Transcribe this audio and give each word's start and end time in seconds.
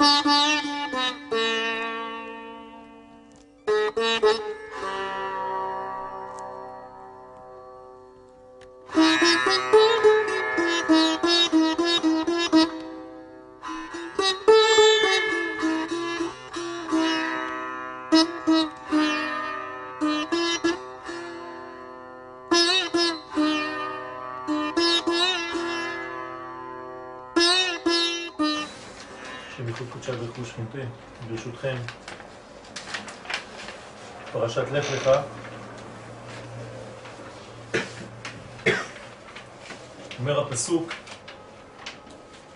Mm-hmm. 0.00 0.48
לך. 34.84 35.10
אומר 40.18 40.40
הפסוק, 40.40 40.92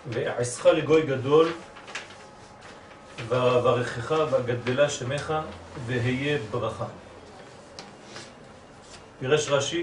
ואעשך 0.09 0.65
לגוי 0.65 1.01
גדול, 1.01 1.51
ואברכך 3.27 4.13
ואגדלה 4.31 4.89
שמך, 4.89 5.33
והיה 5.85 6.37
ברכה. 6.51 6.85
פירש 9.19 9.49
רש"י, 9.49 9.81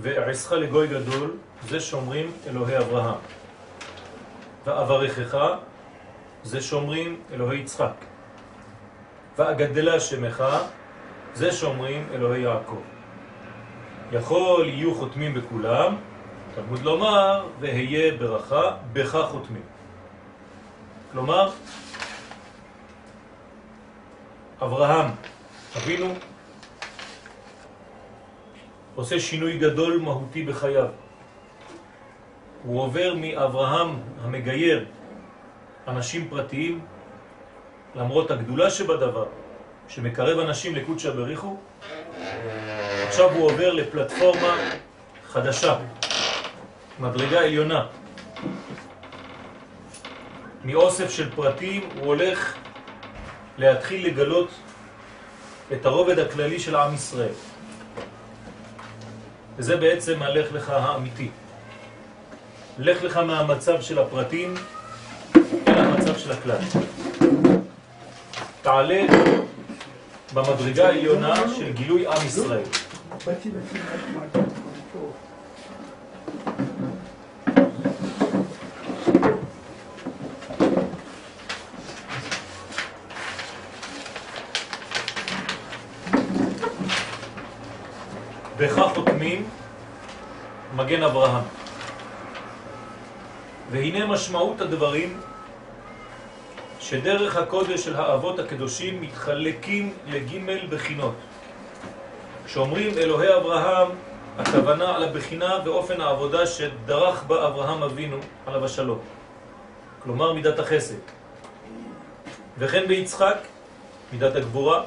ואעשך 0.00 0.52
לגוי 0.52 0.86
גדול, 0.86 1.36
זה 1.68 1.80
שומרים 1.80 2.32
אלוהי 2.46 2.78
אברהם. 2.78 3.18
ואברכך 4.66 5.38
זה 6.44 6.60
שומרים 6.60 7.22
אלוהי 7.32 7.58
יצחק. 7.58 7.92
ואגדלה 9.38 10.00
שמך, 10.00 10.44
זה 11.34 11.52
שומרים 11.52 12.06
אלוהי 12.12 12.40
יעקב. 12.40 12.80
יכול 14.12 14.68
יהיו 14.68 14.94
חותמים 14.94 15.34
בכולם, 15.34 15.96
תלמוד 16.54 16.82
לומר, 16.82 17.46
והיה 17.60 18.16
ברכה, 18.16 18.76
בך 18.92 19.16
חותמים. 19.30 19.62
כלומר, 21.12 21.50
אברהם, 24.62 25.10
אבינו, 25.76 26.14
עושה 28.94 29.20
שינוי 29.20 29.58
גדול 29.58 30.00
מהותי 30.00 30.44
בחייו. 30.44 30.88
הוא 32.62 32.82
עובר 32.82 33.14
מאברהם 33.16 33.88
המגייר 34.22 34.84
אנשים 35.88 36.28
פרטיים, 36.28 36.80
למרות 37.94 38.30
הגדולה 38.30 38.70
שבדבר, 38.70 39.26
שמקרב 39.90 40.38
אנשים 40.38 40.74
לקודשא 40.74 41.10
בריחו, 41.10 41.56
עכשיו 43.08 43.30
הוא 43.32 43.44
עובר 43.44 43.72
לפלטפורמה 43.72 44.56
חדשה, 45.28 45.76
מדרגה 46.98 47.40
עליונה. 47.40 47.86
מאוסף 50.64 51.10
של 51.10 51.30
פרטים 51.30 51.88
הוא 51.94 52.06
הולך 52.06 52.54
להתחיל 53.58 54.06
לגלות 54.06 54.50
את 55.72 55.86
הרובד 55.86 56.18
הכללי 56.18 56.60
של 56.60 56.76
עם 56.76 56.94
ישראל. 56.94 57.34
וזה 59.56 59.76
בעצם 59.76 60.22
הלך 60.22 60.52
לך 60.52 60.70
האמיתי. 60.70 61.30
לך 62.78 63.02
לך 63.02 63.16
מהמצב 63.16 63.82
של 63.82 63.98
הפרטים 63.98 64.54
אל 65.68 65.78
המצב 65.78 66.18
של 66.18 66.32
הכלל. 66.32 66.58
תעלה 68.62 69.06
במדרגה 70.34 70.88
העליונה 70.88 71.34
של 71.56 71.72
גילוי 71.72 72.06
עם 72.06 72.26
ישראל. 72.26 72.62
בכך 88.56 88.92
חותמים 88.94 89.48
מגן 90.76 91.02
אברהם. 91.02 91.44
והנה 93.70 94.06
משמעות 94.06 94.60
הדברים 94.60 95.20
שדרך 96.90 97.36
הקודש 97.36 97.84
של 97.84 97.96
האבות 97.96 98.38
הקדושים 98.38 99.00
מתחלקים 99.00 99.92
לגימל 100.06 100.66
בחינות. 100.66 101.14
כשאומרים 102.46 102.98
אלוהי 102.98 103.36
אברהם, 103.36 103.88
הכוונה 104.38 104.96
על 104.96 105.04
הבחינה 105.04 105.58
ואופן 105.64 106.00
העבודה 106.00 106.46
שדרך 106.46 107.24
בה 107.24 107.46
אברהם 107.46 107.82
אבינו 107.82 108.16
עליו 108.46 108.64
השלום. 108.64 108.98
כלומר 110.02 110.32
מידת 110.32 110.58
החסד. 110.58 110.98
וכן 112.58 112.88
ביצחק, 112.88 113.38
מידת 114.12 114.36
הגבורה, 114.36 114.82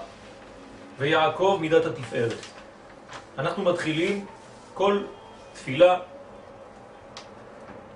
ויעקב, 0.99 1.57
מידת 1.61 1.85
התפארת. 1.85 2.45
אנחנו 3.37 3.63
מתחילים 3.63 4.25
כל 4.73 4.99
תפילה 5.53 5.99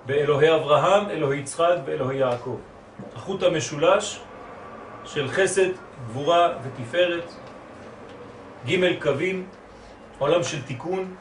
באלוהי 0.06 0.54
אברהם, 0.54 1.10
אלוהי 1.10 1.38
יצחק 1.38 1.76
ואלוהי 1.84 2.18
יעקב. 2.18 2.56
החוט 3.14 3.42
המשולש 3.42 4.20
של 5.04 5.28
חסד, 5.28 5.70
גבורה 6.08 6.58
ותפארת, 6.62 7.32
ג' 8.66 9.02
קווים, 9.02 9.46
עולם 10.18 10.42
של 10.42 10.62
תיקון. 10.62 11.14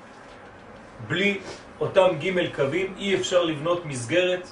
בלי 1.07 1.39
אותם 1.79 2.07
ג' 2.19 2.55
קווים 2.55 2.93
אי 2.97 3.15
אפשר 3.15 3.43
לבנות 3.43 3.85
מסגרת, 3.85 4.47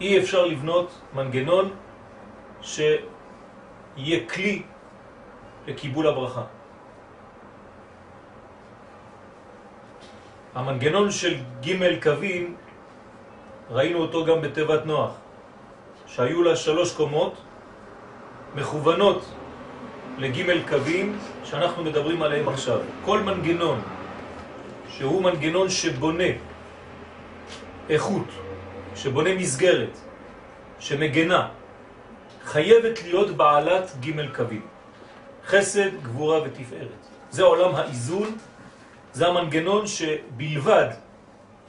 אי 0.00 0.18
אפשר 0.18 0.46
לבנות 0.46 1.00
מנגנון 1.14 1.70
שיהיה 2.62 4.28
כלי 4.28 4.62
לקיבול 5.66 6.06
הברכה. 6.06 6.44
המנגנון 10.54 11.10
של 11.10 11.36
ג' 11.62 12.02
קווים, 12.02 12.56
ראינו 13.70 13.98
אותו 13.98 14.24
גם 14.24 14.40
בטבעת 14.40 14.86
נוח. 14.86 15.12
שהיו 16.10 16.42
לה 16.42 16.56
שלוש 16.56 16.92
קומות 16.92 17.34
מכוונות 18.54 19.24
לג' 20.18 20.68
קווים 20.68 21.18
שאנחנו 21.44 21.84
מדברים 21.84 22.22
עליהם 22.22 22.48
עכשיו. 22.48 22.78
כל 23.04 23.20
מנגנון 23.22 23.80
שהוא 24.88 25.22
מנגנון 25.22 25.70
שבונה 25.70 26.30
איכות, 27.88 28.26
שבונה 28.96 29.34
מסגרת, 29.34 29.94
שמגנה, 30.78 31.48
חייבת 32.44 33.02
להיות 33.02 33.30
בעלת 33.30 33.90
ג' 34.00 34.34
קווים. 34.34 34.66
חסד, 35.46 36.02
גבורה 36.02 36.42
ותפארת. 36.42 37.00
זה 37.30 37.42
עולם 37.42 37.74
האיזון, 37.74 38.38
זה 39.12 39.26
המנגנון 39.26 39.86
שבלבד 39.86 40.88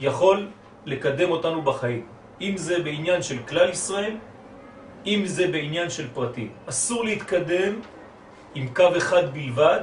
יכול 0.00 0.48
לקדם 0.86 1.30
אותנו 1.30 1.62
בחיים. 1.62 2.06
אם 2.40 2.56
זה 2.56 2.82
בעניין 2.82 3.22
של 3.22 3.38
כלל 3.48 3.70
ישראל, 3.70 4.16
אם 5.06 5.22
זה 5.24 5.46
בעניין 5.46 5.90
של 5.90 6.08
פרטים. 6.14 6.52
אסור 6.66 7.04
להתקדם 7.04 7.74
עם 8.54 8.68
קו 8.74 8.88
אחד 8.96 9.34
בלבד, 9.34 9.80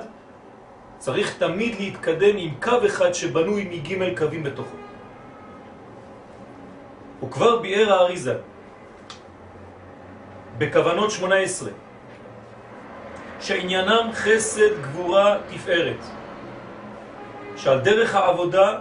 צריך 0.97 1.37
תמיד 1.37 1.75
להתקדם 1.79 2.37
עם 2.37 2.53
קו 2.61 2.85
אחד 2.85 3.13
שבנוי 3.13 3.63
מג' 3.63 4.17
קווים 4.17 4.43
בתוכו. 4.43 4.75
הוא 7.19 7.31
כבר 7.31 7.59
ביאר 7.59 7.93
האריזה 7.93 8.37
בכוונות 10.57 11.11
18 11.11 11.69
שעניינם 13.39 14.09
חסד, 14.13 14.81
גבורה, 14.81 15.37
תפארת 15.49 16.03
שעל 17.55 17.79
דרך 17.79 18.15
העבודה 18.15 18.79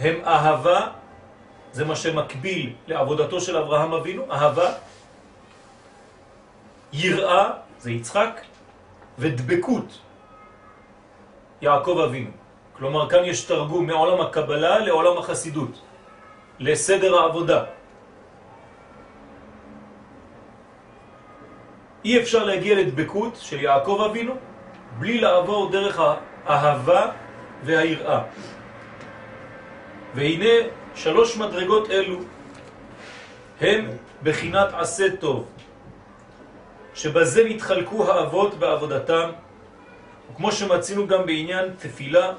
הם 0.00 0.14
אהבה, 0.24 0.88
זה 1.72 1.84
מה 1.84 1.96
שמקביל 1.96 2.72
לעבודתו 2.86 3.40
של 3.40 3.56
אברהם 3.56 3.92
אבינו, 3.92 4.22
אהבה 4.30 4.72
יראה, 6.94 7.50
זה 7.78 7.90
יצחק, 7.90 8.40
ודבקות, 9.18 10.00
יעקב 11.62 11.98
אבינו. 12.08 12.30
כלומר, 12.76 13.10
כאן 13.10 13.24
יש 13.24 13.44
תרגום 13.44 13.86
מעולם 13.86 14.20
הקבלה 14.20 14.78
לעולם 14.78 15.18
החסידות, 15.18 15.80
לסדר 16.58 17.18
העבודה. 17.18 17.64
אי 22.04 22.20
אפשר 22.20 22.44
להגיע 22.44 22.74
לדבקות 22.78 23.36
של 23.40 23.60
יעקב 23.60 24.06
אבינו 24.10 24.34
בלי 24.98 25.20
לעבור 25.20 25.70
דרך 25.70 26.00
האהבה 26.46 27.10
והיראה. 27.64 28.20
והנה 30.14 30.54
שלוש 30.94 31.36
מדרגות 31.36 31.90
אלו 31.90 32.18
הם 33.60 33.90
בחינת 34.22 34.68
עשה 34.72 35.16
טוב, 35.16 35.53
שבזה 36.94 37.44
נתחלקו 37.44 38.12
האבות 38.12 38.54
בעבודתם, 38.54 39.30
וכמו 40.32 40.52
שמצינו 40.52 41.06
גם 41.06 41.26
בעניין 41.26 41.74
תפילה, 41.78 42.32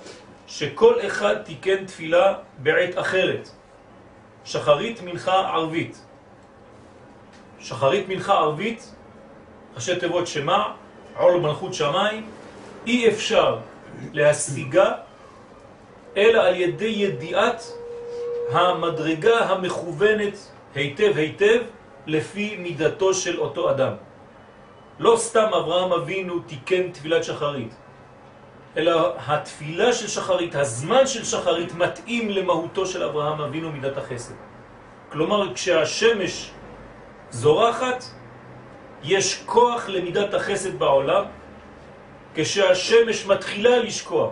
שכל 0.48 0.96
אחד 1.08 1.42
תיקן 1.42 1.86
תפילה 1.86 2.34
בעת 2.58 2.98
אחרת, 2.98 3.50
שחרית 4.46 5.02
מנחה 5.02 5.34
ערבית. 5.34 6.02
שחרית 7.60 8.08
מנחה 8.08 8.34
ערבית, 8.34 8.96
ראשי 9.76 9.96
תיבות 9.96 10.28
שמע, 10.28 10.64
עול 11.18 11.40
מלכות 11.40 11.74
שמיים, 11.74 12.30
אי 12.88 13.10
אפשר 13.10 13.58
להשיגה 14.14 14.92
אלא 16.18 16.42
על 16.42 16.56
ידי 16.56 16.86
ידיעת 16.86 17.64
המדרגה 18.52 19.40
המכוונת 19.40 20.52
היטב 20.76 21.12
היטב 21.16 21.62
לפי 22.08 22.56
מידתו 22.58 23.14
של 23.14 23.40
אותו 23.40 23.72
אדם. 23.72 23.94
לא 25.00 25.16
סתם 25.18 25.54
אברהם 25.54 25.92
אבינו 25.92 26.40
תיקן 26.40 26.92
תפילת 26.92 27.24
שחרית, 27.24 27.74
אלא 28.78 29.16
התפילה 29.28 29.94
של 29.94 30.08
שחרית, 30.08 30.56
הזמן 30.56 31.08
של 31.08 31.24
שחרית 31.24 31.74
מתאים 31.74 32.30
למהותו 32.30 32.86
של 32.86 33.04
אברהם 33.04 33.42
אבינו 33.42 33.72
מידת 33.72 33.98
החסד. 33.98 34.34
כלומר, 35.12 35.54
כשהשמש 35.54 36.52
זורחת, 37.32 38.04
יש 39.04 39.44
כוח 39.46 39.90
למידת 39.90 40.34
החסד 40.34 40.80
בעולם, 40.80 41.24
כשהשמש 42.36 43.26
מתחילה 43.26 43.78
לשקוע, 43.78 44.32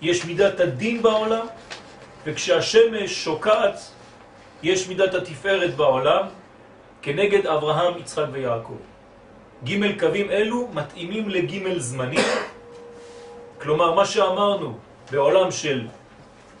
יש 0.00 0.24
מידת 0.24 0.60
הדין 0.60 1.02
בעולם, 1.02 1.46
וכשהשמש 2.24 3.24
שוקעת, 3.24 3.80
יש 4.62 4.88
מידת 4.88 5.14
התפארת 5.14 5.74
בעולם, 5.74 6.26
כנגד 7.02 7.46
אברהם, 7.46 7.98
יצחק 7.98 8.24
ויעקב. 8.32 8.91
ג' 9.64 10.00
קווים 10.00 10.30
אלו 10.30 10.68
מתאימים 10.74 11.28
לג' 11.28 11.78
זמנים, 11.78 12.26
כלומר 13.62 13.94
מה 13.94 14.04
שאמרנו 14.06 14.78
בעולם 15.10 15.50
של 15.50 15.86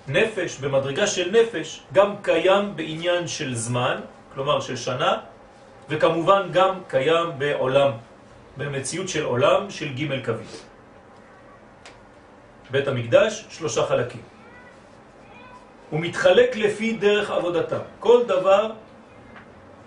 נפש, 0.08 0.58
במדרגה 0.58 1.06
של 1.06 1.30
נפש, 1.30 1.82
גם 1.92 2.14
קיים 2.22 2.76
בעניין 2.76 3.26
של 3.26 3.54
זמן, 3.54 4.00
כלומר 4.34 4.60
של 4.60 4.76
שנה, 4.76 5.18
וכמובן 5.88 6.48
גם 6.52 6.74
קיים 6.88 7.38
בעולם, 7.38 7.90
במציאות 8.56 9.08
של 9.08 9.24
עולם 9.24 9.70
של 9.70 9.88
ג' 9.94 10.24
קווים. 10.24 10.46
בית 12.70 12.88
המקדש, 12.88 13.44
שלושה 13.50 13.86
חלקים. 13.86 14.22
הוא 15.90 16.00
מתחלק 16.00 16.56
לפי 16.56 16.92
דרך 16.92 17.30
עבודתם. 17.30 17.84
כל 18.00 18.22
דבר 18.26 18.70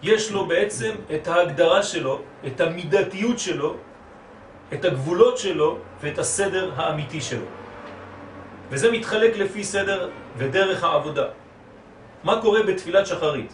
יש 0.05 0.31
לו 0.31 0.45
בעצם 0.45 0.91
את 1.15 1.27
ההגדרה 1.27 1.83
שלו, 1.83 2.21
את 2.47 2.61
המידתיות 2.61 3.39
שלו, 3.39 3.75
את 4.73 4.85
הגבולות 4.85 5.37
שלו 5.37 5.77
ואת 6.01 6.17
הסדר 6.19 6.71
האמיתי 6.75 7.21
שלו. 7.21 7.45
וזה 8.69 8.91
מתחלק 8.91 9.37
לפי 9.37 9.63
סדר 9.63 10.09
ודרך 10.37 10.83
העבודה. 10.83 11.27
מה 12.23 12.41
קורה 12.41 12.63
בתפילת 12.63 13.07
שחרית? 13.07 13.53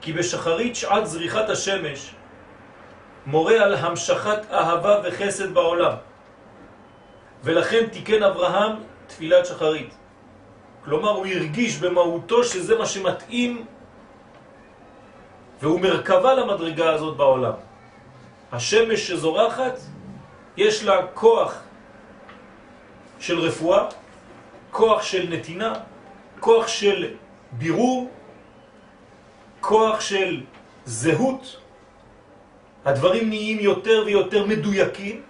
כי 0.00 0.12
בשחרית 0.12 0.76
שעת 0.76 1.06
זריחת 1.06 1.50
השמש 1.50 2.14
מורה 3.26 3.54
על 3.54 3.74
המשכת 3.74 4.40
אהבה 4.50 5.00
וחסד 5.04 5.54
בעולם. 5.54 5.96
ולכן 7.44 7.86
תיקן 7.92 8.22
אברהם 8.22 8.72
תפילת 9.06 9.46
שחרית. 9.46 9.92
כלומר, 10.84 11.10
הוא 11.10 11.26
הרגיש 11.26 11.78
במהותו 11.78 12.44
שזה 12.44 12.78
מה 12.78 12.86
שמתאים 12.86 13.64
והוא 15.64 15.80
מרכבה 15.80 16.34
למדרגה 16.34 16.92
הזאת 16.92 17.16
בעולם. 17.16 17.52
השמש 18.52 19.08
שזורחת, 19.08 19.80
יש 20.56 20.84
לה 20.84 21.06
כוח 21.14 21.62
של 23.18 23.38
רפואה, 23.38 23.88
כוח 24.70 25.02
של 25.02 25.26
נתינה, 25.30 25.72
כוח 26.40 26.68
של 26.68 27.16
בירור, 27.52 28.10
כוח 29.60 30.00
של 30.00 30.40
זהות. 30.84 31.56
הדברים 32.84 33.28
נהיים 33.28 33.60
יותר 33.60 34.02
ויותר 34.06 34.46
מדויקים, 34.46 35.22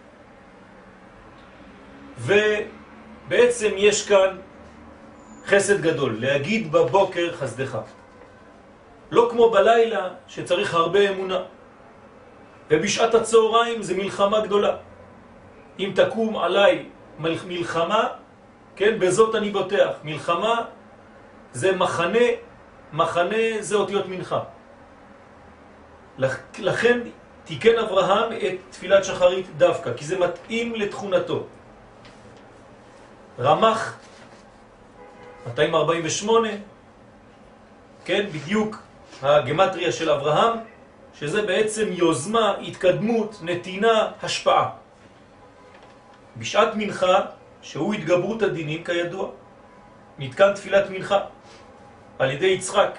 ובעצם 2.18 3.70
יש 3.76 4.08
כאן 4.08 4.36
חסד 5.46 5.80
גדול, 5.80 6.16
להגיד 6.18 6.72
בבוקר 6.72 7.36
חסדך. 7.36 7.78
לא 9.14 9.28
כמו 9.30 9.50
בלילה 9.50 10.08
שצריך 10.26 10.74
הרבה 10.74 11.10
אמונה. 11.10 11.40
ובשעת 12.70 13.14
הצהריים 13.14 13.82
זה 13.82 13.94
מלחמה 13.94 14.40
גדולה. 14.40 14.76
אם 15.78 15.92
תקום 15.94 16.36
עליי 16.36 16.86
מלחמה, 17.18 18.08
כן, 18.76 18.98
בזאת 18.98 19.34
אני 19.34 19.50
בוטח. 19.50 20.02
מלחמה 20.02 20.64
זה 21.52 21.76
מחנה, 21.76 22.26
מחנה 22.92 23.44
זה 23.60 23.76
אותיות 23.76 24.06
מנחה. 24.08 24.40
לכן 26.58 27.00
תיקן 27.44 27.78
אברהם 27.78 28.32
את 28.32 28.56
תפילת 28.70 29.04
שחרית 29.04 29.46
דווקא, 29.56 29.90
כי 29.96 30.04
זה 30.04 30.18
מתאים 30.18 30.74
לתכונתו. 30.74 31.46
רמח 33.38 33.98
248, 35.46 36.48
כן, 38.04 38.26
בדיוק 38.32 38.83
הגמטריה 39.22 39.92
של 39.92 40.10
אברהם, 40.10 40.58
שזה 41.18 41.42
בעצם 41.42 41.86
יוזמה, 41.90 42.54
התקדמות, 42.62 43.38
נתינה, 43.42 44.10
השפעה. 44.22 44.70
בשעת 46.36 46.68
מנחה, 46.74 47.20
שהוא 47.62 47.94
התגברות 47.94 48.42
הדינים 48.42 48.84
כידוע, 48.84 49.28
נתקן 50.18 50.52
תפילת 50.54 50.90
מנחה 50.90 51.18
על 52.18 52.30
ידי 52.30 52.46
יצחק. 52.46 52.98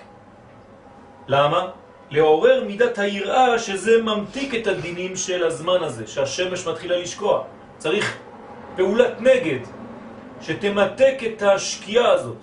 למה? 1.28 1.68
לעורר 2.10 2.64
מידת 2.64 2.98
היראה 2.98 3.60
שזה 3.60 4.02
ממתיק 4.02 4.56
את 4.56 4.68
הדינים 4.68 5.16
של 5.16 5.44
הזמן 5.44 5.84
הזה, 5.84 6.08
שהשמש 6.08 6.68
מתחילה 6.68 6.98
לשקוע. 6.98 7.44
צריך 7.78 8.18
פעולת 8.76 9.22
נגד, 9.22 9.60
שתמתק 10.42 11.18
את 11.28 11.42
השקיעה 11.42 12.12
הזאת. 12.12 12.38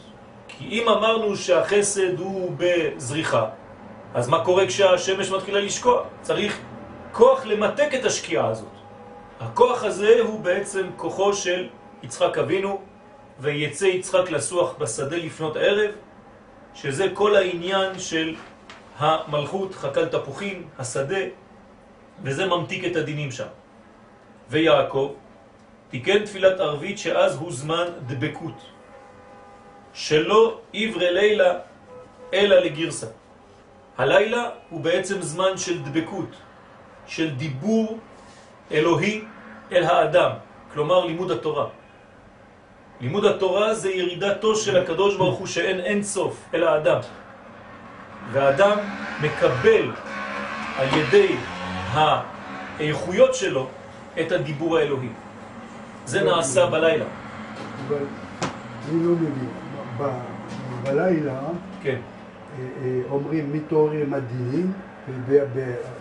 כי 0.49 0.65
אם 0.69 0.89
אמרנו 0.89 1.37
שהחסד 1.37 2.19
הוא 2.19 2.53
בזריחה, 2.57 3.47
אז 4.15 4.29
מה 4.29 4.45
קורה 4.45 4.67
כשהשמש 4.67 5.31
מתחילה 5.31 5.61
לשקוע? 5.61 6.05
צריך 6.23 6.61
כוח 7.13 7.47
למתק 7.47 7.89
את 7.95 8.05
השקיעה 8.05 8.49
הזאת. 8.49 8.69
הכוח 9.41 9.85
הזה 9.85 10.21
הוא 10.21 10.41
בעצם 10.41 10.87
כוחו 10.97 11.35
של 11.35 11.69
יצחק 12.03 12.39
אבינו, 12.39 12.81
ויצא 13.41 13.85
יצחק 13.85 14.31
לסוח 14.31 14.75
בשדה 14.79 15.17
לפנות 15.17 15.57
ערב, 15.57 15.91
שזה 16.75 17.07
כל 17.15 17.37
העניין 17.37 17.99
של 17.99 18.35
המלכות, 18.99 19.75
חקל 19.75 20.07
תפוחים, 20.07 20.69
השדה, 20.79 21.25
וזה 22.23 22.47
ממתיק 22.47 22.85
את 22.85 22.97
הדינים 22.97 23.31
שם. 23.31 23.49
ויעקב 24.51 25.13
תיקן 25.91 26.25
תפילת 26.25 26.61
ערבית 26.61 26.99
שאז 26.99 27.37
הוא 27.37 27.53
זמן 27.53 27.85
דבקות, 28.07 28.63
שלא 29.95 30.61
עברי 30.75 31.11
לילה 31.15 31.59
אלא 32.35 32.57
לגרסה. 32.57 33.07
הלילה 33.99 34.49
הוא 34.71 34.81
בעצם 34.81 35.23
זמן 35.23 35.57
של 35.57 35.83
דבקות, 35.83 36.37
של 37.07 37.31
דיבור 37.31 37.99
אלוהי 38.73 39.25
אל 39.73 39.85
האדם, 39.85 40.31
כלומר 40.73 41.05
לימוד 41.05 41.31
התורה. 41.31 41.67
לימוד 43.01 43.25
התורה 43.25 43.75
זה 43.75 43.91
ירידתו 43.91 44.57
של 44.57 44.77
הקדוש 44.77 45.17
ברוך 45.17 45.39
הוא 45.39 45.47
שאין 45.47 45.81
אין 45.81 46.03
סוף 46.03 46.49
אל 46.55 46.65
האדם. 46.65 46.99
והאדם 48.33 48.79
מקבל 49.23 49.91
על 50.79 50.89
ידי 50.99 51.37
האיכויות 51.93 53.35
שלו 53.35 53.67
את 54.21 54.33
הדיבור 54.33 54.79
האלוהי. 54.79 55.09
זה 56.05 56.23
נעשה 56.23 56.67
בלילה. 56.67 57.05
אני 57.91 59.05
לא 59.05 59.13
מבין, 59.13 59.49
בלילה 60.83 61.41
כן. 61.83 62.01
אומרים 63.11 63.53
מתעוררים 63.53 64.15
הדינים, 64.15 64.73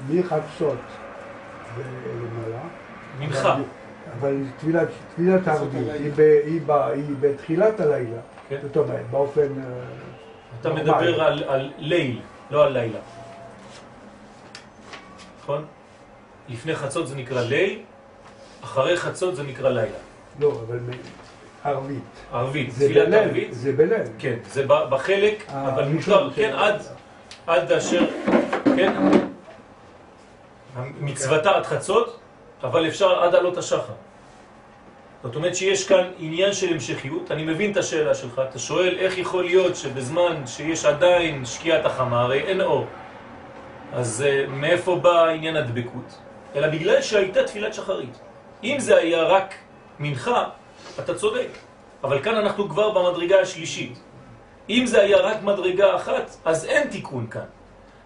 מחצות 0.09 0.79
ולמעלה. 1.75 2.61
מנחה. 3.19 3.57
אבל 4.19 4.37
תפילת, 4.57 4.87
תפילת 5.13 5.47
ערבית 5.47 5.87
היא, 5.93 6.11
היא, 6.45 6.61
היא 6.93 7.15
בתחילת 7.19 7.79
הלילה. 7.79 8.21
כן. 8.49 8.57
זאת 8.61 8.77
אומרת, 8.77 9.09
באופן... 9.11 9.41
אה, 9.41 9.65
אתה 10.61 10.73
מדבר 10.73 11.21
על, 11.21 11.43
על 11.43 11.71
ליל, 11.77 12.21
לא 12.51 12.65
על 12.65 12.73
לילה. 12.73 12.99
נכון? 15.43 15.65
לפני 16.49 16.75
חצות 16.75 17.07
זה 17.07 17.15
נקרא 17.15 17.41
ליל, 17.41 17.79
אחרי 18.63 18.97
חצות 18.97 19.35
זה 19.35 19.43
נקרא 19.43 19.69
לילה. 19.69 19.97
לא, 20.39 20.61
אבל 20.67 20.79
ערבית. 21.63 22.03
ערבית, 22.33 22.69
תפילת 22.69 23.13
ערבית. 23.13 23.53
זה 23.53 23.71
בליל. 23.71 24.03
כן, 24.19 24.35
זה 24.49 24.65
בחלק, 24.67 25.43
אבל 25.49 25.87
מותר, 25.87 26.29
כן, 26.35 26.53
עד, 26.55 26.81
עד 27.47 27.71
אשר, 27.71 28.05
כן, 28.75 28.93
מצוותה 30.99 31.51
עד 31.51 31.65
חצות, 31.65 32.19
אבל 32.63 32.87
אפשר 32.87 33.23
עד 33.23 33.35
עלות 33.35 33.57
השחר. 33.57 33.93
זאת 35.23 35.35
אומרת 35.35 35.55
שיש 35.55 35.87
כאן 35.87 36.11
עניין 36.19 36.53
של 36.53 36.73
המשכיות, 36.73 37.31
אני 37.31 37.43
מבין 37.43 37.71
את 37.71 37.77
השאלה 37.77 38.15
שלך, 38.15 38.41
אתה 38.49 38.59
שואל 38.59 38.97
איך 38.99 39.17
יכול 39.17 39.43
להיות 39.43 39.75
שבזמן 39.75 40.47
שיש 40.47 40.85
עדיין 40.85 41.45
שקיעת 41.45 41.85
החמה, 41.85 42.21
הרי 42.21 42.39
אין 42.39 42.61
אור, 42.61 42.85
אז 43.93 44.25
uh, 44.25 44.49
מאיפה 44.49 44.95
בא 44.95 45.25
עניין 45.25 45.55
הדבקות? 45.55 46.17
אלא 46.55 46.67
בגלל 46.67 47.01
שהייתה 47.01 47.43
תפילת 47.43 47.73
שחרית. 47.73 48.19
אם 48.63 48.75
זה 48.79 48.97
היה 48.97 49.23
רק 49.23 49.53
מנחה, 49.99 50.49
אתה 50.99 51.15
צודק, 51.15 51.49
אבל 52.03 52.23
כאן 52.23 52.35
אנחנו 52.35 52.69
כבר 52.69 52.89
במדרגה 52.89 53.39
השלישית. 53.39 53.99
אם 54.69 54.83
זה 54.85 55.01
היה 55.01 55.17
רק 55.17 55.43
מדרגה 55.43 55.95
אחת, 55.95 56.35
אז 56.45 56.65
אין 56.65 56.87
תיקון 56.87 57.27
כאן. 57.27 57.45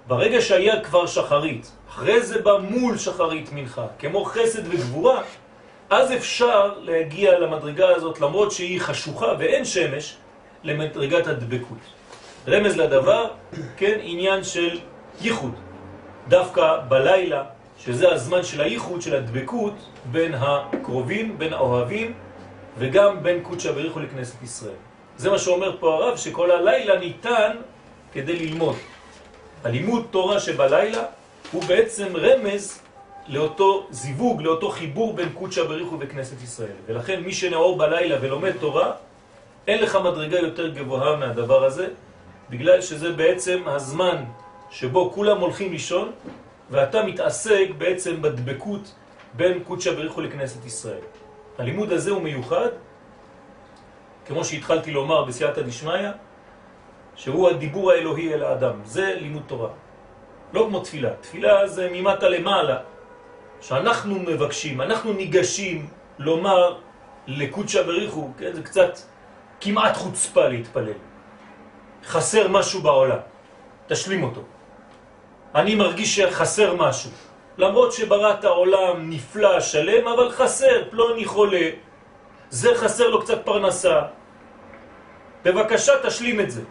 ברגע 0.07 0.41
שהיה 0.41 0.81
כבר 0.83 1.05
שחרית, 1.05 1.71
אחרי 1.89 2.21
זה 2.21 2.41
בא 2.41 2.57
מול 2.57 2.97
שחרית 2.97 3.49
מנחה, 3.53 3.85
כמו 3.99 4.25
חסד 4.25 4.67
וגבורה, 4.67 5.21
אז 5.89 6.11
אפשר 6.11 6.73
להגיע 6.79 7.39
למדרגה 7.39 7.95
הזאת, 7.95 8.21
למרות 8.21 8.51
שהיא 8.51 8.81
חשוכה 8.81 9.33
ואין 9.39 9.65
שמש, 9.65 10.17
למדרגת 10.63 11.27
הדבקות. 11.27 11.77
רמז 12.47 12.77
לדבר, 12.77 13.27
כן, 13.77 13.97
עניין 14.01 14.43
של 14.43 14.79
ייחוד. 15.21 15.55
דווקא 16.27 16.77
בלילה, 16.87 17.43
שזה 17.77 18.11
הזמן 18.11 18.43
של 18.43 18.61
הייחוד, 18.61 19.01
של 19.01 19.15
הדבקות, 19.15 19.73
בין 20.11 20.33
הקרובים, 20.33 21.37
בין 21.37 21.53
האוהבים, 21.53 22.13
וגם 22.77 23.24
בין 23.24 23.44
קודשא 23.44 23.72
בריחו 23.72 24.00
לכנסת 24.00 24.44
ישראל. 24.44 24.79
זה 25.17 25.29
מה 25.29 25.39
שאומר 25.39 25.77
פה 25.79 25.94
הרב, 25.94 26.17
שכל 26.17 26.51
הלילה 26.51 27.00
ניתן 27.00 27.51
כדי 28.13 28.36
ללמוד. 28.36 28.75
הלימוד 29.63 30.08
תורה 30.12 30.39
שבלילה 30.39 31.03
הוא 31.51 31.63
בעצם 31.63 32.08
רמז 32.17 32.82
לאותו 33.27 33.88
זיווג, 33.91 34.41
לאותו 34.41 34.70
חיבור 34.70 35.13
בין 35.13 35.29
קודשא 35.34 35.63
בריחו 35.63 36.00
וכנסת 36.00 36.41
ישראל. 36.44 36.77
ולכן 36.86 37.20
מי 37.24 37.34
שנאור 37.34 37.77
בלילה 37.77 38.17
ולומד 38.22 38.51
תורה, 38.60 38.91
אין 39.67 39.84
לך 39.84 39.96
מדרגה 39.96 40.39
יותר 40.39 40.67
גבוהה 40.70 41.15
מהדבר 41.15 41.65
הזה, 41.65 41.88
בגלל 42.50 42.82
שזה 42.82 43.12
בעצם 43.12 43.62
הזמן 43.65 44.24
שבו 44.70 45.12
כולם 45.12 45.39
הולכים 45.39 45.72
לישון, 45.72 46.12
ואתה 46.72 47.03
מתעסק 47.03 47.67
בעצם 47.77 48.22
בדבקות 48.22 48.94
בין 49.34 49.63
קודשא 49.63 49.94
בריחו 49.94 50.22
לכנסת 50.22 50.65
ישראל. 50.65 51.01
הלימוד 51.57 51.91
הזה 51.91 52.12
הוא 52.12 52.21
מיוחד, 52.21 52.69
כמו 54.25 54.45
שהתחלתי 54.45 54.91
לומר 54.91 55.24
בסייעתא 55.24 55.62
דשמיא, 55.62 56.09
שהוא 57.15 57.50
הדיבור 57.50 57.91
האלוהי 57.91 58.33
אל 58.33 58.43
האדם. 58.43 58.81
זה 58.85 59.15
לימוד 59.19 59.43
תורה. 59.47 59.69
לא 60.53 60.65
כמו 60.69 60.79
תפילה. 60.79 61.13
תפילה 61.21 61.67
זה 61.67 61.89
ממטה 61.91 62.29
למעלה, 62.29 62.77
שאנחנו 63.62 64.15
מבקשים, 64.19 64.81
אנחנו 64.81 65.13
ניגשים 65.13 65.88
לומר 66.19 66.77
לקודשא 67.27 67.83
בריחו, 67.83 68.29
כן? 68.38 68.53
זה 68.53 68.63
קצת 68.63 68.97
כמעט 69.62 69.97
חוצפה 69.97 70.47
להתפלל. 70.47 71.00
חסר 72.05 72.47
משהו 72.47 72.81
בעולם, 72.81 73.24
תשלים 73.88 74.24
אותו. 74.24 74.41
אני 75.55 75.75
מרגיש 75.75 76.15
שחסר 76.15 76.75
משהו. 76.75 77.12
למרות 77.57 77.91
שבראת 77.93 78.43
העולם 78.43 79.09
נפלא, 79.09 79.59
שלם, 79.59 80.07
אבל 80.07 80.31
חסר, 80.31 80.89
פלוני 80.89 81.25
חולה, 81.25 81.69
זה 82.50 82.75
חסר 82.75 83.07
לו 83.09 83.21
קצת 83.21 83.45
פרנסה. 83.45 84.01
בבקשה 85.43 85.93
תשלים 86.03 86.39
את 86.39 86.51
זה. 86.51 86.63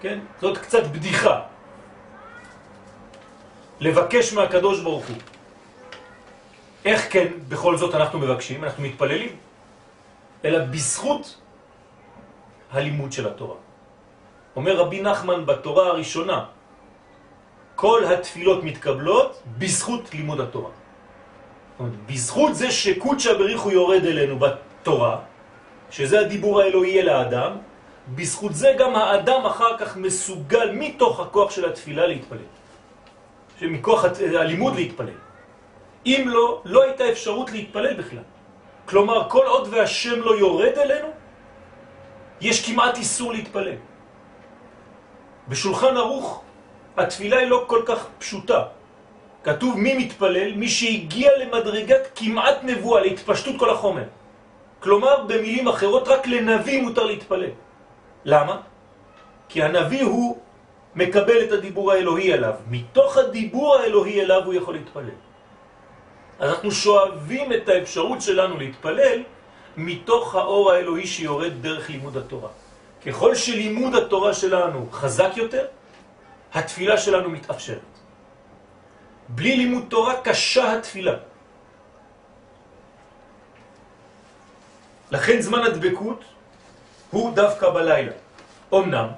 כן? 0.00 0.18
זאת 0.40 0.58
קצת 0.58 0.82
בדיחה. 0.86 1.40
לבקש 3.80 4.32
מהקדוש 4.32 4.80
ברוך 4.80 5.06
הוא. 5.06 5.16
איך 6.84 7.12
כן 7.12 7.28
בכל 7.48 7.76
זאת 7.76 7.94
אנחנו 7.94 8.18
מבקשים? 8.18 8.64
אנחנו 8.64 8.82
מתפללים. 8.82 9.36
אלא 10.44 10.58
בזכות 10.64 11.36
הלימוד 12.70 13.12
של 13.12 13.26
התורה. 13.26 13.56
אומר 14.56 14.76
רבי 14.76 15.00
נחמן 15.02 15.46
בתורה 15.46 15.86
הראשונה, 15.86 16.44
כל 17.80 18.04
התפילות 18.04 18.64
מתקבלות 18.64 19.42
בזכות 19.58 20.14
לימוד 20.14 20.40
התורה. 20.40 20.70
בזכות 22.06 22.54
זה 22.54 22.70
שקודשא 22.70 23.32
בריחו 23.40 23.70
יורד 23.70 24.04
אלינו 24.04 24.36
בתורה, 24.36 25.18
שזה 25.90 26.20
הדיבור 26.20 26.60
האלוהי 26.60 27.00
אל 27.00 27.08
האדם, 27.08 27.52
בזכות 28.14 28.54
זה 28.54 28.76
גם 28.78 28.92
האדם 28.96 29.46
אחר 29.46 29.78
כך 29.80 29.96
מסוגל 29.96 30.76
מתוך 30.76 31.20
הכוח 31.20 31.50
של 31.50 31.64
התפילה 31.72 32.06
להתפלל. 32.06 32.48
שמכוח 33.60 34.04
הלימוד 34.36 34.74
להתפלל. 34.76 35.20
אם 36.06 36.22
לא, 36.28 36.60
לא 36.64 36.78
הייתה 36.82 37.10
אפשרות 37.10 37.48
להתפלל 37.50 37.94
בכלל. 37.96 38.26
כלומר, 38.84 39.28
כל 39.28 39.46
עוד 39.46 39.68
והשם 39.72 40.20
לא 40.20 40.36
יורד 40.36 40.76
אלינו, 40.76 41.08
יש 42.40 42.56
כמעט 42.66 42.96
איסור 42.96 43.32
להתפלל. 43.32 43.80
בשולחן 45.48 45.96
ערוך 45.96 46.49
התפילה 46.96 47.38
היא 47.38 47.48
לא 47.48 47.64
כל 47.66 47.82
כך 47.86 48.06
פשוטה. 48.18 48.62
כתוב 49.44 49.78
מי 49.78 49.94
מתפלל? 49.94 50.52
מי 50.54 50.68
שהגיע 50.68 51.30
למדרגת 51.38 52.08
כמעט 52.14 52.56
נבואה, 52.62 53.00
להתפשטות 53.00 53.56
כל 53.58 53.70
החומר. 53.70 54.04
כלומר, 54.80 55.24
במילים 55.24 55.68
אחרות, 55.68 56.08
רק 56.08 56.26
לנביא 56.26 56.82
מותר 56.82 57.04
להתפלל. 57.04 57.50
למה? 58.24 58.56
כי 59.48 59.62
הנביא 59.62 60.04
הוא 60.04 60.38
מקבל 60.94 61.44
את 61.44 61.52
הדיבור 61.52 61.92
האלוהי 61.92 62.34
אליו. 62.34 62.54
מתוך 62.70 63.16
הדיבור 63.16 63.76
האלוהי 63.76 64.20
אליו 64.20 64.42
הוא 64.44 64.54
יכול 64.54 64.74
להתפלל. 64.74 65.18
אז 66.40 66.50
אנחנו 66.50 66.70
שואבים 66.70 67.52
את 67.52 67.68
האפשרות 67.68 68.20
שלנו 68.22 68.58
להתפלל 68.58 69.22
מתוך 69.76 70.34
האור 70.34 70.72
האלוהי 70.72 71.06
שיורד 71.06 71.52
דרך 71.60 71.90
לימוד 71.90 72.16
התורה. 72.16 72.48
ככל 73.06 73.34
שלימוד 73.34 73.94
התורה 73.94 74.34
שלנו 74.34 74.88
חזק 74.92 75.30
יותר, 75.36 75.66
התפילה 76.54 76.98
שלנו 76.98 77.30
מתאפשרת. 77.30 77.90
בלי 79.28 79.56
לימוד 79.56 79.84
תורה 79.88 80.20
קשה 80.20 80.78
התפילה. 80.78 81.14
לכן 85.10 85.40
זמן 85.40 85.62
הדבקות 85.62 86.24
הוא 87.10 87.34
דווקא 87.34 87.70
בלילה. 87.70 88.12
אמנם, 88.74 89.08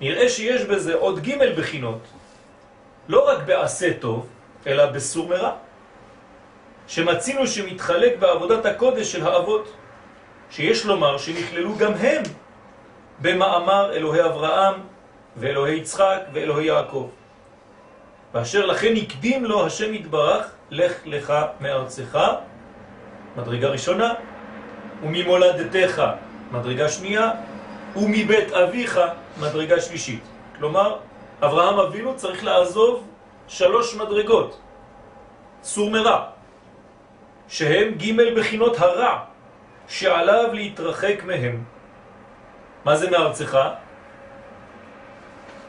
נראה 0.00 0.28
שיש 0.28 0.62
בזה 0.62 0.94
עוד 0.94 1.20
ג' 1.20 1.58
בחינות, 1.58 2.02
לא 3.08 3.28
רק 3.28 3.38
בעשה 3.46 3.98
טוב, 4.00 4.26
אלא 4.66 4.86
בסור 4.86 5.28
מרע, 5.28 5.52
שמצינו 6.86 7.46
שמתחלק 7.46 8.18
בעבודת 8.18 8.66
הקודש 8.66 9.12
של 9.12 9.26
האבות, 9.26 9.72
שיש 10.50 10.86
לומר 10.86 11.18
שנכללו 11.18 11.76
גם 11.78 11.92
הם 11.92 12.22
במאמר 13.20 13.92
אלוהי 13.92 14.24
אברהם 14.24 14.87
ואלוהי 15.38 15.76
יצחק 15.76 16.20
ואלוהי 16.32 16.66
יעקב. 16.66 17.08
ואשר 18.34 18.66
לכן 18.66 18.94
הקדים 18.96 19.44
לו 19.44 19.66
השם 19.66 19.94
יתברך, 19.94 20.50
לך 20.70 20.92
לך 21.04 21.32
מארצך, 21.60 22.18
מדרגה 23.36 23.68
ראשונה, 23.68 24.14
וממולדתך, 25.02 26.02
מדרגה 26.52 26.88
שנייה, 26.88 27.30
ומבית 27.96 28.52
אביך, 28.52 29.00
מדרגה 29.40 29.80
שלישית. 29.80 30.22
כלומר, 30.56 30.96
אברהם 31.42 31.78
אבינו 31.78 32.16
צריך 32.16 32.44
לעזוב 32.44 33.08
שלוש 33.48 33.94
מדרגות, 33.94 34.60
סור 35.62 35.90
מרע, 35.90 36.24
שהם 37.48 37.94
ג' 37.94 38.38
בחינות 38.38 38.78
הרע, 38.78 39.18
שעליו 39.88 40.48
להתרחק 40.52 41.22
מהם. 41.24 41.64
מה 42.84 42.96
זה 42.96 43.10
מארצך? 43.10 43.58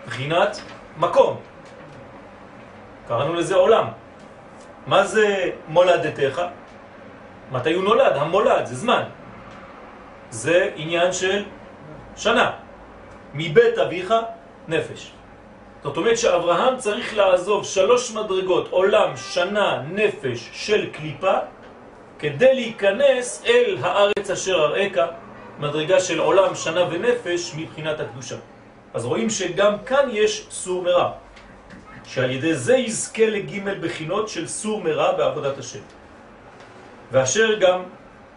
בחינת 0.09 0.61
מקום. 0.97 1.37
קראנו 3.07 3.33
לזה 3.33 3.55
עולם. 3.55 3.87
מה 4.87 5.05
זה 5.05 5.51
מולדתך? 5.67 6.41
מתי 7.51 7.73
הוא 7.73 7.83
נולד? 7.83 8.13
המולד, 8.17 8.65
זה 8.65 8.75
זמן. 8.75 9.03
זה 10.29 10.71
עניין 10.75 11.13
של 11.13 11.45
שנה. 12.17 12.51
מבית 13.33 13.77
אביך 13.77 14.13
נפש. 14.67 15.11
זאת 15.83 15.97
אומרת 15.97 16.17
שאברהם 16.17 16.77
צריך 16.77 17.17
לעזוב 17.17 17.65
שלוש 17.65 18.11
מדרגות, 18.11 18.67
עולם, 18.69 19.17
שנה, 19.17 19.81
נפש 19.93 20.49
של 20.53 20.89
קליפה, 20.89 21.37
כדי 22.19 22.53
להיכנס 22.53 23.43
אל 23.45 23.77
הארץ 23.81 24.29
אשר 24.33 24.55
אראך, 24.65 24.97
מדרגה 25.59 25.99
של 25.99 26.19
עולם, 26.19 26.55
שנה 26.55 26.83
ונפש 26.89 27.55
מבחינת 27.57 27.99
הקדושה. 27.99 28.35
אז 28.93 29.05
רואים 29.05 29.29
שגם 29.29 29.73
כאן 29.85 30.09
יש 30.11 30.47
סור 30.51 30.83
מרע, 30.83 31.11
שעל 32.03 32.31
ידי 32.31 32.55
זה 32.55 32.75
יזכה 32.77 33.25
לגימל 33.25 33.77
בחינות 33.81 34.29
של 34.29 34.47
סור 34.47 34.81
מרע 34.81 35.11
בעבודת 35.11 35.57
השם. 35.57 35.85
ואשר 37.11 37.59
גם 37.59 37.83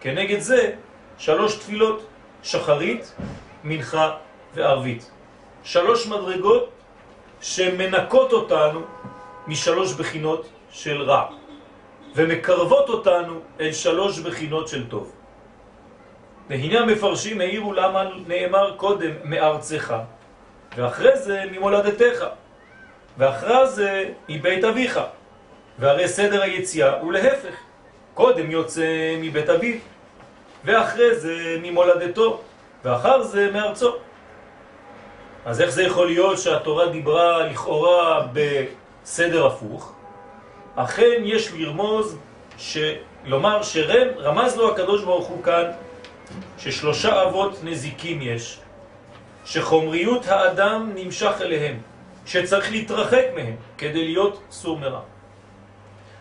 כנגד 0.01 0.39
זה 0.39 0.73
שלוש 1.19 1.57
תפילות, 1.57 2.07
שחרית, 2.43 3.15
מנחה 3.65 4.17
וערבית. 4.55 5.11
שלוש 5.65 6.07
מדרגות 6.07 6.71
שמנקות 7.41 8.33
אותנו 8.33 8.81
משלוש 9.47 9.93
בחינות 9.93 10.49
של 10.71 11.03
רע 11.03 11.27
ומקרבות 12.15 12.89
אותנו 12.89 13.41
אל 13.61 13.73
שלוש 13.73 14.19
בחינות 14.19 14.69
של 14.69 14.89
טוב. 14.89 15.13
והנה 16.49 16.81
המפרשים 16.81 17.41
העירו 17.41 17.73
למה 17.73 18.05
נאמר 18.27 18.77
קודם 18.77 19.11
מארצך 19.25 19.95
ואחרי 20.77 21.17
זה 21.17 21.43
ממולדתך. 21.53 22.25
ואחרי 23.19 23.67
זה 23.67 24.09
מבית 24.29 24.65
אביך. 24.65 25.01
והרי 25.79 26.09
סדר 26.09 26.43
היציאה 26.43 27.01
הוא 27.01 27.13
להפך. 27.13 27.55
קודם 28.15 28.51
יוצא 28.51 29.17
מבית 29.21 29.49
אביו 29.49 29.75
ואחרי 30.65 31.15
זה 31.15 31.57
ממולדתו 31.63 32.41
ואחר 32.85 33.23
זה 33.23 33.51
מארצו. 33.53 33.97
אז 35.45 35.61
איך 35.61 35.71
זה 35.71 35.83
יכול 35.83 36.07
להיות 36.07 36.39
שהתורה 36.39 36.89
דיברה 36.89 37.47
לכאורה 37.47 38.27
בסדר 38.33 39.47
הפוך? 39.47 39.93
אכן 40.77 41.23
יש 41.25 41.53
לרמוז, 41.53 42.19
לומר 43.25 43.63
שרמז 43.63 44.57
לו 44.57 44.73
הקדוש 44.73 45.05
ברוך 45.05 45.27
הוא 45.27 45.43
כאן 45.43 45.65
ששלושה 46.59 47.23
אבות 47.23 47.59
נזיקים 47.65 48.23
יש, 48.23 48.59
שחומריות 49.45 50.27
האדם 50.27 50.93
נמשך 50.95 51.33
אליהם, 51.41 51.81
שצריך 52.27 52.71
להתרחק 52.71 53.25
מהם 53.35 53.57
כדי 53.79 54.05
להיות 54.05 54.43
סור 54.51 54.79
מרע. 54.79 55.01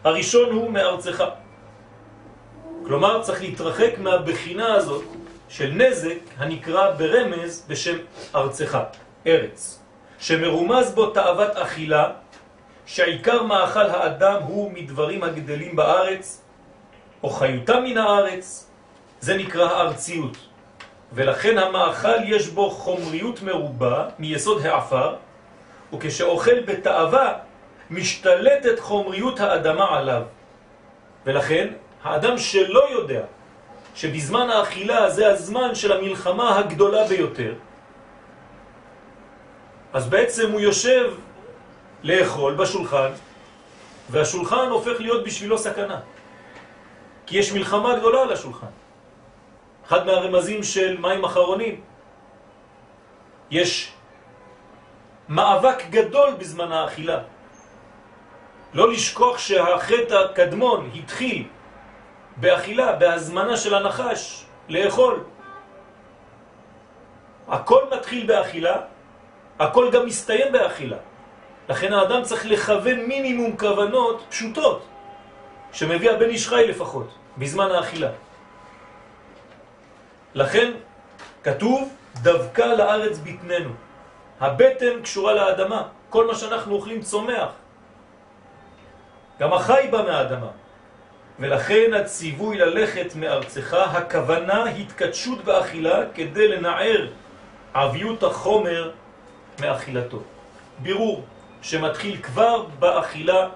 הראשון 0.03 0.51
הוא 0.51 0.71
מארצך. 0.71 1.23
כלומר, 2.85 3.21
צריך 3.21 3.41
להתרחק 3.41 3.97
מהבחינה 3.97 4.73
הזאת 4.73 5.03
של 5.49 5.71
נזק 5.71 6.17
הנקרא 6.37 6.91
ברמז 6.91 7.65
בשם 7.67 7.97
ארצך. 8.35 8.77
ארץ, 9.27 9.79
שמרומז 10.19 10.91
בו 10.91 11.09
תאוות 11.09 11.55
אכילה, 11.55 12.11
שעיקר 12.85 13.43
מאכל 13.43 13.89
האדם 13.89 14.41
הוא 14.43 14.71
מדברים 14.71 15.23
הגדלים 15.23 15.75
בארץ, 15.75 16.41
או 17.23 17.29
חיותה 17.29 17.79
מן 17.79 17.97
הארץ, 17.97 18.71
זה 19.19 19.37
נקרא 19.37 19.69
הארציות. 19.69 20.37
ולכן 21.13 21.57
המאכל 21.57 22.23
יש 22.25 22.47
בו 22.47 22.69
חומריות 22.69 23.41
מרובה 23.41 24.07
מיסוד 24.19 24.65
העפר, 24.65 25.15
וכשאוכל 25.93 26.59
בתאווה 26.59 27.33
משתלטת 27.89 28.79
חומריות 28.79 29.39
האדמה 29.39 29.97
עליו. 29.97 30.21
ולכן 31.25 31.67
האדם 32.03 32.37
שלא 32.37 32.89
יודע 32.89 33.21
שבזמן 33.95 34.49
האכילה 34.49 35.09
זה 35.09 35.27
הזמן 35.27 35.75
של 35.75 35.91
המלחמה 35.91 36.57
הגדולה 36.59 37.07
ביותר, 37.07 37.53
אז 39.93 40.09
בעצם 40.09 40.51
הוא 40.51 40.61
יושב 40.61 41.13
לאכול 42.03 42.53
בשולחן, 42.55 43.11
והשולחן 44.09 44.67
הופך 44.69 44.99
להיות 44.99 45.23
בשבילו 45.23 45.57
סכנה. 45.57 45.99
כי 47.25 47.37
יש 47.37 47.51
מלחמה 47.51 47.99
גדולה 47.99 48.21
על 48.21 48.33
השולחן. 48.33 48.80
אחד 49.87 50.05
מהרמזים 50.05 50.63
של 50.63 50.97
מים 50.99 51.23
אחרונים, 51.23 51.81
יש 53.51 53.93
מאבק 55.29 55.85
גדול 55.89 56.29
בזמן 56.39 56.71
האכילה. 56.71 57.19
לא 58.73 58.91
לשכוח 58.91 59.37
שהחטא 59.37 60.13
הקדמון 60.13 60.89
התחיל 60.95 61.47
באכילה, 62.37 62.95
בהזמנה 62.95 63.57
של 63.57 63.73
הנחש 63.75 64.45
לאכול. 64.69 65.23
הכל 67.47 67.81
מתחיל 67.97 68.27
באכילה, 68.27 68.75
הכל 69.59 69.91
גם 69.91 70.05
מסתיים 70.05 70.51
באכילה. 70.51 70.97
לכן 71.69 71.93
האדם 71.93 72.23
צריך 72.23 72.45
לכוון 72.45 72.99
מינימום 73.05 73.57
כוונות 73.57 74.23
פשוטות, 74.29 74.85
שמביא 75.71 76.11
הבן 76.11 76.29
איש 76.29 76.47
חי 76.47 76.67
לפחות, 76.67 77.07
בזמן 77.37 77.71
האכילה. 77.71 78.09
לכן 80.35 80.71
כתוב, 81.43 81.93
דווקא 82.21 82.61
לארץ 82.61 83.17
ביטננו. 83.17 83.69
הבטן 84.39 85.01
קשורה 85.03 85.33
לאדמה, 85.33 85.87
כל 86.09 86.27
מה 86.27 86.35
שאנחנו 86.35 86.75
אוכלים 86.75 87.01
צומח. 87.01 87.49
גם 89.39 89.53
החי 89.53 89.87
בא 89.91 90.01
מהאדמה. 90.03 90.47
ולכן 91.39 91.93
הציווי 91.93 92.57
ללכת 92.57 93.15
מארצך, 93.15 93.73
הכוונה 93.73 94.63
התקדשות 94.65 95.43
באכילה 95.43 95.99
כדי 96.13 96.47
לנער 96.47 97.07
עביות 97.73 98.23
החומר 98.23 98.91
מאכילתו. 99.61 100.21
בירור 100.79 101.23
שמתחיל 101.61 102.21
כבר 102.21 102.65
באכילה 102.79 103.49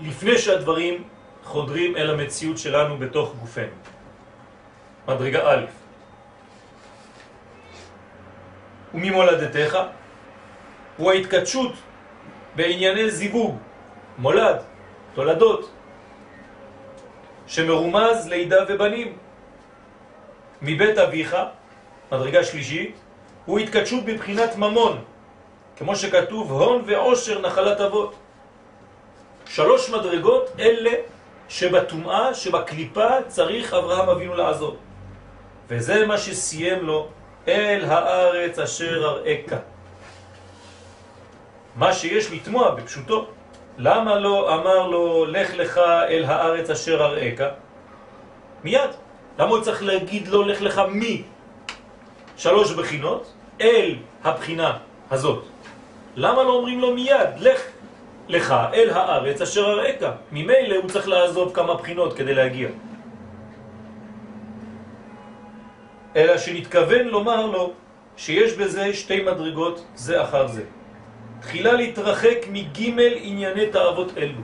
לפני 0.00 0.38
שהדברים 0.38 1.04
חודרים 1.44 1.96
אל 1.96 2.10
המציאות 2.10 2.58
שלנו 2.58 2.98
בתוך 2.98 3.34
גופנו. 3.40 3.91
מדרגה 5.08 5.50
א' 5.50 5.64
וממולדתך 8.94 9.78
הוא 10.96 11.12
ההתקדשות 11.12 11.72
בענייני 12.56 13.10
זיווג, 13.10 13.56
מולד, 14.18 14.56
תולדות, 15.14 15.70
שמרומז 17.46 18.28
לידה 18.28 18.64
ובנים. 18.68 19.16
מבית 20.62 20.98
אביך, 20.98 21.36
מדרגה 22.12 22.44
שלישית, 22.44 22.94
הוא 23.46 23.58
התקדשות 23.58 24.04
בבחינת 24.04 24.56
ממון, 24.56 25.04
כמו 25.76 25.96
שכתוב 25.96 26.52
הון 26.52 26.82
ועושר 26.86 27.40
נחלת 27.40 27.80
אבות. 27.80 28.14
שלוש 29.46 29.90
מדרגות 29.90 30.50
אלה 30.58 30.90
שבטומאה, 31.48 32.34
שבקליפה, 32.34 33.22
צריך 33.28 33.74
אברהם 33.74 34.08
אבינו 34.08 34.34
לעזור. 34.34 34.76
וזה 35.72 36.06
מה 36.06 36.18
שסיים 36.18 36.84
לו 36.84 37.08
אל 37.48 37.84
הארץ 37.88 38.58
אשר 38.58 39.04
אראך. 39.04 39.60
מה 41.76 41.92
שיש 41.92 42.32
לתמוע 42.32 42.70
בפשוטו. 42.70 43.26
למה 43.78 44.18
לא 44.18 44.54
אמר 44.54 44.86
לו 44.86 45.24
לך 45.24 45.54
לך 45.54 45.78
אל 46.08 46.24
הארץ 46.24 46.70
אשר 46.70 47.04
אראך? 47.04 47.40
מיד. 48.64 48.90
למה 49.38 49.50
הוא 49.50 49.60
צריך 49.60 49.82
להגיד 49.82 50.28
לו 50.28 50.42
לך 50.42 50.62
לך 50.62 50.82
מי? 50.88 51.22
שלוש 52.36 52.72
בחינות 52.72 53.32
אל 53.60 53.96
הבחינה 54.24 54.78
הזאת. 55.10 55.44
למה 56.16 56.42
לא 56.42 56.52
אומרים 56.52 56.80
לו 56.80 56.94
מיד 56.94 57.40
לך 57.40 57.60
לך 58.28 58.54
אל 58.72 58.90
הארץ 58.90 59.40
אשר 59.40 59.64
אראך? 59.64 60.12
ממילא 60.32 60.76
הוא 60.76 60.88
צריך 60.88 61.08
לעזוב 61.08 61.54
כמה 61.54 61.74
בחינות 61.74 62.12
כדי 62.12 62.34
להגיע. 62.34 62.68
אלא 66.16 66.38
שנתכוון 66.38 67.06
לומר 67.06 67.46
לו 67.46 67.72
שיש 68.16 68.52
בזה 68.52 68.94
שתי 68.94 69.22
מדרגות 69.22 69.84
זה 69.94 70.22
אחר 70.22 70.46
זה. 70.46 70.64
תחילה 71.40 71.72
להתרחק 71.72 72.38
מגימל 72.48 73.12
ענייני 73.16 73.66
תאוות 73.66 74.18
אלו. 74.18 74.40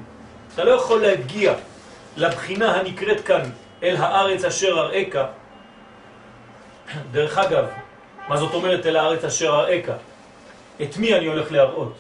אתה 0.55 0.65
לא 0.65 0.71
יכול 0.71 1.01
להגיע 1.03 1.55
לבחינה 2.17 2.77
הנקראת 2.77 3.21
כאן 3.21 3.43
אל 3.83 3.97
הארץ 3.97 4.45
אשר 4.45 4.79
אראך. 4.79 5.17
דרך 7.11 7.39
אגב, 7.39 7.67
מה 8.29 8.37
זאת 8.37 8.55
אומרת 8.55 8.87
אל 8.87 8.97
הארץ 8.97 9.25
אשר 9.25 9.55
אראך? 9.55 9.91
את 10.83 10.97
מי 10.97 11.15
אני 11.15 11.27
הולך 11.27 11.53
להראות? 11.53 11.95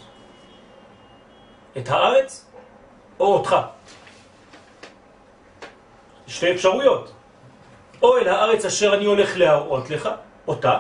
את 1.76 1.88
הארץ 1.88 2.46
או 3.20 3.35
אותך? 3.35 3.57
שתי 6.26 6.54
אפשרויות. 6.54 7.12
או 8.02 8.18
אל 8.18 8.28
הארץ 8.28 8.64
אשר 8.64 8.94
אני 8.94 9.04
הולך 9.04 9.37
להראות 9.37 9.90
לך, 9.90 10.08
אותה, 10.48 10.78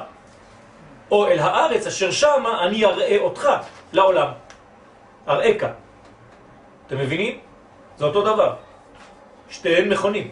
או 1.10 1.26
אל 1.26 1.38
הארץ 1.38 1.86
אשר 1.86 2.10
שמה 2.10 2.64
אני 2.64 2.84
אראה 2.84 3.18
אותך 3.18 3.48
לעולם. 3.92 4.28
אראך. 5.28 5.64
אתם 6.86 6.98
מבינים? 6.98 7.38
זה 7.96 8.04
אותו 8.04 8.22
דבר. 8.22 8.54
שתיהן 9.50 9.88
נכונים. 9.88 10.30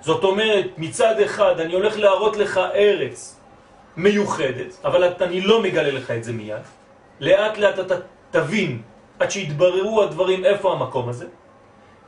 זאת 0.00 0.24
אומרת, 0.24 0.66
מצד 0.78 1.20
אחד 1.20 1.60
אני 1.60 1.72
הולך 1.72 1.96
להראות 1.96 2.36
לך 2.36 2.60
ארץ 2.74 3.40
מיוחדת, 3.96 4.84
אבל 4.84 5.12
אני 5.20 5.40
לא 5.40 5.62
מגלה 5.62 5.90
לך 5.90 6.10
את 6.10 6.24
זה 6.24 6.32
מיד. 6.32 6.62
לאט 7.20 7.58
לאט 7.58 7.78
אתה 7.78 7.94
תבין, 8.30 8.82
עד 9.18 9.30
שיתבררו 9.30 10.02
הדברים 10.02 10.44
איפה 10.44 10.72
המקום 10.72 11.08
הזה. 11.08 11.26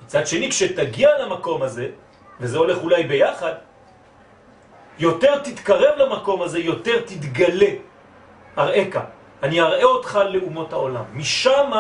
מצד 0.05 0.27
שני, 0.27 0.51
כשתגיע 0.51 1.09
למקום 1.19 1.63
הזה, 1.63 1.89
וזה 2.41 2.59
הולך 2.59 2.79
אולי 2.83 3.05
ביחד, 3.05 3.53
יותר 4.99 5.39
תתקרב 5.39 5.99
למקום 5.99 6.43
הזה, 6.43 6.59
יותר 6.59 7.01
תתגלה 7.01 7.71
אראך. 8.59 8.97
אני 9.43 9.61
אראה 9.61 9.85
אותך 9.85 10.21
לאומות 10.31 10.73
העולם. 10.73 11.05
משם 11.13 11.71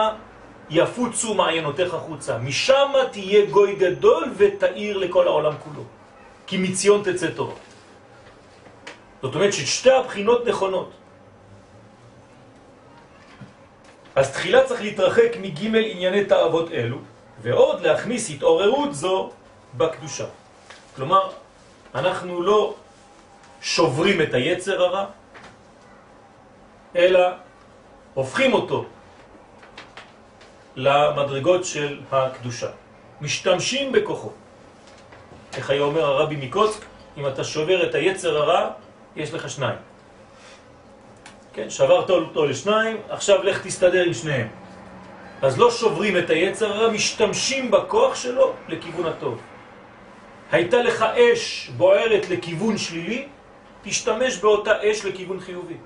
יפוצו 0.70 1.34
מעיינותיך 1.34 1.94
חוצה. 1.94 2.38
משם 2.38 2.92
תהיה 3.10 3.46
גוי 3.46 3.74
גדול 3.74 4.24
ותאיר 4.36 4.96
לכל 4.96 5.26
העולם 5.26 5.52
כולו. 5.64 5.82
כי 6.46 6.56
מציון 6.56 7.02
תצא 7.04 7.26
תורה. 7.26 7.54
זאת 9.22 9.34
אומרת 9.34 9.52
ששתי 9.52 9.90
הבחינות 9.90 10.46
נכונות. 10.46 10.90
אז 14.16 14.32
תחילה 14.32 14.64
צריך 14.64 14.80
להתרחק 14.80 15.30
מג' 15.40 15.64
ענייני 15.64 16.24
תאוות 16.24 16.72
אלו, 16.72 16.96
ועוד 17.42 17.80
להכניס 17.80 18.30
התעוררות 18.30 18.94
זו 18.94 19.30
בקדושה. 19.76 20.24
כלומר, 20.96 21.30
אנחנו 21.94 22.42
לא 22.42 22.74
שוברים 23.60 24.22
את 24.22 24.34
היצר 24.34 24.82
הרע, 24.82 25.04
אלא 26.96 27.20
הופכים 28.14 28.52
אותו 28.52 28.84
למדרגות 30.76 31.64
של 31.64 32.00
הקדושה. 32.12 32.68
משתמשים 33.20 33.92
בכוחו. 33.92 34.30
איך 35.56 35.70
היה 35.70 35.82
אומר 35.82 36.04
הרבי 36.04 36.36
מקוצק, 36.36 36.84
אם 37.16 37.26
אתה 37.26 37.44
שובר 37.44 37.88
את 37.88 37.94
היצר 37.94 38.36
הרע, 38.36 38.70
יש 39.16 39.34
לך 39.34 39.50
שניים. 39.50 39.78
כן, 41.52 41.70
שברת 41.70 42.10
אותו 42.10 42.46
לשניים, 42.46 42.96
עכשיו 43.08 43.42
לך 43.42 43.66
תסתדר 43.66 44.02
עם 44.02 44.14
שניהם. 44.14 44.48
אז 45.42 45.58
לא 45.58 45.70
שוברים 45.70 46.16
את 46.16 46.30
היצר 46.30 46.72
הרע, 46.72 46.88
משתמשים 46.92 47.70
בכוח 47.70 48.14
שלו 48.14 48.52
לכיוון 48.68 49.06
הטוב. 49.06 49.40
הייתה 50.52 50.82
לך 50.82 51.02
אש 51.02 51.70
בוערת 51.76 52.30
לכיוון 52.30 52.78
שלילי, 52.78 53.28
תשתמש 53.86 54.38
באותה 54.38 54.72
אש 54.82 55.04
לכיוון 55.04 55.40
חיובי. 55.40 55.76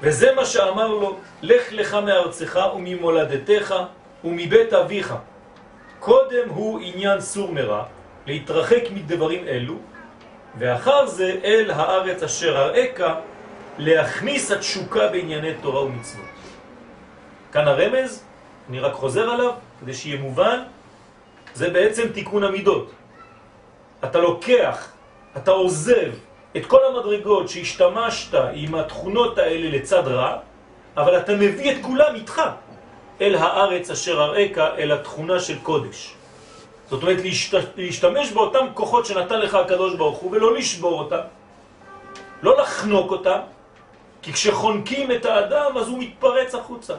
וזה 0.00 0.34
מה 0.34 0.44
שאמר 0.44 0.88
לו, 0.88 1.18
לך 1.42 1.62
לך 1.70 1.94
מארצך 1.94 2.58
וממולדתך 2.74 3.74
ומבית 4.24 4.72
אביך. 4.72 5.14
קודם 6.00 6.48
הוא 6.48 6.80
עניין 6.82 7.20
סור 7.20 7.52
מרע, 7.52 7.84
להתרחק 8.26 8.82
מדברים 8.94 9.48
אלו, 9.48 9.76
ואחר 10.58 11.06
זה 11.06 11.40
אל 11.44 11.70
הארץ 11.70 12.22
אשר 12.22 12.56
הראיך 12.56 13.02
להכניס 13.78 14.52
התשוקה 14.52 15.08
בענייני 15.08 15.54
תורה 15.60 15.82
ומצוות. 15.84 16.24
כאן 17.52 17.68
הרמז, 17.68 18.24
אני 18.68 18.80
רק 18.80 18.92
חוזר 18.92 19.30
עליו, 19.30 19.52
כדי 19.80 19.94
שיהיה 19.94 20.20
מובן, 20.20 20.62
זה 21.54 21.70
בעצם 21.70 22.08
תיקון 22.08 22.44
המידות. 22.44 22.90
אתה 24.04 24.18
לוקח, 24.18 24.92
אתה 25.36 25.50
עוזב 25.50 26.10
את 26.56 26.66
כל 26.66 26.78
המדרגות 26.84 27.48
שהשתמשת 27.48 28.38
עם 28.52 28.74
התכונות 28.74 29.38
האלה 29.38 29.76
לצד 29.76 30.08
רע, 30.08 30.36
אבל 30.96 31.18
אתה 31.18 31.32
מביא 31.34 31.72
את 31.72 31.76
כולם 31.82 32.14
איתך 32.14 32.42
אל 33.20 33.34
הארץ 33.34 33.90
אשר 33.90 34.20
הראיך, 34.20 34.58
אל 34.58 34.92
התכונה 34.92 35.40
של 35.40 35.58
קודש. 35.58 36.14
זאת 36.90 37.02
אומרת, 37.02 37.18
להשתמש 37.76 38.32
באותם 38.32 38.66
כוחות 38.74 39.06
שנתן 39.06 39.38
לך 39.38 39.54
הקדוש 39.54 39.94
ברוך 39.94 40.18
הוא 40.18 40.32
ולא 40.32 40.54
לשבור 40.54 40.98
אותם, 40.98 41.20
לא 42.42 42.60
לחנוק 42.60 43.10
אותם, 43.10 43.38
כי 44.22 44.32
כשחונקים 44.32 45.12
את 45.12 45.24
האדם 45.24 45.76
אז 45.76 45.88
הוא 45.88 45.98
מתפרץ 45.98 46.54
החוצה. 46.54 46.94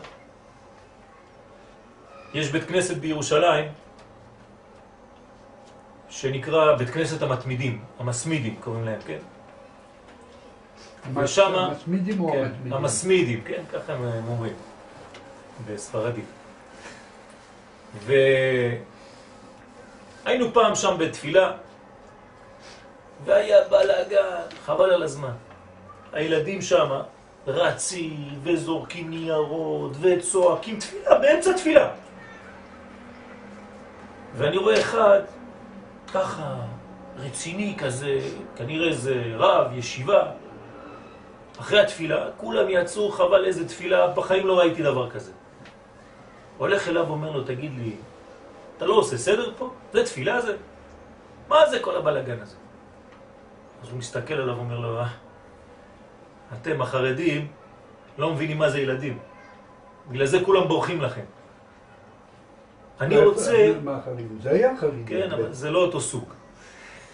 יש 2.33 2.49
בית 2.49 2.63
כנסת 2.63 2.97
בירושלים 2.97 3.71
שנקרא 6.17 6.75
בית 6.75 6.89
כנסת 6.89 7.21
המתמידים, 7.21 7.81
המסמידים 7.99 8.55
קוראים 8.59 8.85
להם, 8.85 8.99
כן? 9.05 9.17
ושם... 11.13 11.55
המסמידים 11.55 12.19
או 12.19 12.31
כן, 12.31 12.37
המתמידים? 12.37 12.73
המסמידים, 12.73 13.41
כן, 13.45 13.63
ככה 13.73 13.93
הם 13.93 14.27
אומרים, 14.27 14.53
בספרדית. 15.67 16.25
והיינו 20.25 20.53
פעם 20.53 20.75
שם 20.75 20.95
בתפילה, 20.99 21.51
והיה 23.25 23.67
בלאגן, 23.69 24.41
חבל 24.65 24.89
על 24.93 25.03
הזמן. 25.03 25.33
הילדים 26.13 26.61
שם 26.61 26.89
רצים 27.47 28.39
וזורקים 28.43 29.09
ניירות 29.09 29.91
וצועקים 30.01 30.79
תפילה, 30.79 31.19
באמצע 31.19 31.53
תפילה. 31.53 31.89
ואני 34.35 34.57
רואה 34.57 34.79
אחד 34.79 35.21
ככה 36.13 36.55
רציני 37.17 37.75
כזה, 37.77 38.19
כנראה 38.55 38.93
זה 38.93 39.23
רב, 39.35 39.71
ישיבה, 39.73 40.31
אחרי 41.59 41.79
התפילה, 41.79 42.31
כולם 42.37 42.65
יצאו, 42.69 43.11
חבל 43.11 43.45
איזה 43.45 43.67
תפילה, 43.67 44.07
בחיים 44.07 44.47
לא 44.47 44.59
ראיתי 44.59 44.83
דבר 44.83 45.09
כזה. 45.09 45.31
הולך 46.57 46.87
אליו 46.87 47.05
ואומר 47.07 47.31
לו, 47.31 47.43
תגיד 47.43 47.71
לי, 47.77 47.95
אתה 48.77 48.85
לא 48.85 48.93
עושה 48.93 49.17
סדר 49.17 49.53
פה? 49.57 49.73
זה 49.93 50.05
תפילה 50.05 50.41
זה? 50.41 50.57
מה 51.47 51.69
זה 51.69 51.79
כל 51.79 51.95
הבלגן 51.95 52.39
הזה? 52.41 52.55
אז 53.83 53.89
הוא 53.89 53.97
מסתכל 53.97 54.33
עליו 54.33 54.55
ואומר 54.55 54.79
לו, 54.79 54.99
אה, 54.99 55.07
אתם 56.53 56.81
החרדים 56.81 57.47
לא 58.17 58.33
מבינים 58.33 58.57
מה 58.57 58.69
זה 58.69 58.79
ילדים. 58.79 59.19
בגלל 60.09 60.25
זה 60.25 60.43
כולם 60.45 60.67
בורחים 60.67 61.01
לכם. 61.01 61.25
אני 63.01 63.17
רוצה... 63.17 63.73
מה? 63.83 63.99
זה 64.43 64.49
היה 64.51 64.77
חרדים. 64.79 65.05
כן, 65.05 65.31
אבל 65.31 65.53
זה 65.53 65.71
לא 65.71 65.79
אותו 65.79 66.01
סוג. 66.01 66.33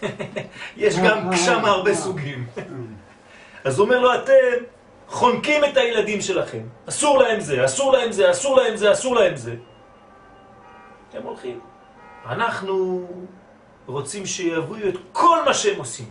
יש 0.76 0.98
גם 0.98 1.32
אה, 1.32 1.36
שם 1.36 1.64
אה, 1.64 1.70
הרבה 1.70 1.90
אה. 1.90 1.96
סוגים. 1.96 2.46
אז 3.64 3.78
הוא 3.78 3.84
אומר 3.84 3.98
לו, 3.98 4.14
אתם 4.14 4.64
חונקים 5.08 5.64
את 5.64 5.76
הילדים 5.76 6.20
שלכם, 6.20 6.62
אסור 6.88 7.18
להם 7.18 7.40
זה, 7.40 7.64
אסור 7.64 7.92
להם 7.92 8.12
זה, 8.12 8.30
אסור 8.30 8.56
להם 8.56 8.76
זה, 8.76 8.92
אסור 8.92 9.14
להם 9.14 9.36
זה. 9.36 9.54
הם 11.14 11.22
הולכים. 11.22 11.60
אנחנו 12.28 13.06
רוצים 13.86 14.26
שיביאו 14.26 14.88
את 14.88 14.94
כל 15.12 15.44
מה 15.44 15.54
שהם 15.54 15.78
עושים. 15.78 16.06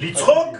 לצחוק? 0.00 0.56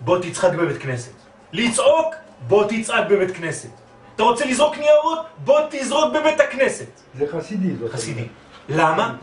בוא 0.00 0.18
תצחק 0.18 0.52
בבית 0.52 0.82
כנסת. 0.82 1.12
לצעוק? 1.52 2.14
בוא 2.48 2.64
תצעק 2.68 3.08
בבית 3.10 3.30
כנסת. 3.36 3.81
אתה 4.22 4.30
רוצה 4.30 4.44
לזרוק 4.44 4.78
ניירות? 4.78 5.18
בוא 5.38 5.60
תזרוק 5.70 6.14
בבית 6.14 6.40
הכנסת. 6.40 6.86
זה 7.18 7.26
חסידי. 7.32 7.88
חסידי. 7.88 8.26
למה? 8.68 9.14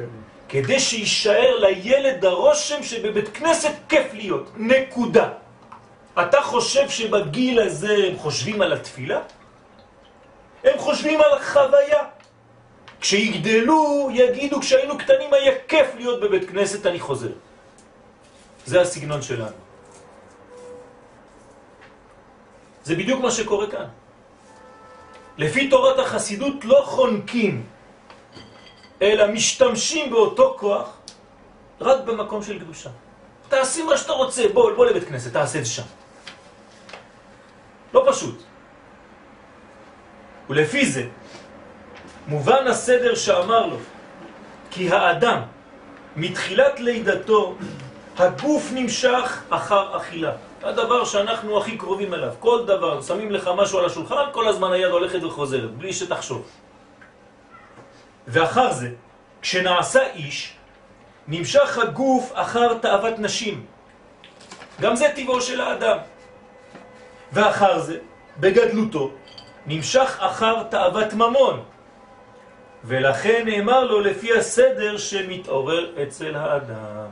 כדי 0.49 0.79
שישאר 0.79 1.59
לילד 1.59 2.25
הרושם 2.25 2.83
שבבית 2.83 3.29
כנסת 3.33 3.71
כיף 3.89 4.13
להיות. 4.13 4.51
נקודה. 4.57 5.29
אתה 6.19 6.41
חושב 6.41 6.89
שבגיל 6.89 7.59
הזה 7.59 7.95
הם 8.11 8.17
חושבים 8.17 8.61
על 8.61 8.73
התפילה? 8.73 9.19
הם 10.63 10.77
חושבים 10.77 11.21
על 11.21 11.33
החוויה. 11.33 12.03
כשיגדלו, 13.01 14.09
יגידו, 14.13 14.59
כשהיינו 14.59 14.97
קטנים 14.97 15.33
היה 15.33 15.51
כיף 15.67 15.87
להיות 15.95 16.19
בבית 16.21 16.49
כנסת, 16.49 16.85
אני 16.85 16.99
חוזר. 16.99 17.31
זה 18.65 18.81
הסגנון 18.81 19.21
שלנו. 19.21 19.55
זה 22.83 22.95
בדיוק 22.95 23.21
מה 23.21 23.31
שקורה 23.31 23.67
כאן. 23.71 23.98
לפי 25.39 25.69
תורת 25.69 25.99
החסידות 25.99 26.65
לא 26.65 26.81
חונקים, 26.85 27.65
אלא 29.01 29.31
משתמשים 29.31 30.09
באותו 30.09 30.55
כוח 30.59 30.89
רק 31.81 32.03
במקום 32.03 32.43
של 32.43 32.59
קדושה. 32.59 32.89
תעשי 33.49 33.83
מה 33.83 33.97
שאתה 33.97 34.13
רוצה, 34.13 34.43
בוא, 34.53 34.71
בוא 34.75 34.85
לבית 34.85 35.03
כנסת, 35.07 35.33
תעשה 35.33 35.59
את 35.59 35.65
זה 35.65 35.71
שם. 35.71 35.87
לא 37.93 38.05
פשוט. 38.11 38.43
ולפי 40.49 40.85
זה, 40.85 41.07
מובן 42.27 42.67
הסדר 42.67 43.15
שאמר 43.15 43.65
לו, 43.65 43.77
כי 44.71 44.91
האדם, 44.91 45.41
מתחילת 46.15 46.79
לידתו, 46.79 47.55
הגוף 48.17 48.69
נמשך 48.73 49.43
אחר 49.49 49.97
אכילה. 49.97 50.48
הדבר 50.63 51.05
שאנחנו 51.05 51.57
הכי 51.57 51.77
קרובים 51.77 52.13
אליו. 52.13 52.33
כל 52.39 52.65
דבר, 52.65 53.01
שמים 53.01 53.31
לך 53.31 53.49
משהו 53.57 53.79
על 53.79 53.85
השולחן, 53.85 54.23
כל 54.31 54.47
הזמן 54.47 54.71
היד 54.71 54.91
הולכת 54.91 55.23
וחוזרת, 55.23 55.71
בלי 55.71 55.93
שתחשוב. 55.93 56.47
ואחר 58.27 58.73
זה, 58.73 58.89
כשנעשה 59.41 60.11
איש, 60.13 60.53
נמשך 61.27 61.77
הגוף 61.77 62.31
אחר 62.33 62.73
תאוות 62.73 63.19
נשים. 63.19 63.65
גם 64.81 64.95
זה 64.95 65.07
טבעו 65.15 65.41
של 65.41 65.61
האדם. 65.61 65.97
ואחר 67.33 67.79
זה, 67.79 67.97
בגדלותו, 68.39 69.11
נמשך 69.65 70.17
אחר 70.19 70.63
תאוות 70.63 71.13
ממון. 71.13 71.63
ולכן 72.83 73.41
נאמר 73.45 73.83
לו 73.83 73.99
לפי 73.99 74.37
הסדר 74.37 74.97
שמתעורר 74.97 76.03
אצל 76.03 76.35
האדם. 76.35 77.07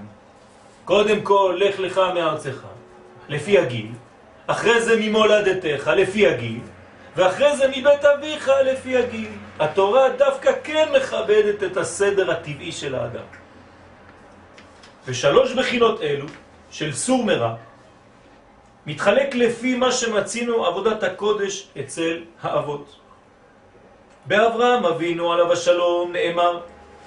קודם 0.86 1.22
כל, 1.22 1.58
לך 1.60 1.80
לך 1.80 1.98
מארצך, 1.98 2.64
לפי 3.30 3.60
הגיל, 3.60 3.92
אחרי 4.48 4.82
זה 4.82 4.96
ממולדתך, 5.00 5.92
לפי 5.96 6.28
הגיל, 6.28 6.60
ואחרי 7.16 7.58
זה 7.58 7.68
מבית 7.68 8.06
אביך, 8.06 8.52
לפי 8.66 8.98
הגיל. 8.98 9.30
התורה 9.60 10.10
דווקא 10.10 10.52
כן 10.64 10.90
מכבדת 10.96 11.64
את 11.64 11.78
הסדר 11.78 12.32
הטבעי 12.32 12.72
של 12.72 12.96
האדם. 12.96 13.28
ושלוש 15.06 15.54
בחינות 15.54 16.02
אלו, 16.02 16.26
של 16.72 16.94
סור 16.94 17.24
מרע, 17.24 17.56
מתחלק 18.86 19.36
לפי 19.36 19.76
מה 19.76 19.92
שמצינו 19.92 20.66
עבודת 20.66 21.04
הקודש 21.04 21.68
אצל 21.80 22.24
האבות. 22.42 23.00
באברהם 24.26 24.86
אבינו 24.86 25.34
עליו 25.34 25.54
השלום 25.54 26.12
נאמר, 26.12 26.60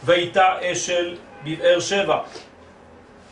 ויטע 0.05 0.73
אשל 0.73 1.17
בבאר 1.45 1.81
שבע. 1.81 2.19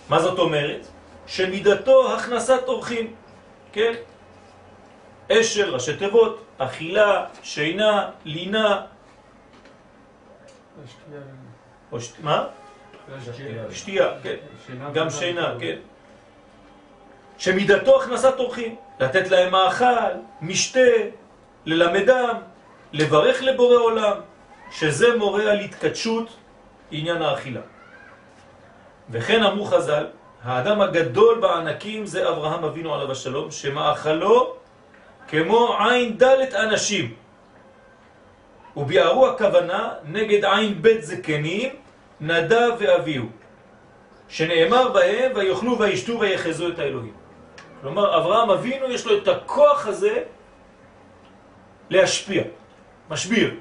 מה 0.09 0.19
זאת 0.21 0.39
אומרת? 0.39 0.87
שמידתו 1.29 2.15
הכנסת 2.15 2.63
אורחים, 2.67 3.15
כן? 3.73 3.93
אשל, 5.33 5.75
ראשי 5.75 5.97
תיבות, 5.97 6.45
אכילה, 6.59 7.27
שינה, 7.43 8.11
לינה. 8.25 8.87
או 11.93 12.01
שת... 12.01 12.21
מה? 12.23 12.47
שתייה, 13.71 14.09
כן. 14.23 14.37
גם 14.93 15.11
שינה, 15.11 15.55
כן. 15.61 15.77
שמידתו 17.39 18.03
הכנסת 18.03 18.35
אורחים, 18.39 18.77
לתת 19.01 19.31
להם 19.31 19.53
מאכל, 19.53 20.13
משתה, 20.41 20.91
ללמדם, 21.67 22.37
לברך 22.93 23.43
לבורא 23.43 23.77
עולם, 23.77 24.17
שזה 24.71 25.17
מורה 25.17 25.43
על 25.43 25.59
התקדשות 25.61 26.37
עניין 26.91 27.23
האכילה. 27.23 27.61
וכן 29.11 29.43
אמרו 29.43 29.65
חז"ל, 29.65 30.07
האדם 30.45 30.81
הגדול 30.81 31.39
בענקים 31.41 32.07
זה 32.07 32.29
אברהם 32.29 32.65
אבינו 32.65 32.95
עליו 32.95 33.13
השלום, 33.13 33.51
שמאכלו 33.51 34.55
כמו 35.29 35.77
עין 35.79 36.19
דלת 36.19 36.55
אנשים. 36.55 37.15
וביארו 38.77 39.27
הכוונה 39.27 39.93
נגד 40.05 40.45
עין 40.45 40.83
בית 40.83 41.03
זקנים, 41.03 41.71
נדע 42.21 42.67
ואביהו, 42.79 43.27
שנאמר 44.29 44.89
בהם 44.89 45.33
ויאכלו 45.35 45.79
וישתו 45.79 46.21
ויחזו 46.21 46.69
את 46.69 46.79
האלוהים. 46.79 47.13
כלומר, 47.83 48.19
אברהם 48.19 48.51
אבינו 48.51 48.91
יש 48.91 49.07
לו 49.07 49.19
את 49.19 49.29
הכוח 49.29 49.87
הזה 49.87 50.23
להשפיע, 51.91 52.43
משביר, 53.11 53.55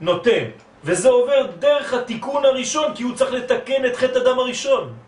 נותן, 0.00 0.44
וזה 0.84 1.08
עובר 1.08 1.46
דרך 1.58 1.94
התיקון 1.94 2.44
הראשון, 2.44 2.94
כי 2.94 3.02
הוא 3.02 3.14
צריך 3.14 3.32
לתקן 3.32 3.86
את 3.86 3.96
חטא 3.96 4.18
הדם 4.18 4.38
הראשון. 4.38 5.03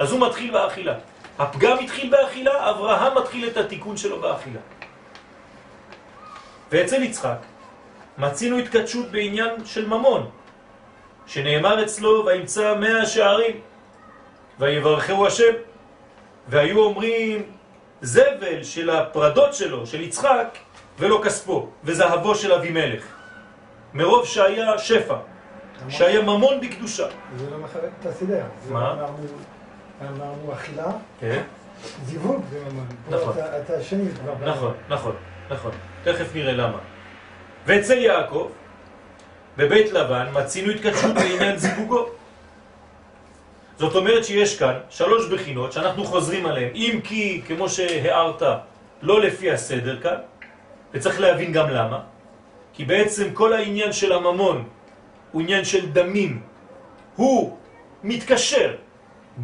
אז 0.00 0.12
הוא 0.12 0.20
מתחיל 0.26 0.50
באכילה. 0.50 0.94
הפגם 1.38 1.78
התחיל 1.78 2.10
באכילה, 2.10 2.70
אברהם 2.70 3.18
מתחיל 3.18 3.48
את 3.48 3.56
התיקון 3.56 3.96
שלו 3.96 4.20
באכילה. 4.20 4.60
ואצל 6.72 7.02
יצחק 7.02 7.36
מצינו 8.18 8.58
התקדשות 8.58 9.10
בעניין 9.10 9.64
של 9.64 9.88
ממון, 9.88 10.30
שנאמר 11.26 11.84
אצלו 11.84 12.26
וימצא 12.26 12.74
מאה 12.74 13.06
שערים 13.06 13.60
ויברכהו 14.58 15.26
השם 15.26 15.52
והיו 16.48 16.78
אומרים 16.78 17.42
זבל 18.00 18.62
של 18.62 18.90
הפרדות 18.90 19.54
שלו, 19.54 19.86
של 19.86 20.00
יצחק, 20.00 20.58
ולא 20.98 21.20
כספו, 21.24 21.68
וזהבו 21.84 22.34
של 22.34 22.52
אבימלך. 22.52 23.04
מרוב 23.94 24.26
שהיה 24.26 24.78
שפע, 24.78 25.16
שהיה 25.88 26.22
ממון 26.22 26.60
בקדושה. 26.60 27.06
זה 27.36 27.50
לא 27.50 27.58
מחלק 27.58 27.90
את 28.00 28.06
הסדר. 28.06 28.44
מה? 28.70 29.06
אמרנו 30.08 30.52
אכילה, 30.52 30.92
כן. 31.20 31.42
זיווג 32.04 32.44
זה 32.50 32.60
ממון. 32.70 32.86
נכון. 33.10 33.34
אתה 33.64 33.82
שני 33.82 34.04
כבר. 34.14 34.50
נכון, 34.50 34.74
נכון, 34.88 35.14
נכון. 35.50 35.72
תכף 36.04 36.34
נראה 36.34 36.52
למה. 36.52 36.78
ואצל 37.66 37.98
יעקב, 37.98 38.50
בבית 39.56 39.92
לבן, 39.92 40.26
מצינו 40.32 40.72
התקדשות 40.72 41.14
בעניין 41.14 41.56
זיווגו. 41.56 42.06
זאת 43.78 43.94
אומרת 43.96 44.24
שיש 44.24 44.58
כאן 44.58 44.74
שלוש 44.90 45.28
בחינות 45.28 45.72
שאנחנו 45.72 46.04
חוזרים 46.04 46.46
עליהן, 46.46 46.70
אם 46.74 47.00
כי, 47.04 47.42
כמו 47.46 47.68
שהערת, 47.68 48.42
לא 49.02 49.20
לפי 49.20 49.50
הסדר 49.50 50.00
כאן, 50.00 50.16
וצריך 50.94 51.20
להבין 51.20 51.52
גם 51.52 51.70
למה, 51.70 52.00
כי 52.72 52.84
בעצם 52.84 53.32
כל 53.34 53.52
העניין 53.52 53.92
של 53.92 54.12
הממון 54.12 54.64
הוא 55.32 55.42
עניין 55.42 55.64
של 55.64 55.90
דמים, 55.90 56.42
הוא 57.16 57.56
מתקשר 58.04 58.76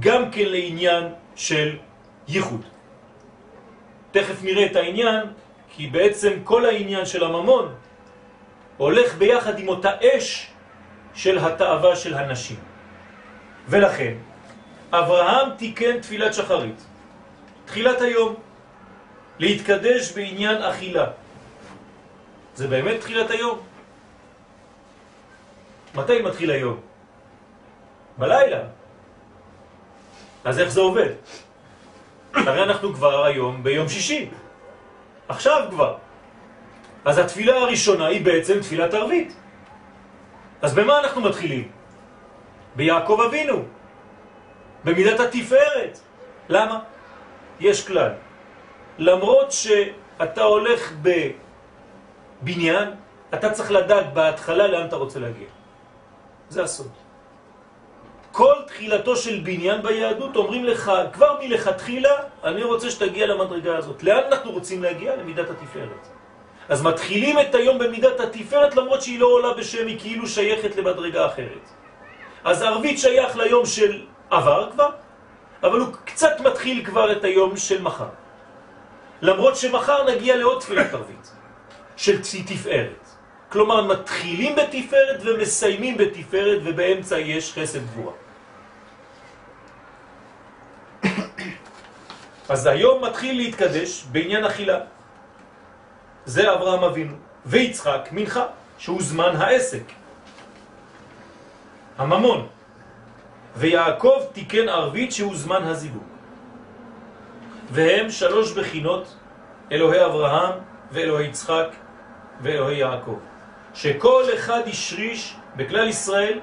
גם 0.00 0.30
כן 0.30 0.44
לעניין 0.44 1.04
של 1.36 1.76
ייחוד. 2.28 2.62
תכף 4.10 4.42
נראה 4.42 4.66
את 4.66 4.76
העניין, 4.76 5.26
כי 5.70 5.86
בעצם 5.86 6.32
כל 6.44 6.64
העניין 6.64 7.06
של 7.06 7.24
הממון 7.24 7.74
הולך 8.76 9.14
ביחד 9.14 9.58
עם 9.58 9.68
אותה 9.68 9.90
אש 10.02 10.50
של 11.14 11.38
התאווה 11.38 11.96
של 11.96 12.14
הנשים. 12.14 12.56
ולכן, 13.68 14.14
אברהם 14.92 15.56
תיקן 15.56 16.00
תפילת 16.00 16.34
שחרית, 16.34 16.86
תחילת 17.64 18.00
היום, 18.00 18.34
להתקדש 19.38 20.12
בעניין 20.12 20.62
אכילה. 20.62 21.06
זה 22.54 22.68
באמת 22.68 23.00
תחילת 23.00 23.30
היום. 23.30 23.58
מתי 25.94 26.22
מתחיל 26.22 26.50
היום? 26.50 26.80
בלילה. 28.18 28.75
אז 30.46 30.58
איך 30.58 30.68
זה 30.68 30.80
עובד? 30.80 31.10
הרי 32.34 32.62
אנחנו 32.62 32.94
כבר 32.94 33.24
היום 33.24 33.62
ביום 33.62 33.88
שישי. 33.88 34.30
עכשיו 35.28 35.66
כבר. 35.70 35.96
אז 37.04 37.18
התפילה 37.18 37.56
הראשונה 37.56 38.06
היא 38.06 38.24
בעצם 38.24 38.60
תפילת 38.60 38.94
ערבית. 38.94 39.36
אז 40.62 40.74
במה 40.74 40.98
אנחנו 41.00 41.20
מתחילים? 41.20 41.68
ביעקב 42.76 43.18
אבינו, 43.26 43.62
במידת 44.84 45.20
התפארת. 45.20 45.98
למה? 46.48 46.78
יש 47.60 47.86
כלל. 47.86 48.12
למרות 48.98 49.52
שאתה 49.52 50.42
הולך 50.42 50.92
בבניין, 52.42 52.88
אתה 53.34 53.50
צריך 53.50 53.70
לדעת 53.70 54.12
בהתחלה 54.14 54.66
לאן 54.66 54.86
אתה 54.86 54.96
רוצה 54.96 55.18
להגיע. 55.18 55.48
זה 56.48 56.62
הסוד. 56.62 57.05
כל 58.36 58.54
תחילתו 58.66 59.16
של 59.16 59.40
בניין 59.42 59.82
ביהדות 59.82 60.36
אומרים 60.36 60.64
לך, 60.64 60.92
כבר 61.12 61.38
מלכתחילה, 61.40 62.10
אני 62.44 62.62
רוצה 62.62 62.90
שתגיע 62.90 63.26
למדרגה 63.26 63.76
הזאת. 63.76 64.02
לאן 64.02 64.22
אנחנו 64.28 64.50
רוצים 64.52 64.82
להגיע? 64.82 65.16
למידת 65.16 65.50
התפארת. 65.50 66.08
אז 66.68 66.82
מתחילים 66.82 67.40
את 67.40 67.54
היום 67.54 67.78
במידת 67.78 68.20
התפארת 68.20 68.76
למרות 68.76 69.02
שהיא 69.02 69.20
לא 69.20 69.26
עולה 69.26 69.54
בשם, 69.54 69.86
היא 69.86 70.00
כאילו 70.00 70.26
שייכת 70.28 70.76
למדרגה 70.76 71.26
אחרת. 71.26 71.64
אז 72.44 72.62
ערבית 72.62 72.98
שייך 72.98 73.36
ליום 73.36 73.66
של 73.66 74.04
עבר 74.30 74.70
כבר, 74.72 74.90
אבל 75.62 75.80
הוא 75.80 75.88
קצת 76.04 76.40
מתחיל 76.40 76.84
כבר 76.84 77.12
את 77.12 77.24
היום 77.24 77.56
של 77.56 77.82
מחר. 77.82 78.12
למרות 79.22 79.56
שמחר 79.56 80.10
נגיע 80.10 80.36
לעוד 80.36 80.60
תפילת 80.60 80.94
ערבית, 80.94 81.32
של 81.96 82.22
תפארת. 82.22 83.08
כלומר, 83.48 83.86
מתחילים 83.86 84.56
בתפארת 84.56 85.20
ומסיימים 85.24 85.96
בתפארת, 85.96 86.60
ובאמצע 86.64 87.18
יש 87.18 87.52
חסד 87.52 87.80
גבוה. 87.86 88.25
אז 92.48 92.66
היום 92.66 93.04
מתחיל 93.04 93.36
להתקדש 93.36 94.04
בעניין 94.12 94.44
אכילה. 94.44 94.78
זה 96.24 96.52
אברהם 96.52 96.84
אבינו. 96.84 97.14
ויצחק 97.46 98.08
מנחה, 98.12 98.44
שהוא 98.78 99.02
זמן 99.02 99.36
העסק. 99.36 99.82
הממון. 101.98 102.46
ויעקב 103.56 104.22
תיקן 104.32 104.68
ערבית 104.68 105.12
שהוא 105.12 105.36
זמן 105.36 105.62
הזיווג. 105.62 106.02
והם 107.70 108.10
שלוש 108.10 108.52
בחינות, 108.52 109.16
אלוהי 109.72 110.04
אברהם 110.04 110.52
ואלוהי 110.92 111.26
יצחק 111.26 111.68
ואלוהי 112.42 112.76
יעקב. 112.76 113.18
שכל 113.74 114.24
אחד 114.34 114.60
ישריש 114.66 115.36
בכלל 115.56 115.88
ישראל 115.88 116.38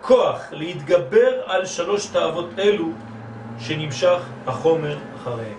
כוח 0.00 0.42
להתגבר 0.50 1.42
על 1.46 1.66
שלוש 1.66 2.06
תאוות 2.06 2.58
אלו 2.58 2.88
שנמשך 3.58 4.20
החומר 4.46 4.98
אחריהם. 5.22 5.58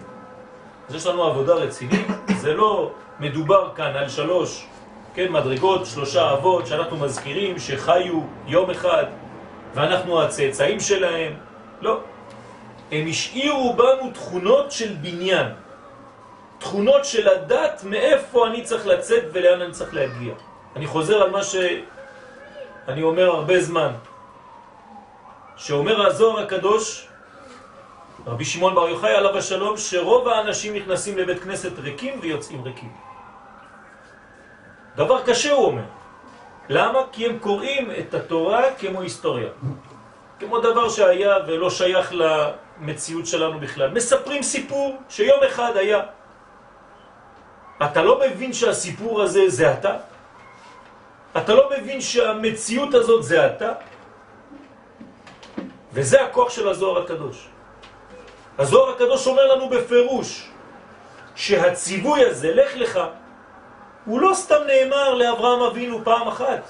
אז 0.90 0.96
יש 0.96 1.08
לנו 1.08 1.24
עבודה 1.24 1.54
רצינית, 1.54 2.08
זה 2.42 2.54
לא 2.54 2.92
מדובר 3.20 3.70
כאן 3.76 3.96
על 3.96 4.10
שלוש, 4.10 4.66
כן, 5.14 5.32
מדרגות, 5.32 5.86
שלושה 5.86 6.34
אבות 6.34 6.68
שאנחנו 6.68 6.98
מזכירים 6.98 7.60
שחיו 7.60 8.22
יום 8.48 8.70
אחד 8.70 9.06
ואנחנו 9.74 10.22
הצאצאים 10.22 10.80
שלהם, 10.80 11.34
לא. 11.82 12.00
הם 12.92 13.08
השאירו 13.10 13.74
בנו 13.74 14.12
תכונות 14.14 14.72
של 14.72 14.94
בניין, 15.02 15.48
תכונות 16.60 17.06
של 17.06 17.30
לדעת 17.30 17.84
מאיפה 17.84 18.48
אני 18.48 18.62
צריך 18.62 18.88
לצאת 18.88 19.24
ולאן 19.34 19.62
אני 19.62 19.72
צריך 19.72 19.94
להגיע. 19.94 20.34
אני 20.76 20.88
חוזר 20.88 21.24
על 21.24 21.30
מה 21.30 21.44
שאני 21.44 23.04
אומר 23.04 23.30
הרבה 23.30 23.62
זמן, 23.62 23.92
שאומר 25.56 26.08
הזוהר 26.08 26.40
הקדוש, 26.44 27.08
רבי 28.28 28.46
שמעון 28.46 28.76
בר 28.76 28.90
יוחאי 28.90 29.12
עליו 29.16 29.38
השלום, 29.38 29.78
שרוב 29.78 30.28
האנשים 30.28 30.76
נכנסים 30.76 31.18
לבית 31.18 31.44
כנסת 31.44 31.80
ריקים 31.80 32.20
ויוצאים 32.22 32.64
ריקים. 32.64 32.92
דבר 34.96 35.22
קשה 35.26 35.52
הוא 35.52 35.66
אומר. 35.66 35.84
למה? 36.70 37.00
כי 37.12 37.26
הם 37.26 37.40
קוראים 37.40 37.92
את 37.92 38.14
התורה 38.14 38.64
כמו 38.80 39.02
היסטוריה. 39.02 39.50
כמו 40.40 40.60
דבר 40.60 40.90
שהיה 40.90 41.36
ולא 41.48 41.70
שייך 41.70 42.14
למציאות 42.14 43.26
שלנו 43.28 43.60
בכלל. 43.60 43.92
מספרים 43.92 44.44
סיפור 44.44 44.98
שיום 45.10 45.40
אחד 45.44 45.78
היה. 45.78 46.02
אתה 47.84 48.02
לא 48.02 48.20
מבין 48.20 48.54
שהסיפור 48.54 49.22
הזה 49.22 49.50
זה 49.50 49.74
אתה? 49.74 49.98
אתה 51.38 51.54
לא 51.54 51.70
מבין 51.78 52.02
שהמציאות 52.02 52.94
הזאת 52.94 53.24
זה 53.24 53.48
אתה? 53.48 53.72
וזה 55.94 56.24
הכוח 56.24 56.50
של 56.50 56.68
הזוהר 56.68 57.04
הקדוש. 57.04 57.53
הזוהר 58.58 58.90
הקדוש 58.90 59.28
אומר 59.28 59.56
לנו 59.56 59.70
בפירוש 59.70 60.50
שהציווי 61.36 62.26
הזה, 62.26 62.56
לך 62.56 62.76
לך, 62.76 63.00
הוא 64.06 64.20
לא 64.22 64.34
סתם 64.34 64.62
נאמר 64.68 65.14
לאברהם 65.14 65.62
אבינו 65.62 66.04
פעם 66.04 66.28
אחת. 66.28 66.62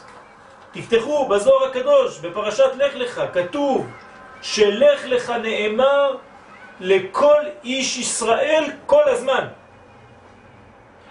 תפתחו 0.72 1.28
בזוהר 1.28 1.66
הקדוש, 1.66 2.20
בפרשת 2.20 2.72
לך 2.76 2.96
לך, 2.96 3.22
כתוב 3.34 3.88
שלך 4.42 5.06
לך 5.06 5.30
נאמר 5.30 6.18
לכל 6.80 7.44
איש 7.64 7.98
ישראל 7.98 8.64
כל 8.86 9.04
הזמן. 9.10 9.48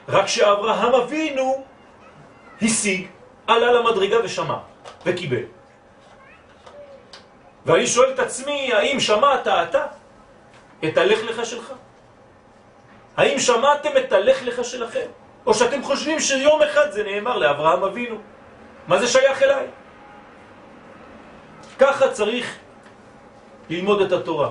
רק 0.09 0.27
שאברהם 0.27 0.95
אבינו 0.95 1.65
השיג, 2.63 3.07
עלה 3.47 3.73
למדרגה 3.73 4.17
ושמע 4.25 4.57
וקיבל. 5.07 5.45
ואני 7.67 7.87
שואל 7.87 8.11
את 8.11 8.19
עצמי, 8.19 8.73
האם 8.73 9.01
שמעת 9.01 9.49
אתה 9.49 9.87
את 10.85 10.97
הלך 10.99 11.19
לך 11.25 11.47
שלך? 11.47 11.73
האם 13.17 13.39
שמעתם 13.39 13.91
את 13.99 14.13
הלך 14.13 14.43
לך 14.43 14.65
שלכם? 14.65 15.07
או 15.47 15.55
שאתם 15.55 15.83
חושבים 15.83 16.21
שיום 16.21 16.63
אחד 16.63 16.91
זה 16.91 17.03
נאמר 17.03 17.39
לאברהם 17.39 17.83
אבינו? 17.85 18.17
מה 18.89 18.99
זה 18.99 19.07
שייך 19.07 19.43
אליי? 19.43 19.67
ככה 21.79 22.11
צריך 22.11 22.59
ללמוד 23.71 24.01
את 24.01 24.13
התורה. 24.13 24.51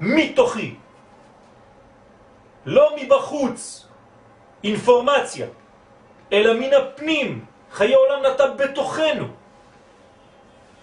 מתוכי. 0.00 0.74
לא 2.66 2.96
מבחוץ, 2.96 3.86
אינפורמציה, 4.64 5.46
אלא 6.32 6.54
מן 6.54 6.72
הפנים. 6.74 7.44
חיי 7.72 7.94
עולם 7.94 8.22
נתה 8.22 8.46
בתוכנו. 8.46 9.26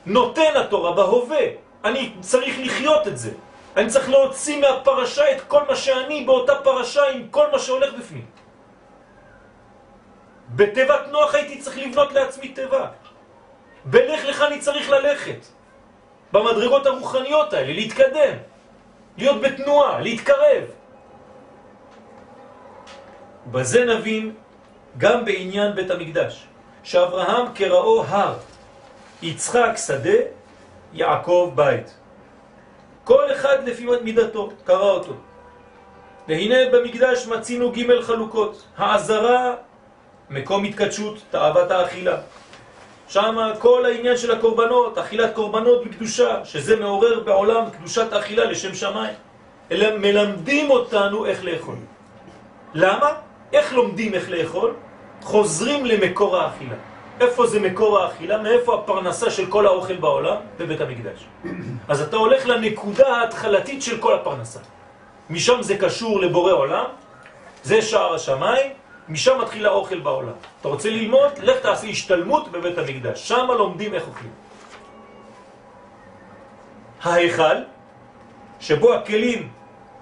נותן 0.05 0.51
התורה 0.55 0.91
בהווה. 0.91 1.45
אני 1.83 2.13
צריך 2.19 2.55
לחיות 2.59 3.07
את 3.07 3.17
זה. 3.17 3.31
אני 3.77 3.89
צריך 3.89 4.09
להוציא 4.09 4.61
מהפרשה 4.61 5.31
את 5.31 5.41
כל 5.47 5.63
מה 5.67 5.75
שאני 5.75 6.23
באותה 6.25 6.55
פרשה 6.63 7.09
עם 7.09 7.27
כל 7.27 7.51
מה 7.51 7.59
שהולך 7.59 7.93
בפנים. 7.93 8.25
בתיבת 10.55 11.07
נוח 11.11 11.35
הייתי 11.35 11.57
צריך 11.59 11.77
לבנות 11.77 12.11
לעצמי 12.11 12.47
תיבה. 12.47 12.87
בלך 13.85 14.25
לך 14.25 14.41
אני 14.41 14.59
צריך 14.59 14.89
ללכת. 14.89 15.45
במדרגות 16.31 16.85
הרוחניות 16.85 17.53
האלה, 17.53 17.73
להתקדם, 17.73 18.35
להיות 19.17 19.41
בתנועה, 19.41 19.99
להתקרב. 19.99 20.63
בזה 23.51 23.85
נבין 23.85 24.35
גם 24.97 25.25
בעניין 25.25 25.75
בית 25.75 25.91
המקדש, 25.91 26.45
שאברהם 26.83 27.53
קראו 27.53 28.03
הר, 28.03 28.37
יצחק 29.21 29.71
שדה, 29.75 30.19
יעקב 30.93 31.51
בית. 31.55 32.00
כל 33.11 33.31
אחד 33.31 33.67
לפי 33.67 33.85
מידתו, 34.03 34.49
קרא 34.63 34.89
אותו. 34.89 35.13
והנה 36.27 36.55
במקדש 36.71 37.27
מצינו 37.27 37.71
ג' 37.71 38.01
חלוקות, 38.01 38.63
העזרה, 38.77 39.53
מקום 40.29 40.63
התקדשות, 40.63 41.15
תאוות 41.31 41.71
האכילה. 41.71 42.17
שם 43.07 43.35
כל 43.59 43.85
העניין 43.85 44.17
של 44.17 44.31
הקורבנות, 44.31 44.97
אכילת 44.97 45.35
קורבנות 45.35 45.85
בקדושה, 45.85 46.45
שזה 46.45 46.79
מעורר 46.79 47.19
בעולם 47.19 47.69
קדושת 47.69 48.13
האכילה 48.13 48.45
לשם 48.45 48.73
שמיים. 48.75 49.13
אלא 49.71 49.97
מלמדים 49.97 50.69
אותנו 50.69 51.25
איך 51.25 51.43
לאכול. 51.43 51.75
למה? 52.73 53.09
איך 53.53 53.73
לומדים 53.73 54.13
איך 54.13 54.29
לאכול? 54.29 54.73
חוזרים 55.21 55.85
למקור 55.85 56.37
האכילה. 56.37 56.75
איפה 57.19 57.47
זה 57.47 57.59
מקור 57.59 57.99
האכילה? 57.99 58.37
מאיפה 58.37 58.75
הפרנסה 58.75 59.31
של 59.31 59.45
כל 59.45 59.65
האוכל 59.65 59.95
בעולם? 59.95 60.35
בבית 60.57 60.81
המקדש. 60.81 61.25
אז 61.87 62.01
אתה 62.01 62.17
הולך 62.17 62.45
לנקודה 62.45 63.07
ההתחלתית 63.07 63.81
של 63.81 63.97
כל 63.97 64.13
הפרנסה. 64.13 64.59
משם 65.29 65.61
זה 65.61 65.77
קשור 65.77 66.19
לבורא 66.19 66.51
עולם, 66.51 66.85
זה 67.63 67.81
שער 67.81 68.13
השמיים, 68.13 68.71
משם 69.09 69.41
מתחיל 69.41 69.65
האוכל 69.65 69.99
בעולם. 69.99 70.33
אתה 70.61 70.67
רוצה 70.67 70.89
ללמוד? 70.89 71.31
לך 71.41 71.57
תעשה 71.59 71.87
השתלמות 71.87 72.51
בבית 72.51 72.77
המקדש. 72.77 73.27
שם 73.27 73.47
לומדים 73.57 73.93
איך 73.93 74.07
אוכלים. 74.07 74.31
ההיכל, 77.03 77.55
שבו 78.59 78.93
הכלים 78.93 79.49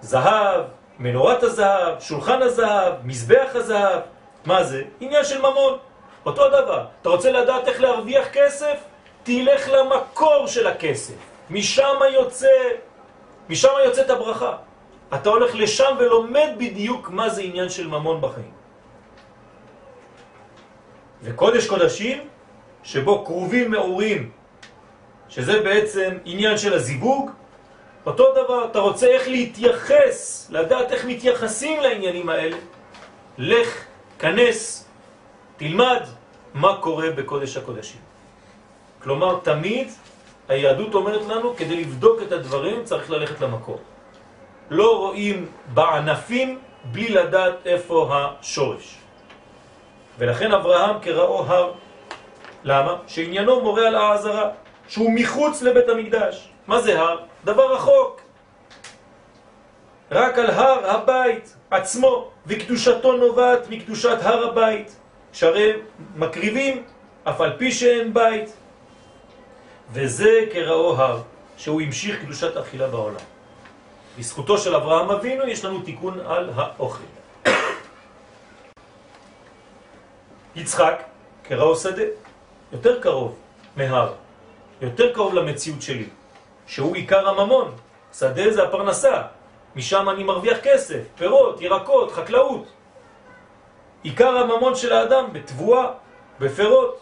זהב, 0.01 0.61
מנורת 0.99 1.43
הזהב, 1.43 1.99
שולחן 1.99 2.41
הזהב, 2.41 2.93
מזבח 3.03 3.49
הזהב, 3.53 3.99
מה 4.45 4.63
זה? 4.63 4.83
עניין 4.99 5.23
של 5.23 5.39
ממון. 5.39 5.77
אותו 6.25 6.49
דבר. 6.49 6.85
אתה 7.01 7.09
רוצה 7.09 7.31
לדעת 7.31 7.67
איך 7.67 7.81
להרוויח 7.81 8.27
כסף? 8.33 8.77
תלך 9.23 9.69
למקור 9.69 10.47
של 10.47 10.67
הכסף. 10.67 11.13
משם 11.49 11.97
יוצא, 12.13 12.57
משם 13.49 13.69
יוצאת 13.85 14.09
הברכה. 14.09 14.57
אתה 15.13 15.29
הולך 15.29 15.55
לשם 15.55 15.95
ולומד 15.99 16.49
בדיוק 16.57 17.09
מה 17.09 17.29
זה 17.29 17.41
עניין 17.41 17.69
של 17.69 17.87
ממון 17.87 18.21
בחיים. 18.21 18.51
וקודש 21.23 21.67
קודשים, 21.67 22.27
שבו 22.83 23.25
קרובים 23.25 23.71
מעורים, 23.71 24.31
שזה 25.29 25.59
בעצם 25.59 26.17
עניין 26.25 26.57
של 26.57 26.73
הזיווג, 26.73 27.31
אותו 28.05 28.33
דבר, 28.33 28.65
אתה 28.65 28.79
רוצה 28.79 29.07
איך 29.07 29.27
להתייחס, 29.27 30.47
לדעת 30.51 30.91
איך 30.91 31.05
מתייחסים 31.05 31.81
לעניינים 31.81 32.29
האלה, 32.29 32.57
לך, 33.37 33.85
כנס, 34.19 34.88
תלמד 35.59 36.01
מה 36.53 36.77
קורה 36.81 37.11
בקודש 37.11 37.57
הקודשים. 37.57 38.01
כלומר, 39.03 39.39
תמיד 39.43 39.87
היהדות 40.47 40.93
אומרת 40.93 41.25
לנו, 41.27 41.55
כדי 41.55 41.75
לבדוק 41.75 42.21
את 42.21 42.31
הדברים 42.31 42.83
צריך 42.83 43.11
ללכת 43.11 43.41
למקור. 43.41 43.79
לא 44.69 44.97
רואים 44.97 45.47
בענפים 45.73 46.59
בלי 46.91 47.09
לדעת 47.09 47.53
איפה 47.65 48.09
השורש. 48.11 48.97
ולכן 50.17 50.51
אברהם 50.51 50.99
קראו 50.99 51.43
הר. 51.45 51.73
למה? 52.63 52.95
שעניינו 53.07 53.61
מורה 53.61 53.87
על 53.87 53.95
העזרה, 53.95 54.49
שהוא 54.87 55.11
מחוץ 55.11 55.61
לבית 55.61 55.89
המקדש. 55.89 56.49
מה 56.67 56.81
זה 56.81 56.99
הר? 56.99 57.17
דבר 57.43 57.73
רחוק. 57.75 58.21
רק 60.11 60.37
על 60.37 60.49
הר 60.49 60.91
הבית 60.91 61.55
עצמו, 61.71 62.31
וקדושתו 62.47 63.13
נובעת 63.13 63.69
מקדושת 63.69 64.17
הר 64.21 64.47
הבית, 64.47 64.95
שהרי 65.33 65.73
מקריבים 66.15 66.83
אף 67.23 67.41
על 67.41 67.57
פי 67.57 67.71
שאין 67.71 68.13
בית. 68.13 68.53
וזה 69.91 70.39
קראו 70.53 70.97
הר, 70.97 71.21
שהוא 71.57 71.81
המשיך 71.81 72.21
קדושת 72.21 72.57
אכילה 72.57 72.87
בעולם. 72.87 73.23
בזכותו 74.19 74.57
של 74.57 74.75
אברהם 74.75 75.11
אבינו 75.11 75.47
יש 75.47 75.65
לנו 75.65 75.81
תיקון 75.81 76.19
על 76.19 76.49
האוכל. 76.55 77.03
יצחק 80.55 81.03
קראו 81.43 81.75
שדה, 81.75 82.03
יותר 82.71 83.01
קרוב 83.01 83.35
מהר, 83.75 84.13
יותר 84.81 85.13
קרוב 85.13 85.33
למציאות 85.33 85.81
שלי, 85.81 86.09
שהוא 86.67 86.95
עיקר 86.95 87.29
הממון. 87.29 87.75
שדה 88.13 88.51
זה 88.51 88.63
הפרנסה, 88.63 89.21
משם 89.75 90.09
אני 90.09 90.23
מרוויח 90.23 90.57
כסף, 90.63 90.99
פירות, 91.17 91.61
ירקות, 91.61 92.11
חקלאות. 92.11 92.65
עיקר 94.03 94.37
הממון 94.37 94.75
של 94.75 94.93
האדם 94.93 95.33
בתבואה, 95.33 95.91
בפירות. 96.39 96.99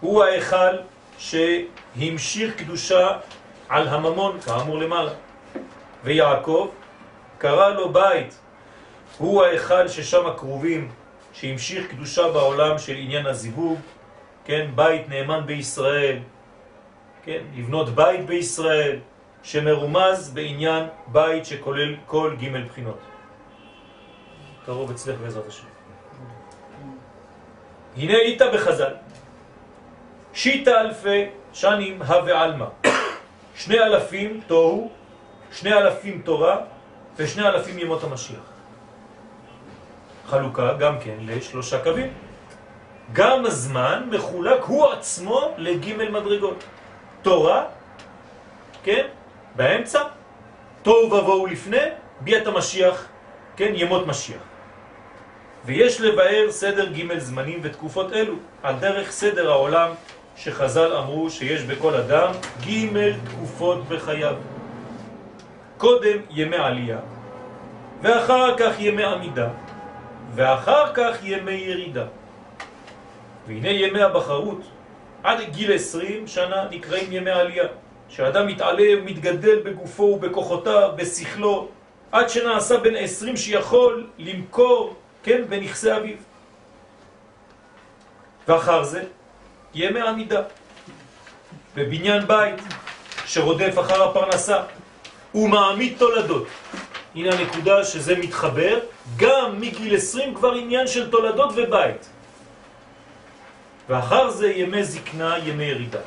הוא 0.00 0.24
ההיכל 0.24 0.76
שהמשיך 1.18 2.56
קדושה 2.56 3.18
על 3.68 3.88
הממון, 3.88 4.40
כאמור 4.40 4.78
למעלה. 4.78 5.10
ויעקב 6.04 6.68
קרא 7.38 7.68
לו 7.68 7.92
בית, 7.92 8.38
הוא 9.18 9.42
ההיכל 9.42 9.88
ששם 9.88 10.26
הקרובים, 10.26 10.90
שהמשיך 11.32 11.90
קדושה 11.90 12.28
בעולם 12.32 12.78
של 12.78 12.94
עניין 12.96 13.26
הזיווג, 13.26 13.78
כן, 14.44 14.70
בית 14.74 15.08
נאמן 15.08 15.46
בישראל, 15.46 16.18
כן, 17.22 17.42
לבנות 17.56 17.88
בית 17.88 18.26
בישראל, 18.26 18.98
שמרומז 19.42 20.30
בעניין 20.34 20.84
בית 21.06 21.46
שכולל 21.46 21.94
כל 22.06 22.36
ג' 22.40 22.64
בחינות. 22.66 22.98
קרוב 24.66 24.90
אצלך 24.90 25.20
בעזרת 25.20 25.46
השם. 25.46 25.67
הנה 27.98 28.14
איתה 28.14 28.50
בחז"ל, 28.50 28.94
שיטה 30.32 30.80
אלפי 30.80 31.24
שנים 31.52 32.02
הווה 32.02 32.42
עלמא, 32.42 32.66
שני 33.54 33.80
אלפים 33.80 34.40
תוהו, 34.46 34.90
שני 35.52 35.74
אלפים 35.74 36.22
תורה 36.24 36.56
ושני 37.16 37.48
אלפים 37.48 37.78
ימות 37.78 38.04
המשיח. 38.04 38.48
חלוקה 40.26 40.72
גם 40.72 41.00
כן 41.00 41.16
לשלושה 41.20 41.82
קווים. 41.82 42.12
גם 43.12 43.44
הזמן 43.44 44.08
מחולק 44.10 44.62
הוא 44.62 44.86
עצמו 44.86 45.54
לג' 45.56 46.10
מדרגות. 46.10 46.64
תורה, 47.22 47.64
כן, 48.84 49.06
באמצע, 49.56 50.02
תוהו 50.82 51.06
ובוהו 51.06 51.46
לפני, 51.46 51.84
ביאת 52.20 52.46
המשיח, 52.46 53.06
כן, 53.56 53.72
ימות 53.74 54.06
משיח. 54.06 54.47
ויש 55.68 56.00
לבאר 56.00 56.46
סדר 56.50 56.86
ג' 56.92 57.18
זמנים 57.18 57.60
ותקופות 57.62 58.12
אלו, 58.12 58.34
על 58.62 58.74
דרך 58.80 59.10
סדר 59.10 59.50
העולם 59.50 59.90
שחז"ל 60.36 60.92
אמרו 60.96 61.30
שיש 61.30 61.62
בכל 61.62 61.94
אדם 61.94 62.32
ג' 62.66 63.12
תקופות 63.28 63.88
בחייו. 63.88 64.34
קודם 65.78 66.16
ימי 66.30 66.56
עלייה, 66.56 66.98
ואחר 68.02 68.56
כך 68.56 68.80
ימי 68.80 69.04
עמידה, 69.04 69.48
ואחר 70.34 70.92
כך 70.94 71.16
ימי 71.22 71.52
ירידה. 71.52 72.04
והנה 73.46 73.70
ימי 73.70 74.02
הבחרות, 74.02 74.60
עד 75.22 75.38
גיל 75.50 75.72
20 75.72 76.26
שנה 76.26 76.68
נקראים 76.70 77.12
ימי 77.12 77.30
עלייה, 77.30 77.64
שאדם 78.08 78.46
מתעלה 78.46 78.86
ומתגדל 78.98 79.60
בגופו 79.64 80.02
ובכוחותיו, 80.02 80.90
בשכלו, 80.96 81.68
עד 82.12 82.28
שנעשה 82.28 82.76
בן 82.76 82.96
20 82.96 83.36
שיכול 83.36 84.06
למכור, 84.18 84.96
כן, 85.28 85.42
בנכסי 85.48 85.96
אביו. 85.96 86.16
ואחר 88.48 88.84
זה, 88.84 89.04
ימי 89.74 90.00
עמידה, 90.00 90.42
בבניין 91.74 92.26
בית, 92.26 92.54
שרודף 93.26 93.74
אחר 93.80 94.02
הפרנסה, 94.02 94.62
ומעמיד 95.34 95.94
תולדות. 95.98 96.46
הנה 97.14 97.34
הנקודה 97.34 97.84
שזה 97.84 98.16
מתחבר, 98.16 98.78
גם 99.16 99.60
מגיל 99.60 99.96
20 99.96 100.34
כבר 100.34 100.52
עניין 100.52 100.86
של 100.86 101.10
תולדות 101.10 101.50
ובית. 101.56 102.08
ואחר 103.88 104.30
זה 104.30 104.50
ימי 104.50 104.84
זקנה, 104.84 105.38
ימי 105.38 105.64
ירידה. 105.64 106.00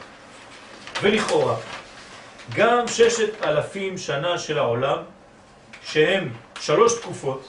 ולכאורה, 1.01 1.55
גם 2.55 2.88
ששת 2.88 3.43
אלפים 3.43 3.97
שנה 3.97 4.38
של 4.38 4.57
העולם, 4.57 4.97
שהם 5.84 6.30
שלוש 6.59 6.93
תקופות, 6.93 7.47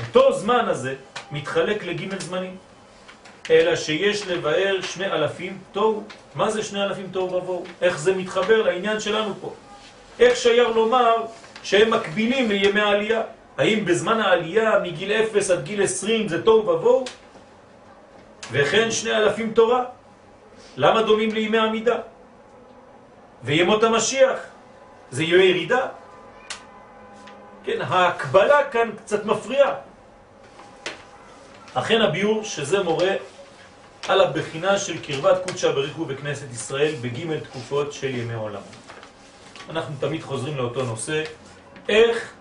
אותו 0.00 0.32
זמן 0.32 0.64
הזה 0.68 0.94
מתחלק 1.30 1.84
לגימל 1.84 2.20
זמנים, 2.20 2.56
אלא 3.50 3.76
שיש 3.76 4.26
לבאר 4.26 4.80
שני 4.80 5.06
אלפים 5.06 5.58
תוהו. 5.72 6.04
מה 6.34 6.50
זה 6.50 6.62
שני 6.62 6.84
אלפים 6.84 7.08
תוהו 7.12 7.32
ובוהו? 7.32 7.64
איך 7.82 7.98
זה 7.98 8.14
מתחבר 8.14 8.62
לעניין 8.62 9.00
שלנו 9.00 9.34
פה? 9.40 9.52
איך 10.20 10.36
שייר 10.36 10.68
לומר 10.68 11.14
שהם 11.62 11.90
מקבילים 11.90 12.50
לימי 12.50 12.80
העלייה? 12.80 13.22
האם 13.58 13.84
בזמן 13.84 14.20
העלייה 14.20 14.78
מגיל 14.82 15.12
0 15.12 15.50
עד 15.50 15.64
גיל 15.64 15.82
20 15.82 16.28
זה 16.28 16.42
תוהו 16.42 16.68
ובוהו? 16.68 17.04
וכן 18.52 18.90
שני 18.90 19.16
אלפים 19.16 19.52
תורה. 19.52 19.84
למה 20.76 21.02
דומים 21.02 21.30
לימי 21.30 21.58
עמידה? 21.58 21.96
וימות 23.42 23.82
המשיח 23.82 24.38
זה 25.10 25.24
ימי 25.24 25.42
ירידה? 25.42 25.86
כן, 27.64 27.80
ההקבלה 27.80 28.70
כאן 28.70 28.90
קצת 28.96 29.24
מפריעה. 29.24 29.74
אכן 31.74 32.00
הביור 32.00 32.44
שזה 32.44 32.82
מורה 32.82 33.12
על 34.08 34.20
הבחינה 34.20 34.78
של 34.78 35.02
קרבת 35.02 35.42
קודשא 35.46 35.72
בריחו 35.72 36.04
בכנסת 36.04 36.52
ישראל 36.52 36.94
בג' 37.00 37.38
תקופות 37.38 37.92
של 37.92 38.14
ימי 38.14 38.34
עולם. 38.34 38.62
אנחנו 39.70 39.94
תמיד 40.00 40.22
חוזרים 40.22 40.56
לאותו 40.56 40.82
נושא, 40.82 41.22
איך 41.88 42.32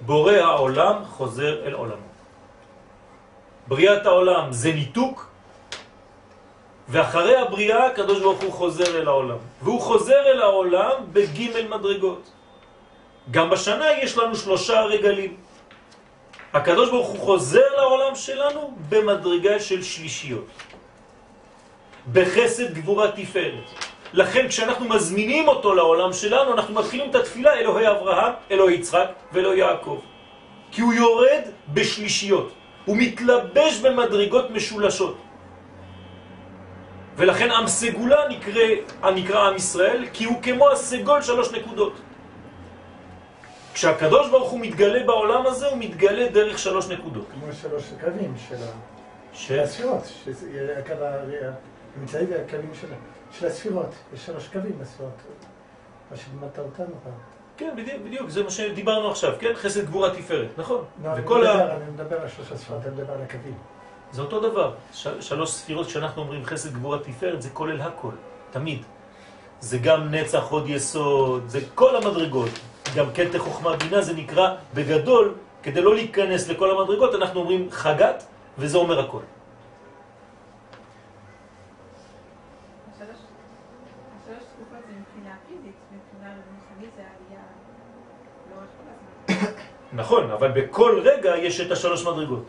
בורא 0.00 0.32
העולם 0.32 1.04
חוזר 1.04 1.66
אל 1.66 1.72
עולמו. 1.72 2.06
בריאת 3.68 4.06
העולם 4.06 4.52
זה 4.52 4.72
ניתוק, 4.72 5.26
ואחרי 6.88 7.36
הבריאה 7.36 7.86
הקדוש 7.86 8.20
ברוך 8.20 8.42
הוא 8.42 8.52
חוזר 8.52 9.00
אל 9.00 9.08
העולם. 9.08 9.38
והוא 9.62 9.80
חוזר 9.80 10.22
אל 10.26 10.42
העולם 10.42 10.92
בג' 11.12 11.66
מדרגות. 11.68 12.30
גם 13.30 13.50
בשנה 13.50 13.86
יש 14.02 14.18
לנו 14.18 14.36
שלושה 14.36 14.80
רגלים. 14.80 15.36
הקדוש 16.52 16.90
ברוך 16.90 17.08
הוא 17.08 17.18
חוזר 17.18 17.68
לעולם 17.76 18.14
שלנו 18.14 18.76
במדרגה 18.88 19.60
של 19.60 19.82
שלישיות. 19.82 20.46
בחסד 22.12 22.74
גבורה 22.74 23.10
תפארת. 23.12 23.66
לכן 24.12 24.48
כשאנחנו 24.48 24.88
מזמינים 24.88 25.48
אותו 25.48 25.74
לעולם 25.74 26.12
שלנו, 26.12 26.52
אנחנו 26.52 26.74
מתחילים 26.74 27.10
את 27.10 27.14
התפילה 27.14 27.52
אלוהי 27.54 27.88
אברהם, 27.88 28.32
אלוהי 28.50 28.74
יצחק 28.74 29.08
ואלוהי 29.32 29.58
יעקב. 29.58 30.00
כי 30.70 30.80
הוא 30.80 30.94
יורד 30.94 31.42
בשלישיות, 31.74 32.52
הוא 32.84 32.96
מתלבש 32.96 33.78
במדרגות 33.78 34.50
משולשות. 34.50 35.16
ולכן 37.16 37.50
עם 37.50 37.66
סגולה 37.66 38.28
נקרא, 38.28 38.62
נקרא 39.14 39.48
עם 39.48 39.56
ישראל, 39.56 40.04
כי 40.12 40.24
הוא 40.24 40.42
כמו 40.42 40.70
הסגול 40.70 41.22
שלוש 41.22 41.50
נקודות. 41.50 41.92
כשהקדוש 43.76 44.30
ברוך 44.30 44.50
הוא 44.50 44.60
מתגלה 44.60 45.04
בעולם 45.06 45.46
הזה, 45.46 45.66
הוא 45.66 45.78
מתגלה 45.78 46.28
דרך 46.28 46.58
שלוש 46.58 46.88
נקודות. 46.88 47.26
כמו 47.34 47.52
שלוש 47.52 47.84
קווים 48.04 48.34
של 49.32 49.60
הספירות, 49.60 50.02
נמצאים 52.00 52.28
הקווים 52.46 52.70
של 53.32 53.46
הספירות, 53.46 53.94
יש 54.14 54.26
שלוש 54.26 54.48
קווים 54.48 54.78
בספירות, 54.80 55.12
מה 56.10 56.16
שלימדת 56.16 56.58
אותנו 56.58 56.94
פעם. 57.04 57.12
כן, 57.56 57.74
בדיוק, 57.76 58.02
בדיוק, 58.04 58.28
זה 58.30 58.42
מה 58.42 58.50
שדיברנו 58.50 59.10
עכשיו, 59.10 59.32
כן? 59.38 59.52
חסד 59.54 59.86
גבורה 59.86 60.10
תפארת, 60.10 60.48
נכון? 60.58 60.84
לא, 61.04 61.10
אני 61.12 61.90
מדבר, 61.94 62.20
על 62.20 62.28
שלוש 62.28 62.52
הספירות, 62.52 62.86
אני 62.86 62.94
מדבר 62.94 63.12
על 63.12 63.22
הקווים. 63.22 63.54
זה 64.12 64.22
אותו 64.22 64.40
דבר. 64.40 64.74
שלוש 65.20 65.50
ספירות, 65.50 65.86
כשאנחנו 65.86 66.22
אומרים 66.22 66.44
חסד 66.44 66.72
גבורה 66.72 66.98
תפארת, 66.98 67.42
זה 67.42 67.50
כולל 67.50 67.80
הכל, 67.80 68.12
תמיד. 68.50 68.82
זה 69.60 69.78
גם 69.78 70.14
נצח, 70.14 70.50
עוד 70.50 70.68
יסוד, 70.68 71.42
זה 71.46 71.60
כל 71.74 71.96
המדרגות. 71.96 72.50
גם 72.94 73.06
קטע 73.14 73.38
חוכמה 73.38 73.76
בינה 73.76 74.00
זה 74.02 74.14
נקרא 74.14 74.54
בגדול, 74.74 75.34
כדי 75.62 75.80
לא 75.80 75.94
להיכנס 75.94 76.48
לכל 76.48 76.70
המדרגות, 76.70 77.14
אנחנו 77.14 77.40
אומרים 77.40 77.68
חגת, 77.70 78.24
וזה 78.58 78.78
אומר 78.78 79.00
הכל. 79.00 79.22
נכון, 89.92 90.30
אבל 90.30 90.50
בכל 90.50 91.00
רגע 91.04 91.36
יש 91.36 91.60
את 91.60 91.70
השלוש 91.72 92.06
מדרגות. 92.06 92.44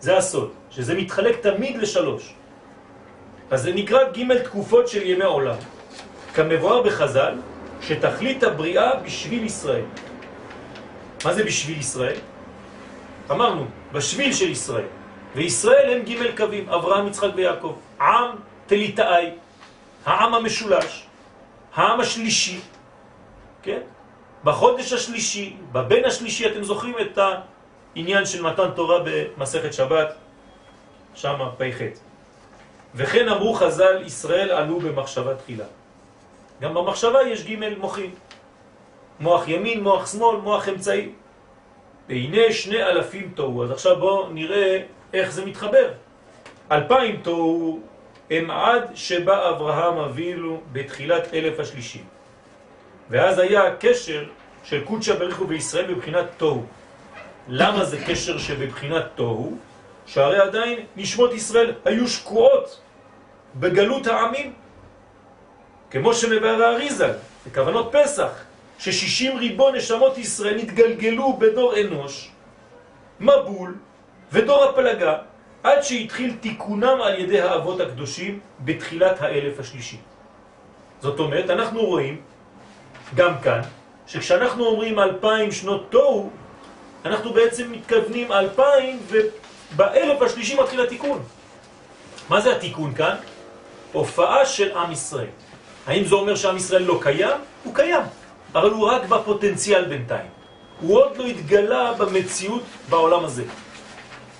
זה 0.00 0.16
הסוד, 0.16 0.50
שזה 0.70 0.94
מתחלק 0.94 1.40
תמיד 1.40 1.76
לשלוש. 1.76 2.34
אז 3.50 3.62
זה 3.62 3.72
נקרא 3.72 4.12
ג' 4.12 4.42
תקופות 4.44 4.88
של 4.88 5.02
ימי 5.02 5.24
עולם. 5.24 5.56
כמבואר 6.34 6.82
בחז"ל, 6.82 7.34
שתכלית 7.82 8.42
הבריאה 8.42 8.94
בשביל 8.96 9.44
ישראל. 9.44 9.84
מה 11.24 11.34
זה 11.34 11.44
בשביל 11.44 11.78
ישראל? 11.78 12.18
אמרנו, 13.30 13.66
בשביל 13.92 14.32
של 14.32 14.50
ישראל. 14.50 14.86
וישראל 15.34 15.92
הם 15.92 16.02
ג' 16.02 16.36
קווים, 16.36 16.68
אברהם, 16.68 17.06
יצחק 17.06 17.30
ויעקב. 17.34 17.76
עם 18.00 18.30
תליטאי, 18.66 19.30
העם 20.04 20.34
המשולש, 20.34 21.06
העם 21.74 22.00
השלישי, 22.00 22.60
כן? 23.62 23.80
בחודש 24.44 24.92
השלישי, 24.92 25.56
בבן 25.72 26.04
השלישי, 26.04 26.46
אתם 26.46 26.62
זוכרים 26.64 26.94
את 27.00 27.18
העניין 27.96 28.26
של 28.26 28.42
מתן 28.42 28.70
תורה 28.74 28.98
במסכת 29.04 29.72
שבת, 29.72 30.14
שם 31.14 31.38
פ"ח. 31.58 31.80
וכן 32.94 33.28
אמרו 33.28 33.54
חז"ל, 33.54 34.02
ישראל 34.06 34.50
עלו 34.50 34.80
במחשבה 34.80 35.34
תחילה. 35.34 35.64
גם 36.60 36.74
במחשבה 36.74 37.22
יש 37.22 37.46
ג' 37.46 37.78
מוחים. 37.78 38.14
מוח 39.20 39.48
ימין, 39.48 39.82
מוח 39.82 40.12
שמאל, 40.12 40.36
מוח 40.36 40.68
אמצעי. 40.68 41.08
והנה 42.08 42.52
שני 42.52 42.82
אלפים 42.82 43.32
תוהו. 43.34 43.64
אז 43.64 43.70
עכשיו 43.70 43.96
בואו 43.96 44.28
נראה 44.32 44.82
איך 45.12 45.30
זה 45.30 45.44
מתחבר. 45.44 45.88
אלפיים 46.72 47.20
תוהו 47.22 47.80
הם 48.30 48.50
עד 48.50 48.90
שבא 48.94 49.50
אברהם 49.50 49.98
אבינו 49.98 50.60
בתחילת 50.72 51.34
אלף 51.34 51.60
השלישי. 51.60 52.02
ואז 53.10 53.38
היה 53.38 53.76
קשר 53.76 54.24
של 54.64 54.84
קודשא 54.84 55.14
בריחו 55.18 55.46
בישראל 55.46 55.94
בבחינת 55.94 56.26
תוהו. 56.36 56.64
למה 57.48 57.84
זה 57.84 57.98
קשר 58.06 58.38
שבבחינת 58.38 59.04
תוהו? 59.14 59.56
שהרי 60.06 60.38
עדיין 60.38 60.78
נשמות 60.96 61.32
ישראל 61.32 61.72
היו 61.84 62.08
שקועות 62.08 62.80
בגלות 63.56 64.06
העמים, 64.06 64.52
כמו 65.90 66.14
שמבאר 66.14 66.62
האריזה, 66.62 67.12
בכוונות 67.46 67.92
פסח, 67.92 68.30
ששישים 68.78 69.36
ריבון 69.36 69.74
נשמות 69.74 70.18
ישראל 70.18 70.56
נתגלגלו 70.56 71.32
בדור 71.32 71.80
אנוש, 71.80 72.30
מבול 73.20 73.74
ודור 74.32 74.64
הפלגה, 74.64 75.16
עד 75.62 75.82
שהתחיל 75.82 76.36
תיקונם 76.40 77.00
על 77.02 77.18
ידי 77.18 77.40
האבות 77.40 77.80
הקדושים 77.80 78.40
בתחילת 78.64 79.22
האלף 79.22 79.60
השלישי. 79.60 79.96
זאת 81.00 81.18
אומרת, 81.18 81.50
אנחנו 81.50 81.86
רואים 81.86 82.20
גם 83.14 83.32
כאן, 83.42 83.60
שכשאנחנו 84.06 84.66
אומרים 84.66 84.98
אלפיים 84.98 85.52
שנות 85.52 85.86
תוהו, 85.90 86.30
אנחנו 87.04 87.32
בעצם 87.32 87.72
מתכוונים 87.72 88.32
אלפיים 88.32 88.98
ובאלף 89.08 90.22
השלישי 90.22 90.56
מתחיל 90.60 90.80
התיקון. 90.80 91.22
מה 92.28 92.40
זה 92.40 92.56
התיקון 92.56 92.94
כאן? 92.94 93.16
הופעה 93.92 94.46
של 94.46 94.76
עם 94.76 94.92
ישראל. 94.92 95.32
האם 95.88 96.04
זה 96.04 96.14
אומר 96.14 96.34
שעם 96.34 96.56
ישראל 96.56 96.82
לא 96.82 96.98
קיים? 97.02 97.36
הוא 97.64 97.74
קיים, 97.74 98.02
אבל 98.54 98.70
הוא 98.70 98.86
רק 98.86 99.04
בפוטנציאל 99.04 99.84
בינתיים. 99.84 100.28
הוא 100.80 100.98
עוד 100.98 101.16
לא 101.16 101.24
התגלה 101.24 101.92
במציאות 101.92 102.62
בעולם 102.88 103.24
הזה. 103.24 103.44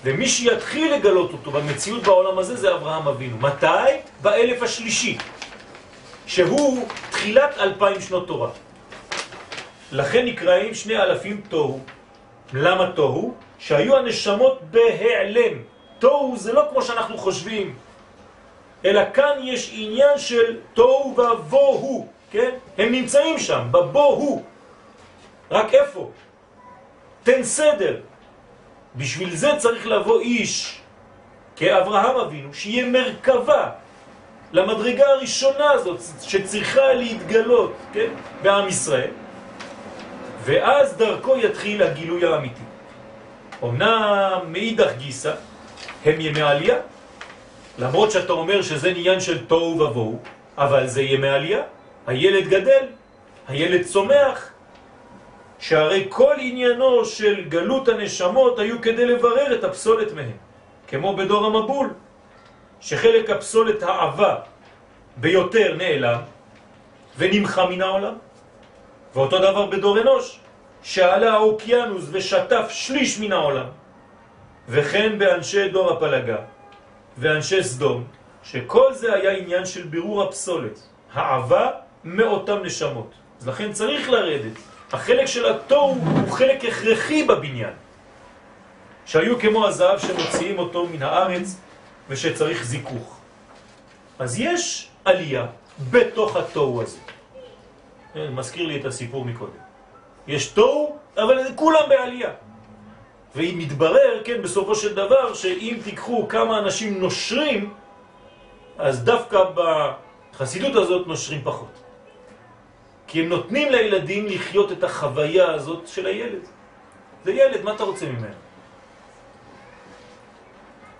ומי 0.03 0.27
שיתחיל 0.27 0.93
לגלות 0.93 1.33
אותו 1.33 1.51
במציאות 1.51 2.03
בעולם 2.03 2.39
הזה 2.39 2.55
זה 2.55 2.75
אברהם 2.75 3.07
אבינו. 3.07 3.37
מתי? 3.37 3.91
באלף 4.21 4.63
השלישי, 4.63 5.17
שהוא 6.25 6.87
תחילת 7.09 7.57
אלפיים 7.57 8.01
שנות 8.01 8.27
תורה. 8.27 8.49
לכן 9.91 10.25
נקראים 10.25 10.73
שני 10.73 10.97
אלפים 10.97 11.41
תוהו. 11.49 11.79
למה 12.53 12.91
תוהו? 12.91 13.33
שהיו 13.59 13.97
הנשמות 13.97 14.59
בהיעלם. 14.71 15.57
תוהו 15.99 16.37
זה 16.37 16.53
לא 16.53 16.63
כמו 16.71 16.81
שאנחנו 16.81 17.17
חושבים, 17.17 17.75
אלא 18.85 19.01
כאן 19.13 19.39
יש 19.43 19.71
עניין 19.73 20.17
של 20.17 20.57
תוהו 20.73 21.15
ובוהו, 21.17 22.07
כן? 22.31 22.49
הם 22.77 22.91
נמצאים 22.91 23.39
שם, 23.39 23.67
בבוהו. 23.71 24.43
רק 25.51 25.73
איפה? 25.73 26.09
תן 27.23 27.43
סדר. 27.43 27.97
בשביל 28.95 29.35
זה 29.35 29.49
צריך 29.57 29.87
לבוא 29.87 30.19
איש, 30.19 30.81
כאברהם 31.55 32.17
אבינו, 32.17 32.53
שיהיה 32.53 32.85
מרכבה 32.85 33.69
למדרגה 34.51 35.07
הראשונה 35.07 35.71
הזאת 35.71 35.99
שצריכה 36.21 36.93
להתגלות, 36.93 37.73
כן? 37.93 38.09
בעם 38.41 38.67
ישראל. 38.67 39.11
ואז 40.43 40.97
דרכו 40.97 41.37
יתחיל 41.37 41.83
הגילוי 41.83 42.25
האמיתי. 42.25 42.61
אמנם 43.63 44.39
מאידך 44.47 44.91
גיסא 44.97 45.33
הם 46.05 46.21
ימי 46.21 46.41
עלייה, 46.41 46.77
למרות 47.79 48.11
שאתה 48.11 48.33
אומר 48.33 48.61
שזה 48.61 48.89
עניין 48.89 49.19
של 49.19 49.45
תוהו 49.45 49.79
ובוהו, 49.79 50.19
אבל 50.57 50.87
זה 50.87 51.01
ימי 51.01 51.27
עלייה, 51.27 51.61
הילד 52.07 52.47
גדל, 52.47 52.85
הילד 53.47 53.83
צומח, 53.83 54.49
שהרי 55.59 56.05
כל 56.09 56.35
עניינו 56.39 57.05
של 57.05 57.43
גלות 57.49 57.87
הנשמות 57.87 58.59
היו 58.59 58.81
כדי 58.81 59.05
לברר 59.05 59.55
את 59.55 59.63
הפסולת 59.63 60.11
מהם, 60.11 60.37
כמו 60.87 61.15
בדור 61.15 61.45
המבול, 61.45 61.89
שחלק 62.79 63.29
הפסולת 63.29 63.83
העבה 63.83 64.35
ביותר 65.17 65.75
נעלם 65.77 66.19
ונמחה 67.17 67.65
מן 67.65 67.81
העולם. 67.81 68.15
ואותו 69.15 69.37
דבר 69.39 69.65
בדור 69.65 70.01
אנוש, 70.01 70.39
שעלה 70.83 71.33
האוקיינוס 71.33 72.05
ושטף 72.11 72.65
שליש 72.69 73.19
מן 73.19 73.31
העולם. 73.31 73.65
וכן 74.69 75.19
באנשי 75.19 75.69
דור 75.69 75.91
הפלגה 75.91 76.58
ואנשי 77.19 77.63
סדום, 77.63 78.03
שכל 78.43 78.93
זה 78.93 79.13
היה 79.13 79.31
עניין 79.31 79.65
של 79.65 79.83
בירור 79.83 80.23
הפסולת, 80.23 80.79
העבה 81.13 81.71
מאותם 82.03 82.57
נשמות. 82.63 83.11
אז 83.41 83.47
לכן 83.47 83.73
צריך 83.73 84.09
לרדת. 84.09 84.57
החלק 84.93 85.25
של 85.25 85.45
התור 85.45 85.97
הוא 86.01 86.31
חלק 86.31 86.65
הכרחי 86.65 87.23
בבניין, 87.23 87.73
שהיו 89.05 89.39
כמו 89.39 89.67
הזהב 89.67 89.99
שמוציאים 89.99 90.59
אותו 90.59 90.87
מן 90.87 91.03
הארץ 91.03 91.57
ושצריך 92.09 92.63
זיכוך. 92.63 93.19
אז 94.19 94.39
יש 94.39 94.89
עלייה 95.05 95.45
בתוך 95.91 96.35
התוהו 96.35 96.81
הזה. 96.81 96.97
כן, 98.13 98.33
מזכיר 98.33 98.67
לי 98.67 98.79
את 98.79 98.85
הסיפור 98.85 99.25
מקודם. 99.25 99.61
יש 100.27 100.47
תוהו, 100.47 100.97
אבל 101.17 101.37
כולם 101.55 101.89
בעלייה. 101.89 102.31
ואם 103.35 103.55
מתברר, 103.57 104.21
כן, 104.23 104.41
בסופו 104.41 104.75
של 104.75 104.95
דבר, 104.95 105.33
שאם 105.33 105.77
תיקחו 105.83 106.27
כמה 106.27 106.59
אנשים 106.59 107.01
נושרים, 107.01 107.73
אז 108.77 109.03
דווקא 109.03 109.43
בחסידות 109.55 110.75
הזאת 110.75 111.07
נושרים 111.07 111.41
פחות. 111.43 111.83
כי 113.07 113.21
הם 113.21 113.29
נותנים 113.29 113.71
לילדים 113.71 114.25
לחיות 114.25 114.71
את 114.71 114.83
החוויה 114.83 115.51
הזאת 115.51 115.87
של 115.87 116.05
הילד. 116.05 116.41
זה 117.25 117.31
ילד, 117.33 117.61
מה 117.61 117.75
אתה 117.75 117.83
רוצה 117.83 118.05
ממנו? 118.05 118.35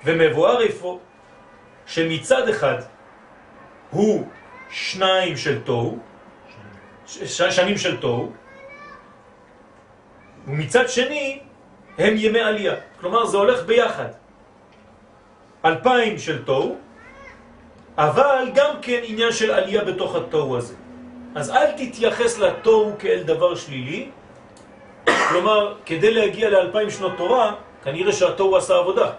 ומבואר 0.05 0.61
איפה 0.61 0.99
שמצד 1.85 2.49
אחד 2.49 2.77
הוא 3.89 4.27
שניים 4.69 5.37
של 5.37 5.61
תוהו, 5.61 5.99
שנים 7.05 7.77
של 7.77 7.97
תוהו, 7.97 8.31
ומצד 10.47 10.89
שני 10.89 11.39
הם 11.99 12.13
ימי 12.17 12.39
עלייה. 12.39 12.73
כלומר, 12.99 13.25
זה 13.25 13.37
הולך 13.37 13.63
ביחד. 13.63 14.09
אלפיים 15.65 16.17
של 16.17 16.43
תוהו, 16.43 16.77
אבל 17.97 18.51
גם 18.53 18.71
כן 18.81 18.99
עניין 19.03 19.31
של 19.31 19.51
עלייה 19.51 19.83
בתוך 19.83 20.15
התוהו 20.15 20.57
הזה. 20.57 20.75
אז 21.35 21.51
אל 21.51 21.71
תתייחס 21.71 22.39
לתוהו 22.39 22.95
כאל 22.99 23.23
דבר 23.23 23.55
שלילי, 23.55 24.09
כלומר, 25.29 25.75
כדי 25.85 26.13
להגיע 26.13 26.49
לאלפיים 26.49 26.89
שנות 26.89 27.11
תורה, 27.17 27.53
כנראה 27.83 28.13
שהתוהו 28.13 28.55
עשה 28.55 28.75
עבודה. 28.75 29.11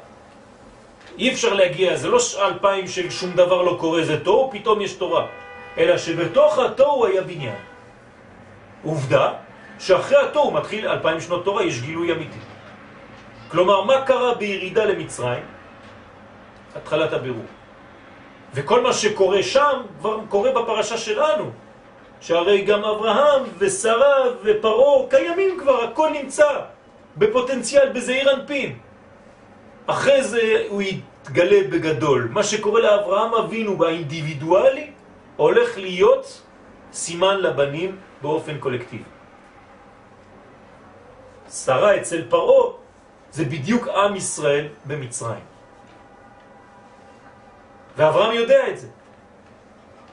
אי 1.18 1.32
אפשר 1.32 1.52
להגיע, 1.54 1.96
זה 1.96 2.08
לא 2.08 2.18
אלפיים 2.38 2.88
של 2.88 3.10
שום 3.10 3.30
דבר 3.36 3.62
לא 3.62 3.76
קורה, 3.80 4.04
זה 4.04 4.24
תוהו, 4.24 4.50
פתאום 4.52 4.80
יש 4.80 4.92
תורה. 4.92 5.26
אלא 5.78 5.98
שבתוך 5.98 6.58
התוהו 6.58 7.06
היה 7.06 7.22
בניין. 7.22 7.60
עובדה 8.84 9.32
שאחרי 9.78 10.18
התוהו 10.18 10.50
מתחיל 10.50 10.88
אלפיים 10.88 11.20
שנות 11.20 11.44
תורה, 11.44 11.64
יש 11.64 11.80
גילוי 11.80 12.12
אמיתי. 12.12 12.49
כלומר, 13.50 13.82
מה 13.82 14.02
קרה 14.06 14.34
בירידה 14.34 14.84
למצרים? 14.84 15.42
התחלת 16.76 17.12
הבירור. 17.12 17.44
וכל 18.54 18.80
מה 18.82 18.92
שקורה 18.92 19.42
שם 19.42 19.82
כבר 19.98 20.20
קורה 20.28 20.50
בפרשה 20.52 20.98
שלנו, 20.98 21.50
שהרי 22.20 22.62
גם 22.62 22.84
אברהם 22.84 23.42
ושרה 23.58 24.16
ופרו 24.42 25.06
קיימים 25.10 25.58
כבר, 25.58 25.84
הכל 25.84 26.10
נמצא 26.10 26.48
בפוטנציאל, 27.16 27.88
בזעיר 27.92 28.34
אנפין. 28.34 28.78
אחרי 29.86 30.22
זה 30.22 30.66
הוא 30.68 30.82
יתגלה 30.82 31.68
בגדול. 31.70 32.28
מה 32.30 32.42
שקורה 32.42 32.80
לאברהם 32.80 33.34
אבינו 33.34 33.76
באינדיבידואלי 33.76 34.90
הולך 35.36 35.78
להיות 35.78 36.42
סימן 36.92 37.36
לבנים 37.40 37.96
באופן 38.22 38.58
קולקטיבי. 38.58 39.10
שרה 41.50 41.96
אצל 41.96 42.22
פרעה 42.28 42.79
זה 43.32 43.44
בדיוק 43.44 43.88
עם 43.88 44.16
ישראל 44.16 44.68
במצרים. 44.84 45.44
ואברהם 47.96 48.32
יודע 48.34 48.68
את 48.68 48.78
זה. 48.78 48.88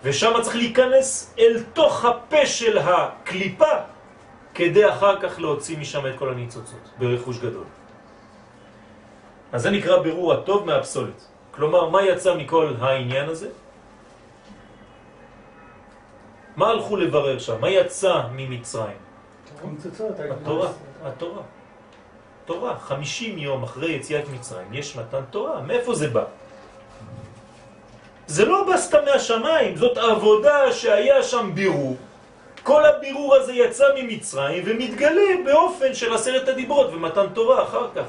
ושם 0.04 0.34
צריך 0.42 0.56
להיכנס 0.56 1.34
אל 1.40 1.64
תוך 1.74 2.06
הפה 2.06 2.46
של 2.46 2.78
הקליפה 2.78 3.74
כדי 4.54 4.90
אחר 4.90 5.22
כך 5.22 5.40
להוציא 5.40 5.78
משם 5.78 6.08
את 6.08 6.14
כל 6.20 6.30
הניצוצות 6.30 6.90
ברכוש 6.98 7.38
גדול. 7.38 7.66
אז 9.54 9.62
זה 9.62 9.70
נקרא 9.70 10.02
בירור 10.02 10.34
הטוב 10.34 10.66
מהפסולת. 10.66 11.28
כלומר, 11.52 11.90
מה 11.90 12.04
יצא 12.04 12.36
מכל 12.36 12.74
העניין 12.80 13.30
הזה? 13.30 13.50
מה 16.56 16.68
הלכו 16.70 16.96
לברר 16.98 17.40
שם? 17.40 17.62
מה 17.62 17.70
יצא 17.70 18.22
ממצרים? 18.32 18.98
התורה, 20.32 20.70
התורה. 21.04 21.42
תורה. 22.48 22.80
חמישים 22.80 23.38
יום 23.38 23.64
אחרי 23.64 23.92
יציאת 23.92 24.24
מצרים 24.34 24.74
יש 24.74 24.96
מתן 24.96 25.22
תורה. 25.30 25.62
מאיפה 25.62 25.96
זה 25.96 26.08
בא? 26.08 26.24
זה 28.28 28.46
לא 28.46 28.64
בא 28.64 28.78
סתם 28.78 29.06
מהשמיים, 29.06 29.76
זאת 29.76 29.98
עבודה 29.98 30.72
שהיה 30.72 31.24
שם 31.24 31.52
בירור. 31.54 31.96
כל 32.64 32.86
הבירור 32.86 33.36
הזה 33.36 33.54
יצא 33.54 33.86
ממצרים 33.96 34.64
ומתגלה 34.66 35.32
באופן 35.46 35.94
של 35.94 36.14
עשרת 36.14 36.48
הדיברות 36.48 36.94
ומתן 36.94 37.28
תורה 37.34 37.64
אחר 37.64 37.88
כך. 37.96 38.08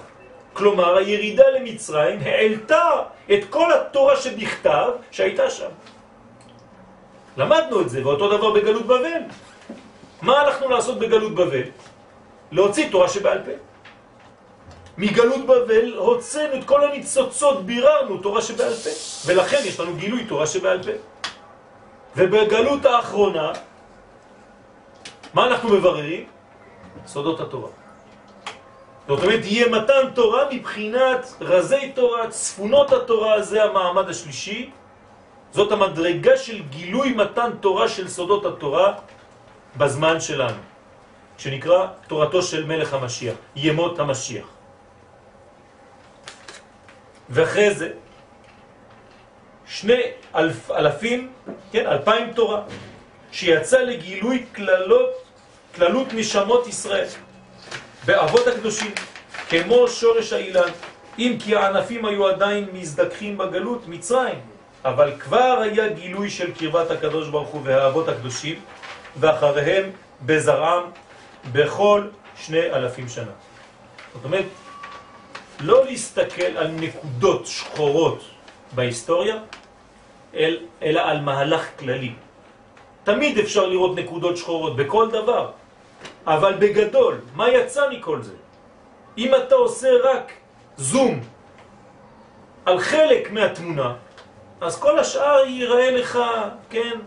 כלומר, 0.53 0.97
הירידה 0.97 1.45
למצרים 1.51 2.18
העלתה 2.22 2.91
את 3.32 3.41
כל 3.51 3.72
התורה 3.72 4.16
שבכתב 4.16 4.91
שהייתה 5.11 5.51
שם. 5.51 5.70
למדנו 7.36 7.80
את 7.80 7.89
זה, 7.91 8.07
ואותו 8.07 8.36
דבר 8.36 8.51
בגלות 8.51 8.86
בבל. 8.86 9.22
מה 10.22 10.41
הלכנו 10.41 10.68
לעשות 10.68 10.99
בגלות 10.99 11.34
בבל? 11.34 11.70
להוציא 12.53 12.91
תורה 12.91 13.09
שבעל 13.09 13.39
פה. 13.45 13.68
מגלות 14.99 15.46
בבל 15.46 15.94
הוצאנו 15.96 16.55
את 16.55 16.64
כל 16.64 16.84
הניצוצות, 16.84 17.66
ביררנו 17.66 18.18
תורה 18.18 18.42
שבעל 18.42 18.74
פה, 18.74 18.90
ולכן 19.26 19.59
יש 19.64 19.80
לנו 19.80 19.94
גילוי 19.94 20.24
תורה 20.24 20.46
שבעל 20.46 20.82
פה. 20.82 20.90
ובגלות 22.16 22.84
האחרונה, 22.84 23.53
מה 25.34 25.46
אנחנו 25.46 25.68
מבררים? 25.68 26.24
סודות 27.07 27.40
התורה. 27.40 27.70
זאת 29.09 29.22
אומרת, 29.22 29.40
יהיה 29.44 29.68
מתן 29.68 30.11
תורה 30.14 30.44
מבחינת 30.51 31.34
רזי 31.40 31.92
תורה, 31.94 32.28
צפונות 32.28 32.92
התורה, 32.92 33.42
זה 33.42 33.64
המעמד 33.64 34.09
השלישי. 34.09 34.70
זאת 35.53 35.72
המדרגה 35.72 36.36
של 36.36 36.62
גילוי 36.62 37.12
מתן 37.12 37.51
תורה 37.61 37.88
של 37.88 38.09
סודות 38.09 38.46
התורה 38.46 38.94
בזמן 39.76 40.20
שלנו, 40.20 40.61
שנקרא 41.38 41.86
תורתו 42.07 42.42
של 42.42 42.66
מלך 42.66 42.94
המשיח, 42.94 43.34
ימות 43.57 43.99
המשיח. 43.99 44.58
ואחרי 47.31 47.74
זה, 47.74 47.91
שני 49.66 50.01
אלף, 50.35 50.70
אלפים, 50.70 51.33
כן, 51.72 51.87
אלפיים 51.87 52.33
תורה, 52.33 52.62
שיצא 53.33 53.79
לגילוי 53.79 54.45
כללות, 54.55 55.11
כללות 55.74 56.12
נשמות 56.12 56.66
ישראל. 56.66 57.07
באבות 58.07 58.47
הקדושים, 58.47 58.91
כמו 59.49 59.89
שורש 59.89 60.33
האילן, 60.33 60.68
אם 61.18 61.37
כי 61.45 61.57
הענפים 61.57 62.05
היו 62.05 62.29
עדיין 62.29 62.68
מזדכחים 62.72 63.39
בגלות, 63.39 63.89
מצרים, 63.89 64.41
אבל 64.85 65.12
כבר 65.18 65.59
היה 65.62 65.89
גילוי 65.89 66.31
של 66.31 66.55
קרבת 66.55 66.91
הקדוש 66.91 67.29
ברוך 67.29 67.49
הוא 67.49 67.61
והאבות 67.64 68.09
הקדושים, 68.09 68.61
ואחריהם 69.16 69.91
בזרעם 70.26 70.83
בכל 71.53 72.03
שני 72.37 72.61
אלפים 72.61 73.09
שנה. 73.09 73.33
זאת 74.14 74.24
אומרת, 74.24 74.45
לא 75.61 75.85
להסתכל 75.85 76.57
על 76.57 76.69
נקודות 76.71 77.47
שחורות 77.47 78.25
בהיסטוריה, 78.75 79.37
אל, 80.35 80.59
אלא 80.83 81.01
על 81.01 81.21
מהלך 81.21 81.69
כללי. 81.79 82.13
תמיד 83.05 83.39
אפשר 83.39 83.67
לראות 83.67 83.97
נקודות 83.97 84.37
שחורות 84.37 84.77
בכל 84.77 85.11
דבר, 85.11 85.51
אבל 86.27 86.55
בגדול, 86.59 87.21
מה 87.35 87.49
יצא 87.49 87.83
מכל 87.91 88.23
זה? 88.23 88.35
אם 89.19 89.35
אתה 89.35 89.55
עושה 89.55 89.89
רק 90.05 90.33
זום 90.77 91.21
על 92.67 92.79
חלק 92.81 93.31
מהתמונה, 93.31 93.95
אז 94.61 94.81
כל 94.81 94.99
השאר 94.99 95.45
ייראה 95.47 95.91
לך, 95.91 96.19
כן, 96.71 96.99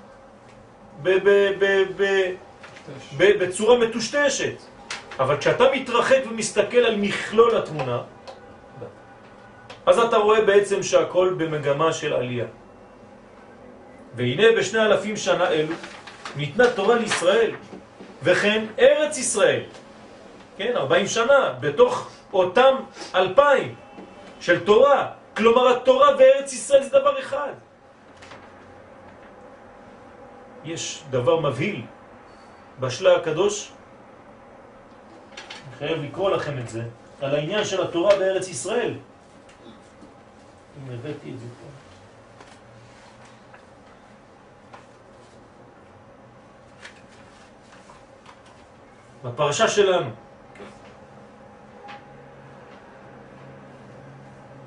בצורה 3.18 3.78
מטושטשת. 3.78 4.54
אבל 5.20 5.38
כשאתה 5.38 5.64
מתרחק 5.74 6.20
ומסתכל 6.30 6.78
על 6.78 6.95
מכלול 6.95 7.58
התמונה, 7.58 8.02
אז 9.86 9.99
אתה 9.99 10.17
רואה 10.17 10.41
בעצם 10.41 10.84
שהכל 10.84 11.34
במגמה 11.38 11.93
של 11.93 12.13
עלייה. 12.13 12.45
והנה 14.15 14.43
בשני 14.57 14.82
אלפים 14.82 15.17
שנה 15.17 15.49
אלו 15.49 15.75
ניתנה 16.36 16.71
תורה 16.71 16.95
לישראל, 16.95 17.51
וכן 18.23 18.65
ארץ 18.79 19.17
ישראל, 19.17 19.63
כן, 20.57 20.73
40 20.75 21.07
שנה, 21.07 21.53
בתוך 21.59 22.11
אותם 22.34 22.75
אלפיים 23.15 23.75
של 24.39 24.65
תורה, 24.65 25.07
כלומר 25.38 25.67
התורה 25.67 26.09
וארץ 26.19 26.53
ישראל 26.53 26.84
זה 26.84 26.89
דבר 26.99 27.19
אחד. 27.19 27.53
יש 30.65 31.03
דבר 31.09 31.39
מבהיל 31.39 31.82
בשלה 32.79 33.15
הקדוש, 33.15 33.71
אני 35.67 35.75
חייב 35.77 36.03
לקרוא 36.03 36.32
לכם 36.32 36.59
את 36.59 36.69
זה, 36.69 36.84
על 37.21 37.36
העניין 37.36 37.65
של 37.65 37.82
התורה 37.82 38.15
בארץ 38.15 38.47
ישראל. 38.47 38.93
הבאתי 40.89 41.32
את 41.32 41.39
זה 41.39 41.45
פה. 41.45 41.82
בפרשה 49.29 49.67
שלנו. 49.67 50.09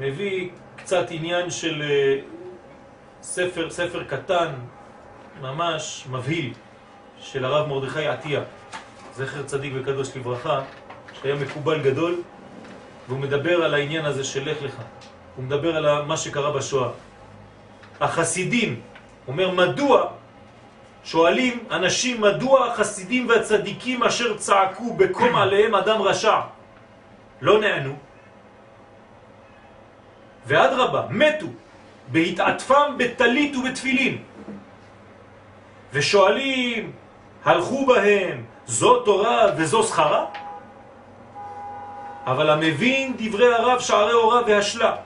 מביא 0.00 0.50
קצת 0.76 1.06
עניין 1.10 1.50
של 1.50 1.82
אה, 1.82 2.20
ספר, 3.22 3.70
ספר 3.70 4.04
קטן, 4.04 4.52
ממש 5.40 6.06
מבהיל, 6.10 6.52
של 7.18 7.44
הרב 7.44 7.68
מרדכי 7.68 8.06
עטיה, 8.06 8.42
זכר 9.14 9.42
צדיק 9.42 9.72
וקדוש 9.76 10.16
לברכה, 10.16 10.60
שהיה 11.12 11.34
מקובל 11.34 11.82
גדול, 11.82 12.22
והוא 13.08 13.18
מדבר 13.18 13.64
על 13.64 13.74
העניין 13.74 14.04
הזה 14.04 14.24
של 14.24 14.50
לך 14.50 14.62
לך. 14.62 14.82
הוא 15.36 15.44
מדבר 15.44 15.76
על 15.76 16.02
מה 16.02 16.16
שקרה 16.16 16.50
בשואה. 16.50 16.88
החסידים, 18.00 18.80
אומר 19.28 19.50
מדוע, 19.50 20.06
שואלים 21.04 21.64
אנשים 21.70 22.20
מדוע 22.20 22.66
החסידים 22.66 23.28
והצדיקים 23.28 24.02
אשר 24.02 24.36
צעקו 24.36 24.94
בקום 24.94 25.36
עליהם 25.36 25.74
אדם 25.74 26.02
רשע? 26.02 26.40
לא 27.40 27.60
נענו. 27.60 27.94
ואדרבה, 30.46 31.02
מתו 31.10 31.46
בהתעטפם 32.08 32.94
בטלית 32.96 33.56
ובתפילין. 33.56 34.22
ושואלים 35.92 36.92
הלכו 37.44 37.86
בהם 37.86 38.44
זו 38.66 39.00
תורה 39.00 39.46
וזו 39.56 39.82
שכרה? 39.82 40.24
אבל 42.26 42.50
המבין 42.50 43.14
דברי 43.18 43.54
הרב 43.54 43.80
שערי 43.80 44.12
הורה 44.12 44.40
והשלה 44.46 44.96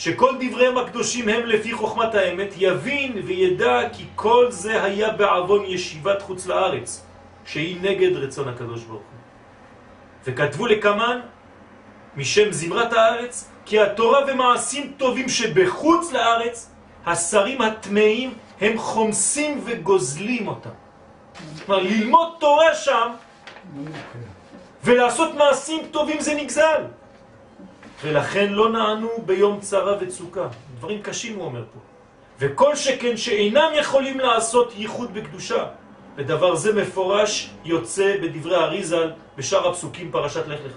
שכל 0.00 0.32
דבריהם 0.40 0.78
הקדושים 0.78 1.28
הם 1.28 1.46
לפי 1.46 1.72
חוכמת 1.72 2.14
האמת, 2.14 2.48
יבין 2.56 3.22
וידע 3.24 3.80
כי 3.92 4.04
כל 4.14 4.46
זה 4.50 4.82
היה 4.82 5.10
בעוון 5.10 5.64
ישיבת 5.64 6.22
חוץ 6.22 6.46
לארץ, 6.46 7.04
שהיא 7.44 7.76
נגד 7.82 8.16
רצון 8.16 8.48
הקדוש 8.48 8.84
ברוך 8.84 9.02
הוא. 9.02 9.20
וכתבו 10.24 10.66
לקמן 10.66 11.20
משם 12.16 12.52
זמרת 12.52 12.92
הארץ, 12.92 13.50
כי 13.66 13.80
התורה 13.80 14.20
ומעשים 14.28 14.92
טובים 14.96 15.28
שבחוץ 15.28 16.12
לארץ, 16.12 16.70
השרים 17.06 17.62
הטמאים 17.62 18.34
הם 18.60 18.78
חומסים 18.78 19.60
וגוזלים 19.64 20.48
אותם. 20.48 20.76
כלומר, 21.66 21.82
ללמוד 21.82 22.28
תורה 22.38 22.74
שם 22.74 23.08
ולעשות 24.84 25.34
מעשים 25.34 25.86
טובים 25.90 26.20
זה 26.20 26.34
נגזל. 26.34 26.99
ולכן 28.02 28.52
לא 28.52 28.72
נענו 28.72 29.08
ביום 29.26 29.60
צרה 29.60 29.96
וצוקה. 30.00 30.48
דברים 30.78 31.02
קשים 31.02 31.36
הוא 31.36 31.44
אומר 31.44 31.64
פה. 31.72 31.80
וכל 32.38 32.76
שכן 32.76 33.16
שאינם 33.16 33.70
יכולים 33.74 34.20
לעשות 34.20 34.72
ייחוד 34.76 35.14
בקדושה. 35.14 35.64
ודבר 36.16 36.54
זה 36.54 36.72
מפורש 36.72 37.50
יוצא 37.64 38.16
בדברי 38.22 38.56
אריזל 38.56 39.12
בשאר 39.36 39.68
הפסוקים 39.68 40.12
פרשת 40.12 40.46
לך 40.46 40.60
לך. 40.66 40.76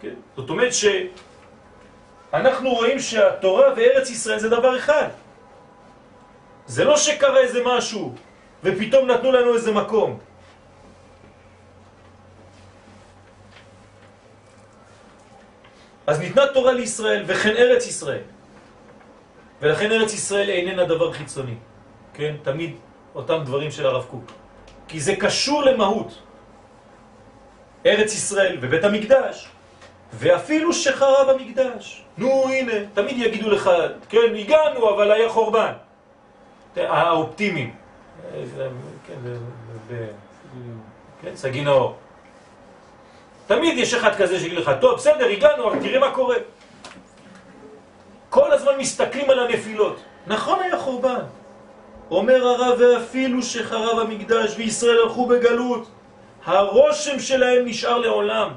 כן? 0.00 0.14
זאת 0.36 0.50
אומרת 0.50 0.72
שאנחנו 2.32 2.70
רואים 2.70 2.98
שהתורה 2.98 3.66
וארץ 3.76 4.10
ישראל 4.10 4.38
זה 4.38 4.48
דבר 4.48 4.76
אחד. 4.78 5.08
זה 6.66 6.84
לא 6.84 6.96
שקרה 6.96 7.38
איזה 7.38 7.60
משהו 7.64 8.14
ופתאום 8.64 9.10
נתנו 9.10 9.32
לנו 9.32 9.54
איזה 9.54 9.72
מקום. 9.72 10.18
אז 16.06 16.20
ניתנה 16.20 16.46
תורה 16.46 16.72
לישראל 16.72 17.22
וכן 17.26 17.56
ארץ 17.56 17.86
ישראל. 17.86 18.22
ולכן 19.62 19.92
ארץ 19.92 20.14
ישראל 20.14 20.50
איננה 20.50 20.84
דבר 20.84 21.12
חיצוני. 21.12 21.54
כן? 22.14 22.36
תמיד 22.42 22.76
אותם 23.14 23.40
דברים 23.44 23.70
של 23.70 23.86
הרב 23.86 24.04
קוק. 24.10 24.24
כי 24.88 25.00
זה 25.00 25.16
קשור 25.16 25.62
למהות. 25.62 26.18
ארץ 27.86 28.14
ישראל 28.14 28.58
ובית 28.60 28.84
המקדש, 28.84 29.48
ואפילו 30.12 30.72
שחרב 30.72 31.28
המקדש. 31.28 32.04
נו 32.18 32.48
הנה, 32.48 32.72
תמיד 32.94 33.18
יגידו 33.18 33.50
לך, 33.50 33.70
כן, 34.08 34.34
הגענו, 34.38 34.94
אבל 34.94 35.10
היה 35.10 35.28
חורבן. 35.28 35.72
האופטימיים. 36.76 37.74
כן, 39.06 39.14
כן, 41.22 41.36
סגי 41.36 41.60
נאור. 41.60 41.96
תמיד 43.46 43.78
יש 43.78 43.94
אחד 43.94 44.14
כזה 44.16 44.40
שיגיד 44.40 44.58
לך, 44.58 44.70
טוב, 44.80 44.94
בסדר, 44.94 45.26
הגענו, 45.26 45.68
אבל 45.68 45.80
תראה 45.80 45.98
מה 45.98 46.10
קורה. 46.10 46.36
כל 48.30 48.52
הזמן 48.52 48.72
מסתכלים 48.78 49.30
על 49.30 49.38
הנפילות. 49.38 49.96
נכון 50.26 50.62
היה 50.62 50.78
חורבן. 50.78 51.20
אומר 52.10 52.48
הרב, 52.48 52.80
ואפילו 52.80 53.42
שחרב 53.42 53.98
המקדש 53.98 54.54
וישראל 54.56 54.98
הלכו 55.02 55.26
בגלות, 55.26 55.88
הרושם 56.44 57.20
שלהם 57.20 57.64
נשאר 57.64 57.98
לעולם. 57.98 58.48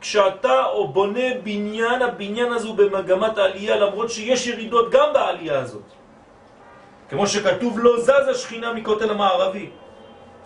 כשאתה 0.00 0.64
או 0.64 0.88
בונה 0.88 1.28
בניין, 1.42 2.02
הבניין 2.02 2.52
הזו 2.52 2.74
במגמת 2.74 3.38
העלייה, 3.38 3.76
למרות 3.76 4.10
שיש 4.10 4.46
ירידות 4.46 4.90
גם 4.90 5.12
בעלייה 5.12 5.58
הזאת. 5.58 5.82
כמו 7.10 7.26
שכתוב, 7.26 7.78
לא 7.78 8.00
זז 8.00 8.28
השכינה 8.30 8.72
מכותל 8.72 9.10
המערבי, 9.10 9.70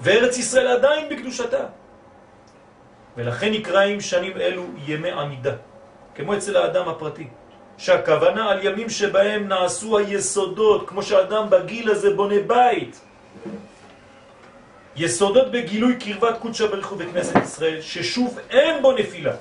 וארץ 0.00 0.38
ישראל 0.38 0.66
עדיין 0.66 1.08
בקדושתה. 1.08 1.64
ולכן 3.16 3.52
נקראים 3.52 4.00
שנים 4.00 4.36
אלו 4.36 4.64
ימי 4.86 5.10
עמידה, 5.10 5.52
כמו 6.14 6.36
אצל 6.36 6.56
האדם 6.56 6.88
הפרטי, 6.88 7.26
שהכוונה 7.78 8.50
על 8.50 8.58
ימים 8.66 8.90
שבהם 8.90 9.48
נעשו 9.48 9.98
היסודות, 9.98 10.88
כמו 10.88 11.02
שאדם 11.02 11.50
בגיל 11.50 11.90
הזה 11.90 12.14
בונה 12.14 12.40
בית. 12.46 13.00
יסודות 14.96 15.52
בגילוי 15.52 15.96
קרבת 15.96 16.38
קודשא 16.38 16.66
בריך 16.66 16.86
הוא 16.86 16.98
בכנסת 16.98 17.36
ישראל, 17.42 17.80
ששוב 17.80 18.38
אין 18.50 18.82
בו 18.82 18.92
נפילה, 18.92 19.32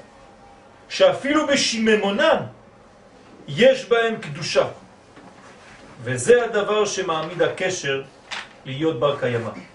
שאפילו 0.89 1.47
בשיממונם 1.47 2.37
יש 3.47 3.85
בהם 3.85 4.15
קדושה. 4.15 4.67
וזה 6.03 6.45
הדבר 6.45 6.85
שמעמיד 6.85 7.41
הקשר 7.41 8.03
להיות 8.65 8.99
בר 8.99 9.19
קיימא. 9.19 9.70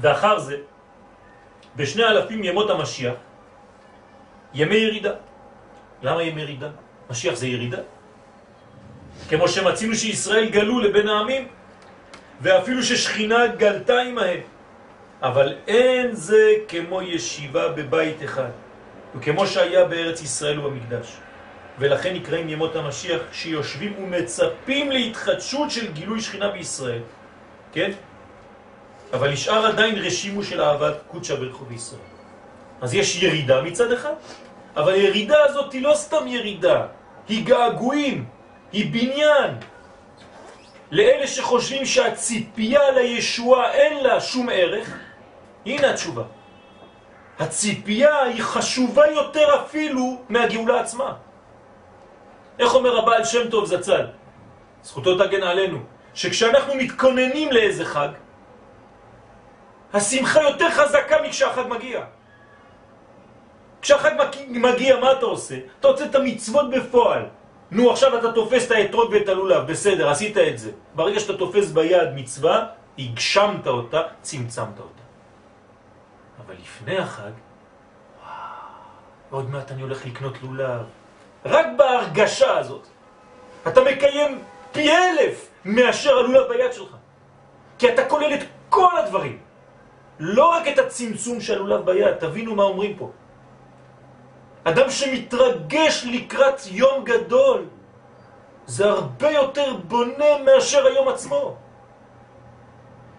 ואחר 0.00 0.38
זה, 0.38 0.56
בשני 1.76 2.04
אלפים 2.04 2.44
ימות 2.44 2.70
המשיח, 2.70 3.14
ימי 4.54 4.74
ירידה. 4.74 5.12
למה 6.02 6.22
ימי 6.22 6.42
ירידה? 6.42 6.68
משיח 7.10 7.34
זה 7.34 7.46
ירידה. 7.46 7.78
כמו 9.28 9.48
שמצינו 9.48 9.94
שישראל 9.94 10.50
גלו 10.50 10.80
לבין 10.80 11.08
העמים, 11.08 11.48
ואפילו 12.40 12.82
ששכינה 12.82 13.46
גלתה 13.46 14.00
עמהם. 14.00 14.40
אבל 15.22 15.54
אין 15.66 16.12
זה 16.12 16.52
כמו 16.68 17.02
ישיבה 17.02 17.68
בבית 17.68 18.24
אחד, 18.24 18.50
וכמו 19.14 19.46
שהיה 19.46 19.84
בארץ 19.84 20.22
ישראל 20.22 20.60
ובמקדש. 20.60 21.16
ולכן 21.78 22.14
נקראים 22.14 22.48
ימות 22.48 22.76
המשיח 22.76 23.22
שיושבים 23.32 23.94
ומצפים 23.98 24.90
להתחדשות 24.90 25.70
של 25.70 25.92
גילוי 25.92 26.20
שכינה 26.20 26.48
בישראל. 26.48 27.02
כן? 27.72 27.90
אבל 29.14 29.30
נשאר 29.32 29.66
עדיין 29.66 29.94
רשימו 29.98 30.42
של 30.44 30.62
אהבת 30.62 30.94
קודשא 31.08 31.34
ברכו 31.34 31.64
בישראל. 31.64 32.00
אז 32.80 32.94
יש 32.94 33.22
ירידה 33.22 33.62
מצד 33.62 33.92
אחד, 33.92 34.12
אבל 34.76 34.92
הירידה 34.92 35.44
הזאת 35.44 35.72
היא 35.72 35.82
לא 35.82 35.94
סתם 35.94 36.26
ירידה, 36.26 36.86
היא 37.28 37.46
געגועים, 37.46 38.24
היא 38.72 38.92
בניין. 38.92 39.50
לאלה 40.90 41.26
שחושבים 41.26 41.86
שהציפייה 41.86 42.90
לישועה 42.90 43.72
אין 43.72 44.04
לה 44.04 44.20
שום 44.20 44.48
ערך, 44.52 44.98
הנה 45.66 45.90
התשובה. 45.90 46.22
הציפייה 47.38 48.22
היא 48.22 48.42
חשובה 48.42 49.06
יותר 49.06 49.46
אפילו 49.64 50.22
מהגאולה 50.28 50.80
עצמה. 50.80 51.14
איך 52.58 52.74
אומר 52.74 52.98
הבעל 52.98 53.24
שם 53.24 53.50
טוב 53.50 53.66
זצ"ל? 53.66 54.06
זכותו 54.82 55.18
תגן 55.18 55.42
עלינו, 55.42 55.78
שכשאנחנו 56.14 56.74
מתכוננים 56.74 57.52
לאיזה 57.52 57.84
חג, 57.84 58.23
השמחה 59.94 60.42
יותר 60.42 60.70
חזקה 60.70 61.16
מכשהחג 61.22 61.62
מגיע. 61.68 62.04
כשהחג 63.82 64.10
מגיע, 64.48 65.00
מה 65.00 65.12
אתה 65.12 65.26
עושה? 65.26 65.54
אתה 65.80 65.88
רוצה 65.88 66.04
את 66.04 66.14
המצוות 66.14 66.70
בפועל. 66.70 67.22
נו, 67.70 67.90
עכשיו 67.90 68.18
אתה 68.18 68.32
תופס 68.32 68.66
את 68.66 68.70
האתרוג 68.70 69.12
ואת 69.12 69.28
הלולב, 69.28 69.66
בסדר, 69.66 70.10
עשית 70.10 70.38
את 70.38 70.58
זה. 70.58 70.70
ברגע 70.94 71.20
שאתה 71.20 71.36
תופס 71.36 71.70
ביד 71.70 72.08
מצווה, 72.14 72.66
הגשמת 72.98 73.66
אותה, 73.66 74.02
צמצמת 74.22 74.78
אותה. 74.78 75.02
אבל 76.46 76.54
לפני 76.54 76.98
החג, 76.98 77.30
וואו, 78.22 78.34
עוד 79.30 79.50
מעט 79.50 79.72
אני 79.72 79.82
הולך 79.82 80.06
לקנות 80.06 80.42
לולב. 80.42 80.82
רק 81.44 81.66
בהרגשה 81.76 82.58
הזאת, 82.58 82.86
אתה 83.68 83.80
מקיים 83.80 84.42
פי 84.72 84.90
אלף 84.90 85.48
מאשר 85.64 86.18
הלולב 86.18 86.48
ביד 86.48 86.72
שלך. 86.72 86.96
כי 87.78 87.88
אתה 87.94 88.08
כולל 88.08 88.34
את 88.34 88.40
כל 88.68 88.98
הדברים. 88.98 89.43
לא 90.18 90.50
רק 90.50 90.68
את 90.68 90.78
הצמצום 90.78 91.40
של 91.40 91.54
הלולב 91.54 91.86
ביד, 91.86 92.14
תבינו 92.14 92.54
מה 92.54 92.62
אומרים 92.62 92.96
פה. 92.96 93.10
אדם 94.64 94.90
שמתרגש 94.90 96.06
לקראת 96.10 96.60
יום 96.70 97.04
גדול, 97.04 97.64
זה 98.66 98.90
הרבה 98.90 99.30
יותר 99.30 99.76
בונה 99.76 100.38
מאשר 100.44 100.86
היום 100.86 101.08
עצמו. 101.08 101.56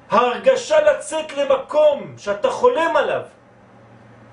ההרגשה 0.09 0.81
לצאת 0.81 1.37
למקום 1.37 2.13
שאתה 2.17 2.49
חולם 2.49 2.97
עליו, 2.97 3.21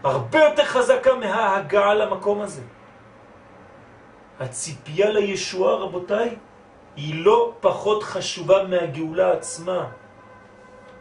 הרבה 0.04 0.38
יותר 0.38 0.64
חזקה 0.64 1.14
מההגעה 1.14 1.94
למקום 1.94 2.40
הזה. 2.40 2.62
הציפייה 4.40 5.10
לישועה, 5.10 5.74
רבותיי, 5.74 6.36
היא 6.96 7.24
לא 7.24 7.52
פחות 7.60 8.02
חשובה 8.02 8.64
מהגאולה 8.64 9.32
עצמה. 9.32 9.86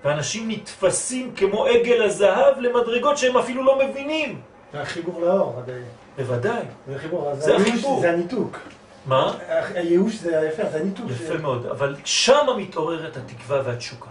ואנשים 0.03 0.51
נתפסים 0.51 1.31
כמו 1.35 1.65
עגל 1.65 2.03
הזהב 2.03 2.59
למדרגות 2.59 3.17
שהם 3.17 3.37
אפילו 3.37 3.63
לא 3.63 3.79
מבינים. 3.79 4.41
זה 4.73 4.81
החיבור 4.81 5.21
לאור, 5.21 5.55
עדיין. 5.57 5.83
בוודאי. 6.17 6.61
זה 6.87 6.95
החיבור, 6.95 7.31
זה 7.35 7.55
החיבור. 7.55 8.01
זה 8.01 8.11
הניתוק. 8.11 8.57
מה? 9.05 9.33
הייאוש 9.75 10.15
זה 10.15 10.49
יפה, 10.53 10.69
זה 10.69 10.79
הניתוק. 10.79 11.05
יפה 11.11 11.37
מאוד, 11.37 11.65
אבל 11.65 11.95
שם 12.05 12.47
מתעוררת 12.57 13.17
התקווה 13.17 13.61
והתשוקה. 13.65 14.09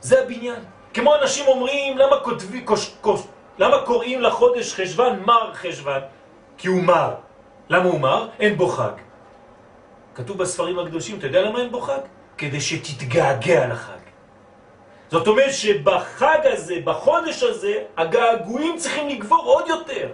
זה 0.00 0.22
הבניין. 0.22 0.60
כמו 0.94 1.14
אנשים 1.22 1.46
אומרים, 1.46 1.98
למה 1.98 2.16
כותבי, 2.20 2.60
קוש, 2.60 2.94
קוש, 3.00 3.22
למה 3.58 3.76
קוראים 3.86 4.20
לחודש 4.22 4.74
חשבן 4.74 5.18
מר 5.26 5.54
חשבן? 5.54 6.00
כי 6.58 6.68
הוא 6.68 6.82
מר. 6.82 7.14
למה 7.68 7.84
הוא 7.84 8.00
מר? 8.00 8.28
אין 8.40 8.56
בו 8.56 8.68
חג. 8.68 8.92
כתוב 10.14 10.38
בספרים 10.38 10.78
הקדושים, 10.78 11.18
אתה 11.18 11.26
יודע 11.26 11.42
למה 11.42 11.60
אין 11.60 11.70
בו 11.70 11.80
חג? 11.80 11.98
כדי 12.38 12.60
שתתגעגע 12.60 13.66
לחג. 13.68 14.05
זאת 15.10 15.26
אומרת 15.26 15.52
שבחג 15.52 16.38
הזה, 16.44 16.74
בחודש 16.84 17.42
הזה, 17.42 17.74
הגעגועים 17.96 18.78
צריכים 18.78 19.08
לגבור 19.08 19.42
עוד 19.44 19.68
יותר. 19.68 20.08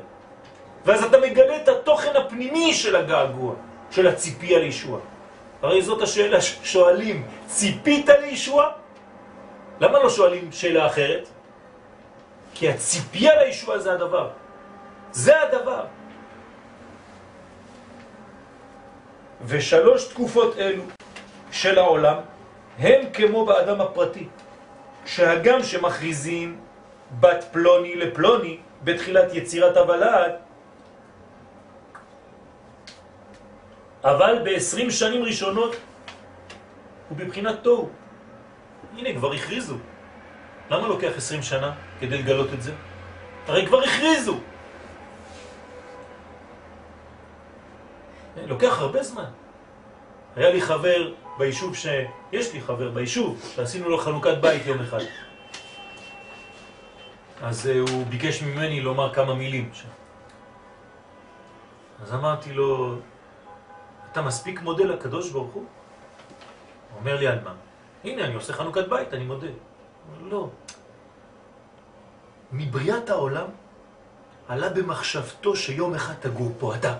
ואז 0.84 1.04
אתה 1.04 1.20
מגלה 1.20 1.56
את 1.56 1.68
התוכן 1.68 2.16
הפנימי 2.16 2.74
של 2.74 2.96
הגעגוע, 2.96 3.54
של 3.90 4.06
הציפייה 4.06 4.58
לישוע. 4.58 4.98
הרי 5.62 5.82
זאת 5.82 6.02
השאלה 6.02 6.40
ששואלים, 6.40 7.26
ציפית 7.46 8.08
לישוע? 8.08 8.70
למה 9.80 9.98
לא 9.98 10.10
שואלים 10.10 10.52
שאלה 10.52 10.86
אחרת? 10.86 11.28
כי 12.54 12.68
הציפייה 12.68 13.44
לישוע 13.44 13.78
זה 13.78 13.92
הדבר. 13.92 14.28
זה 15.12 15.42
הדבר. 15.42 15.84
ושלוש 19.46 20.04
תקופות 20.04 20.58
אלו 20.58 20.82
של 21.50 21.78
העולם 21.78 22.16
הם 22.78 23.00
כמו 23.12 23.44
באדם 23.46 23.80
הפרטי. 23.80 24.26
שהגם 25.06 25.62
שמכריזים 25.62 26.60
בת 27.20 27.44
פלוני 27.52 27.96
לפלוני 27.96 28.58
בתחילת 28.84 29.34
יצירת 29.34 29.76
הוולד, 29.76 30.32
אבל 34.04 34.38
ב-20 34.44 34.90
שנים 34.90 35.22
ראשונות 35.22 35.76
הוא 37.08 37.18
בבחינת 37.18 37.62
תוהו. 37.62 37.88
הנה, 38.96 39.14
כבר 39.14 39.32
הכריזו. 39.32 39.76
למה 40.70 40.88
לוקח 40.88 41.10
20 41.16 41.42
שנה 41.42 41.72
כדי 42.00 42.18
לגלות 42.18 42.48
את 42.54 42.62
זה? 42.62 42.72
הרי 43.46 43.66
כבר 43.66 43.82
הכריזו. 43.82 44.40
לוקח 48.46 48.80
הרבה 48.80 49.02
זמן. 49.02 49.30
היה 50.36 50.50
לי 50.50 50.60
חבר 50.60 51.12
ביישוב 51.38 51.76
ש... 51.76 51.86
יש 52.32 52.52
לי 52.52 52.60
חבר 52.60 52.90
ביישוב, 52.90 53.52
שעשינו 53.54 53.88
לו 53.88 53.98
חנוכת 53.98 54.36
בית 54.40 54.66
יום 54.66 54.80
אחד. 54.80 55.00
אז 57.42 57.66
uh, 57.66 57.90
הוא 57.90 58.06
ביקש 58.06 58.42
ממני 58.42 58.80
לומר 58.80 59.14
כמה 59.14 59.34
מילים. 59.34 59.70
אז 62.02 62.14
אמרתי 62.14 62.52
לו, 62.52 62.96
אתה 64.12 64.22
מספיק 64.22 64.62
מודה 64.62 64.84
לקדוש 64.84 65.30
ברוך 65.30 65.52
הוא? 65.52 65.64
הוא 66.90 67.00
אומר 67.00 67.16
לי, 67.16 67.26
על 67.26 67.38
מה? 67.44 67.54
הנה, 68.04 68.24
אני 68.24 68.34
עושה 68.34 68.52
חנוכת 68.52 68.88
בית, 68.88 69.14
אני 69.14 69.24
מודה. 69.24 69.46
לא. 70.20 70.48
מבריאת 72.52 73.10
העולם 73.10 73.46
עלה 74.48 74.68
במחשבתו 74.68 75.56
שיום 75.56 75.94
אחד 75.94 76.14
תגור 76.14 76.52
פה 76.58 76.74
אתה. 76.74 76.94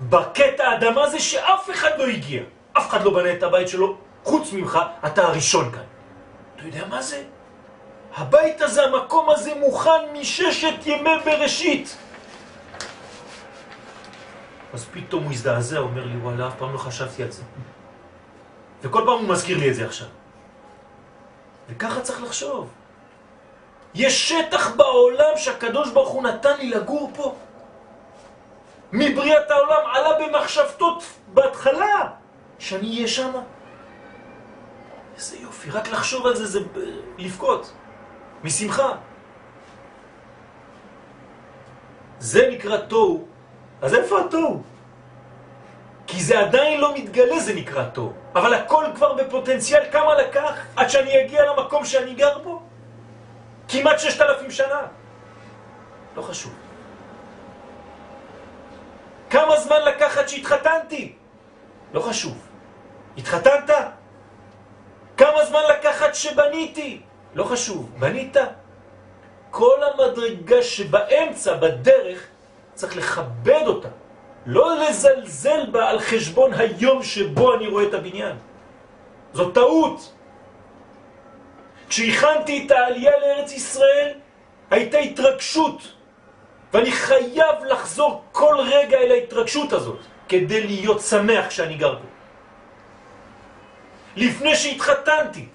בקטע 0.00 0.68
האדמה 0.68 1.10
זה 1.10 1.20
שאף 1.20 1.70
אחד 1.70 1.90
לא 1.98 2.06
הגיע. 2.06 2.42
אף 2.72 2.88
אחד 2.88 3.04
לא 3.04 3.14
בנה 3.14 3.32
את 3.32 3.42
הבית 3.42 3.68
שלו, 3.68 3.96
חוץ 4.24 4.52
ממך, 4.52 4.78
אתה 5.06 5.22
הראשון 5.22 5.72
כאן. 5.72 5.82
אתה 6.56 6.66
יודע 6.66 6.86
מה 6.86 7.02
זה? 7.02 7.22
הבית 8.16 8.60
הזה, 8.60 8.84
המקום 8.84 9.30
הזה 9.30 9.54
מוכן 9.54 10.00
מששת 10.12 10.86
ימי 10.86 11.10
בראשית. 11.24 11.96
אז 14.72 14.84
פתאום 14.92 15.24
הוא 15.24 15.32
הזדעזע, 15.32 15.78
אומר 15.78 16.04
לי, 16.04 16.16
וואלה, 16.16 16.48
אף 16.48 16.52
פעם 16.58 16.72
לא 16.72 16.78
חשבתי 16.78 17.22
על 17.22 17.30
זה. 17.30 17.42
וכל 18.82 19.02
פעם 19.06 19.18
הוא 19.18 19.28
מזכיר 19.28 19.58
לי 19.58 19.70
את 19.70 19.74
זה 19.74 19.86
עכשיו. 19.86 20.08
וככה 21.68 22.00
צריך 22.00 22.22
לחשוב. 22.22 22.70
יש 23.94 24.28
שטח 24.28 24.74
בעולם 24.76 25.36
שהקדוש 25.36 25.90
ברוך 25.90 26.08
הוא 26.08 26.22
נתן 26.22 26.56
לי 26.58 26.70
לגור 26.70 27.10
פה. 27.14 27.34
מבריאת 28.92 29.50
העולם 29.50 29.90
עלה 29.92 30.26
במחשבתות 30.26 31.04
בהתחלה 31.26 32.21
שאני 32.62 32.94
אהיה 32.96 33.08
שם. 33.08 33.32
איזה 35.16 35.36
יופי, 35.36 35.70
רק 35.70 35.88
לחשוב 35.88 36.26
על 36.26 36.36
זה 36.36 36.46
זה 36.46 36.60
לבכות, 37.18 37.72
משמחה. 38.44 38.92
זה 42.18 42.48
נקרא 42.52 42.76
תוהו. 42.76 43.26
אז 43.82 43.94
איפה 43.94 44.20
התוהו? 44.20 44.62
כי 46.06 46.22
זה 46.22 46.38
עדיין 46.38 46.80
לא 46.80 46.94
מתגלה, 46.94 47.40
זה 47.40 47.54
נקרא 47.54 47.84
תוהו. 47.88 48.12
אבל 48.34 48.54
הכל 48.54 48.84
כבר 48.94 49.14
בפוטנציאל, 49.14 49.82
כמה 49.92 50.14
לקח 50.14 50.52
עד 50.76 50.88
שאני 50.88 51.24
אגיע 51.24 51.52
למקום 51.52 51.84
שאני 51.84 52.14
גר 52.14 52.38
בו? 52.38 52.62
כמעט 53.68 53.98
ששת 53.98 54.20
אלפים 54.20 54.50
שנה. 54.50 54.82
לא 56.16 56.22
חשוב. 56.22 56.54
כמה 59.30 59.60
זמן 59.60 59.82
לקח 59.82 60.18
עד 60.18 60.28
שהתחתנתי? 60.28 61.14
לא 61.92 62.00
חשוב. 62.00 62.51
התחתנת? 63.18 63.70
כמה 65.16 65.44
זמן 65.44 65.60
לקח 65.70 66.02
עד 66.02 66.14
שבניתי? 66.14 67.00
לא 67.34 67.44
חשוב. 67.44 67.90
בנית? 67.98 68.36
כל 69.50 69.78
המדרגה 69.82 70.62
שבאמצע, 70.62 71.54
בדרך, 71.54 72.26
צריך 72.74 72.96
לכבד 72.96 73.62
אותה. 73.66 73.88
לא 74.46 74.76
לזלזל 74.76 75.70
בה 75.70 75.90
על 75.90 76.00
חשבון 76.00 76.52
היום 76.52 77.02
שבו 77.02 77.54
אני 77.54 77.68
רואה 77.68 77.84
את 77.88 77.94
הבניין. 77.94 78.36
זאת 79.32 79.54
טעות. 79.54 80.12
כשהכנתי 81.88 82.66
את 82.66 82.70
העלייה 82.70 83.12
לארץ 83.20 83.52
ישראל, 83.52 84.12
הייתה 84.70 84.98
התרגשות, 84.98 85.82
ואני 86.72 86.92
חייב 86.92 87.64
לחזור 87.64 88.24
כל 88.32 88.56
רגע 88.58 88.96
אל 88.96 89.10
ההתרגשות 89.10 89.72
הזאת, 89.72 89.98
כדי 90.28 90.66
להיות 90.66 91.00
שמח 91.00 91.46
כשאני 91.46 91.74
גר 91.74 91.94
פה. 91.94 92.11
לפני 94.16 94.56
שהתחתנתי, 94.56 95.46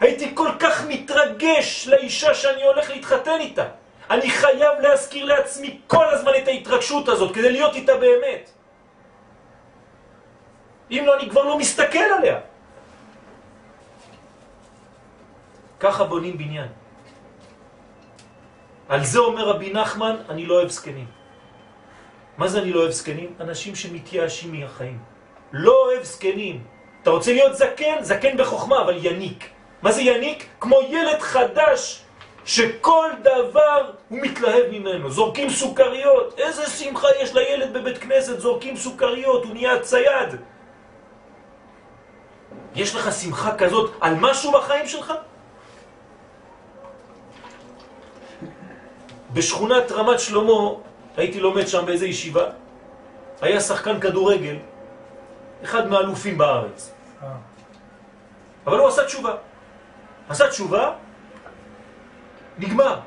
הייתי 0.00 0.30
כל 0.34 0.50
כך 0.58 0.84
מתרגש 0.88 1.88
לאישה 1.88 2.34
שאני 2.34 2.62
הולך 2.62 2.90
להתחתן 2.90 3.40
איתה. 3.40 3.66
אני 4.10 4.30
חייב 4.30 4.80
להזכיר 4.80 5.24
לעצמי 5.24 5.80
כל 5.86 6.08
הזמן 6.08 6.32
את 6.42 6.48
ההתרגשות 6.48 7.08
הזאת 7.08 7.34
כדי 7.34 7.52
להיות 7.52 7.74
איתה 7.74 7.96
באמת. 7.96 8.50
אם 10.90 11.02
לא, 11.06 11.16
אני 11.16 11.30
כבר 11.30 11.44
לא 11.44 11.58
מסתכל 11.58 12.08
עליה. 12.18 12.38
ככה 15.80 16.04
בונים 16.04 16.38
בניין. 16.38 16.68
על 18.88 19.04
זה 19.04 19.18
אומר 19.18 19.48
רבי 19.48 19.72
נחמן, 19.72 20.16
אני 20.28 20.46
לא 20.46 20.54
אוהב 20.54 20.68
זקנים. 20.68 21.06
מה 22.38 22.48
זה 22.48 22.58
אני 22.62 22.72
לא 22.72 22.80
אוהב 22.80 22.90
זקנים? 22.90 23.34
אנשים 23.40 23.74
שמתייאשים 23.74 24.52
מהחיים. 24.52 24.98
לא 25.52 25.72
אוהב 25.84 26.02
זקנים. 26.02 26.71
אתה 27.02 27.10
רוצה 27.10 27.32
להיות 27.32 27.56
זקן? 27.56 27.96
זקן 28.02 28.36
בחוכמה, 28.36 28.82
אבל 28.82 29.06
יניק. 29.06 29.48
מה 29.82 29.92
זה 29.92 30.02
יניק? 30.02 30.46
כמו 30.60 30.80
ילד 30.88 31.20
חדש 31.20 32.02
שכל 32.44 33.08
דבר 33.22 33.90
הוא 34.08 34.18
מתלהב 34.22 34.70
ממנו. 34.70 35.10
זורקים 35.10 35.50
סוכריות. 35.50 36.38
איזה 36.38 36.66
שמחה 36.66 37.08
יש 37.20 37.34
לילד 37.34 37.72
בבית 37.72 37.98
כנסת, 37.98 38.40
זורקים 38.40 38.76
סוכריות, 38.76 39.44
הוא 39.44 39.54
נהיה 39.54 39.80
צייד. 39.80 40.28
יש 42.74 42.94
לך 42.94 43.12
שמחה 43.12 43.56
כזאת 43.56 43.90
על 44.00 44.14
משהו 44.20 44.52
בחיים 44.52 44.88
שלך? 44.88 45.12
בשכונת 49.32 49.92
רמת 49.92 50.20
שלמה, 50.20 50.70
הייתי 51.16 51.40
לומד 51.40 51.66
שם 51.66 51.86
באיזה 51.86 52.06
ישיבה, 52.06 52.44
היה 53.40 53.60
שחקן 53.60 54.00
כדורגל, 54.00 54.56
אחד 55.64 55.88
מהאלופים 55.88 56.38
בארץ. 56.38 56.92
אה. 57.22 57.28
אבל 58.66 58.78
הוא 58.78 58.88
עשה 58.88 59.04
תשובה. 59.04 59.34
עשה 60.28 60.48
תשובה, 60.48 60.92
נגמר. 62.58 63.00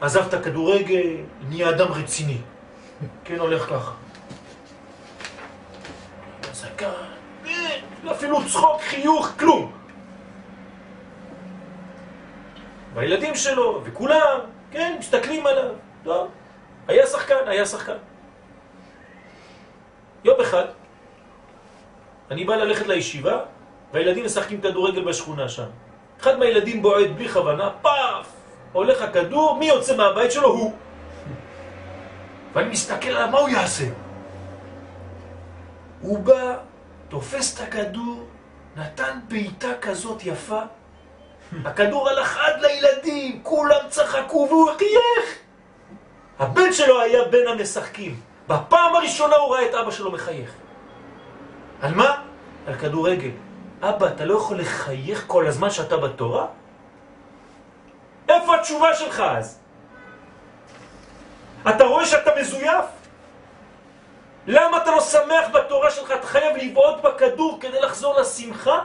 עזב 0.00 0.26
את 0.28 0.34
הכדורגל, 0.34 1.16
נהיה 1.48 1.70
אדם 1.70 1.92
רציני. 1.92 2.38
כן, 3.24 3.38
הולך 3.38 3.62
ככה. 3.62 3.92
זקן, 6.52 6.86
אה, 7.46 7.50
אפילו 8.10 8.48
צחוק, 8.48 8.80
חיוך, 8.80 9.32
כלום. 9.38 9.72
והילדים 12.94 13.34
שלו, 13.34 13.80
וכולם, 13.84 14.38
כן, 14.70 14.96
מסתכלים 14.98 15.46
עליו. 15.46 15.72
לא, 16.04 16.28
היה 16.88 17.06
שחקן, 17.06 17.48
היה 17.48 17.66
שחקן. 17.66 17.96
יום 20.24 20.40
אחד, 20.40 20.64
אני 22.30 22.44
בא 22.44 22.56
ללכת 22.56 22.86
לישיבה, 22.86 23.38
והילדים 23.92 24.24
משחקים 24.24 24.60
כדורגל 24.60 25.04
בשכונה 25.04 25.48
שם. 25.48 25.66
אחד 26.20 26.38
מהילדים 26.38 26.82
בועט 26.82 27.10
בלי 27.16 27.28
כוונה, 27.28 27.70
פאף! 27.82 28.26
הולך 28.72 29.02
הכדור, 29.02 29.56
מי 29.58 29.66
יוצא 29.66 29.96
מהבית 29.96 30.32
שלו? 30.32 30.48
הוא. 30.48 30.74
ואני 32.52 32.68
מסתכל 32.68 33.08
עליו, 33.08 33.28
מה 33.30 33.38
הוא 33.38 33.48
יעשה? 33.48 33.84
הוא 36.00 36.18
בא, 36.18 36.56
תופס 37.08 37.54
את 37.54 37.68
הכדור, 37.68 38.24
נתן 38.76 39.18
בעיטה 39.28 39.68
כזאת 39.80 40.26
יפה, 40.26 40.60
הכדור 41.64 42.08
הלך 42.08 42.38
עד 42.38 42.60
לילדים, 42.60 43.40
כולם 43.42 43.88
צחקו 43.88 44.46
והוא 44.50 44.70
חייך. 44.78 45.38
הבן 46.38 46.72
שלו 46.72 47.00
היה 47.00 47.24
בין 47.24 47.48
המשחקים. 47.48 48.20
בפעם 48.48 48.96
הראשונה 48.96 49.36
הוא 49.36 49.54
ראה 49.54 49.66
את 49.66 49.74
אבא 49.74 49.90
שלו 49.90 50.12
מחייך. 50.12 50.50
על 51.82 51.94
מה? 51.94 52.22
על 52.66 52.74
כדורגל. 52.74 53.30
אבא, 53.82 54.06
אתה 54.06 54.24
לא 54.24 54.34
יכול 54.34 54.60
לחייך 54.60 55.24
כל 55.26 55.46
הזמן 55.46 55.70
שאתה 55.70 55.96
בתורה? 55.96 56.46
איפה 58.28 58.54
התשובה 58.56 58.94
שלך 58.94 59.20
אז? 59.20 59.58
אתה 61.68 61.84
רואה 61.84 62.06
שאתה 62.06 62.30
מזויף? 62.40 62.84
למה 64.46 64.76
אתה 64.76 64.90
לא 64.90 65.00
שמח 65.00 65.48
בתורה 65.52 65.90
שלך? 65.90 66.10
אתה 66.10 66.26
חייב 66.26 66.56
לבעוט 66.56 67.02
בכדור 67.02 67.58
כדי 67.60 67.80
לחזור 67.80 68.20
לשמחה? 68.20 68.78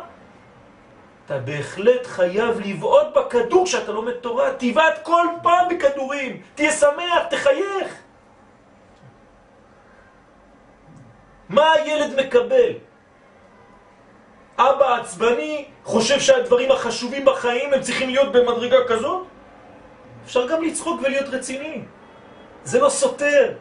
אתה 1.25 1.37
בהחלט 1.37 2.07
חייב 2.07 2.59
לבעוט 2.59 3.07
בכדור 3.15 3.65
כשאתה 3.65 3.91
לומד 3.91 4.11
תורה. 4.11 4.49
תבעט 4.57 5.03
כל 5.03 5.27
פעם 5.43 5.67
בכדורים. 5.69 6.41
תהיה 6.55 6.71
שמח, 6.71 7.23
תחייך. 7.29 7.87
מה 11.51 11.71
הילד 11.71 12.19
מקבל? 12.19 12.71
אבא 14.57 14.95
עצבני 14.95 15.65
חושב 15.83 16.19
שהדברים 16.19 16.71
החשובים 16.71 17.25
בחיים 17.25 17.73
הם 17.73 17.81
צריכים 17.81 18.09
להיות 18.09 18.31
במדרגה 18.31 18.77
כזאת? 18.87 19.27
אפשר 20.25 20.47
גם 20.47 20.63
לצחוק 20.63 21.01
ולהיות 21.03 21.27
רציני. 21.27 21.81
זה 22.63 22.79
לא 22.79 22.89
סותר. 22.89 23.53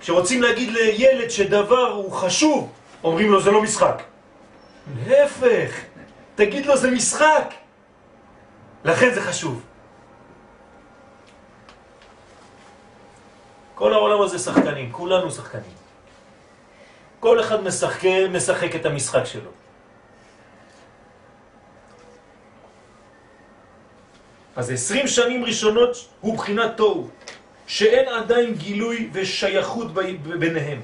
כשרוצים 0.00 0.42
להגיד 0.42 0.70
לילד 0.70 1.30
שדבר 1.30 1.88
הוא 1.88 2.12
חשוב, 2.12 2.72
אומרים 3.04 3.30
לו 3.30 3.40
זה 3.40 3.50
לא 3.50 3.62
משחק. 3.62 4.02
להפך, 5.06 5.70
תגיד 6.34 6.66
לו 6.66 6.76
זה 6.76 6.90
משחק. 6.90 7.54
לכן 8.84 9.14
זה 9.14 9.20
חשוב. 9.20 9.65
כל 13.76 13.92
העולם 13.92 14.22
הזה 14.22 14.38
שחקנים, 14.38 14.92
כולנו 14.92 15.30
שחקנים. 15.30 15.76
כל 17.20 17.40
אחד 17.40 17.62
משחק, 17.62 18.08
משחק 18.32 18.76
את 18.76 18.86
המשחק 18.86 19.24
שלו. 19.24 19.50
אז 24.56 24.70
עשרים 24.70 25.08
שנים 25.08 25.44
ראשונות 25.44 26.08
הוא 26.20 26.38
בחינת 26.38 26.76
תוהו, 26.76 27.08
שאין 27.66 28.08
עדיין 28.08 28.54
גילוי 28.54 29.10
ושייכות 29.12 29.92
ביניהם. 30.38 30.80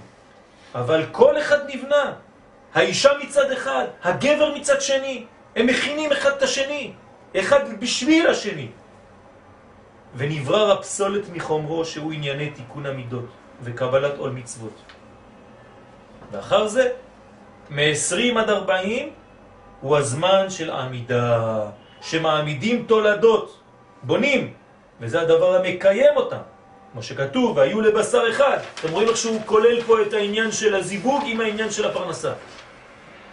אבל 0.75 1.07
כל 1.13 1.41
אחד 1.41 1.71
נבנה. 1.71 2.13
האישה 2.75 3.11
מצד 3.25 3.51
אחד, 3.51 3.85
הגבר 4.03 4.55
מצד 4.55 4.81
שני. 4.81 5.25
הם 5.57 5.67
מכינים 5.67 6.13
אחד 6.13 6.31
את 6.31 6.43
השני, 6.43 6.93
אחד 7.37 7.81
בשביל 7.81 8.27
השני. 8.27 8.69
ונברר 10.17 10.73
הפסולת 10.73 11.23
מחומרו 11.33 11.85
שהוא 11.85 12.13
ענייני 12.13 12.51
תיקון 12.51 12.87
המידות 12.87 13.27
וקבלת 13.63 14.19
עול 14.19 14.31
מצוות. 14.31 14.83
ואחר 16.33 16.67
זה, 16.67 16.91
מ-20 17.71 18.39
עד 18.39 18.51
40 18.51 19.11
הוא 19.81 19.97
הזמן 19.97 20.51
של 20.51 20.71
עמידה, 20.71 21.67
שמעמידים 22.01 22.85
תולדות, 22.89 23.61
בונים, 24.03 24.53
וזה 25.01 25.21
הדבר 25.21 25.57
המקיים 25.57 26.17
אותם. 26.17 26.43
כמו 26.93 27.03
שכתוב, 27.03 27.57
והיו 27.57 27.81
לבשר 27.81 28.31
אחד. 28.31 28.59
אתם 28.75 28.93
רואים 28.93 29.09
איך 29.09 29.17
שהוא 29.17 29.41
כולל 29.47 29.83
פה 29.83 30.03
את 30.03 30.13
העניין 30.13 30.53
של 30.53 30.75
הזיווג 30.75 31.23
עם 31.27 31.41
העניין 31.41 31.71
של 31.71 31.85
הפרנסה. 31.85 32.33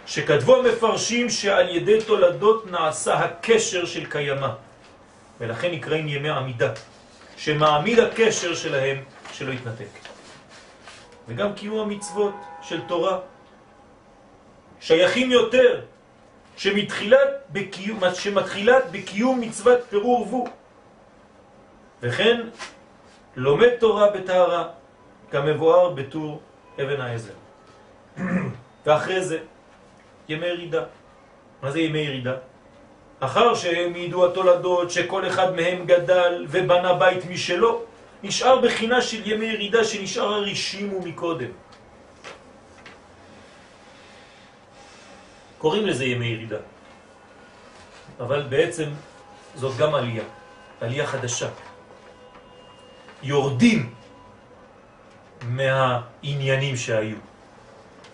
שכתבו 0.06 0.56
המפרשים 0.56 1.30
שעל 1.30 1.68
ידי 1.68 1.98
תולדות 2.06 2.70
נעשה 2.70 3.14
הקשר 3.14 3.84
של 3.84 4.04
קיימה. 4.06 4.54
ולכן 5.40 5.72
נקראים 5.72 6.08
ימי 6.08 6.30
עמידה, 6.30 6.72
שמעמיד 7.36 7.98
הקשר 7.98 8.54
שלהם 8.54 9.04
שלא 9.32 9.52
יתנתק. 9.52 9.88
וגם 11.28 11.54
קיום 11.54 11.78
המצוות 11.78 12.34
של 12.62 12.80
תורה 12.80 13.18
שייכים 14.80 15.30
יותר, 15.30 15.80
שמתחילת 16.56 17.28
בקיום, 17.52 18.00
שמתחילת 18.14 18.84
בקיום 18.90 19.40
מצוות 19.40 19.80
פירור 19.88 20.26
וו. 20.28 20.44
וכן 22.02 22.40
לומד 23.36 23.76
תורה 23.80 24.10
בתארה, 24.10 24.68
כמבואר 25.30 25.90
בטור 25.90 26.40
אבן 26.76 27.00
העזר. 27.00 27.32
ואחרי 28.86 29.24
זה, 29.24 29.38
ימי 30.28 30.46
ירידה. 30.46 30.84
מה 31.62 31.70
זה 31.70 31.80
ימי 31.80 31.98
ירידה? 31.98 32.49
אחר 33.20 33.54
שהם 33.54 33.96
ידעו 33.96 34.26
התולדות 34.26 34.90
שכל 34.90 35.28
אחד 35.28 35.56
מהם 35.56 35.86
גדל 35.86 36.46
ובנה 36.48 36.94
בית 36.94 37.24
משלו, 37.30 37.82
נשאר 38.22 38.60
בחינה 38.60 39.00
של 39.00 39.20
ימי 39.24 39.46
ירידה 39.46 39.84
שנשאר 39.84 40.34
הרישימו 40.34 41.00
מקודם. 41.00 41.50
קוראים 45.58 45.86
לזה 45.86 46.04
ימי 46.04 46.26
ירידה, 46.26 46.56
אבל 48.20 48.42
בעצם 48.42 48.88
זאת 49.54 49.76
גם 49.76 49.94
עלייה, 49.94 50.24
עלייה 50.80 51.06
חדשה. 51.06 51.48
יורדים 53.22 53.94
מהעניינים 55.42 56.76
שהיו. 56.76 57.16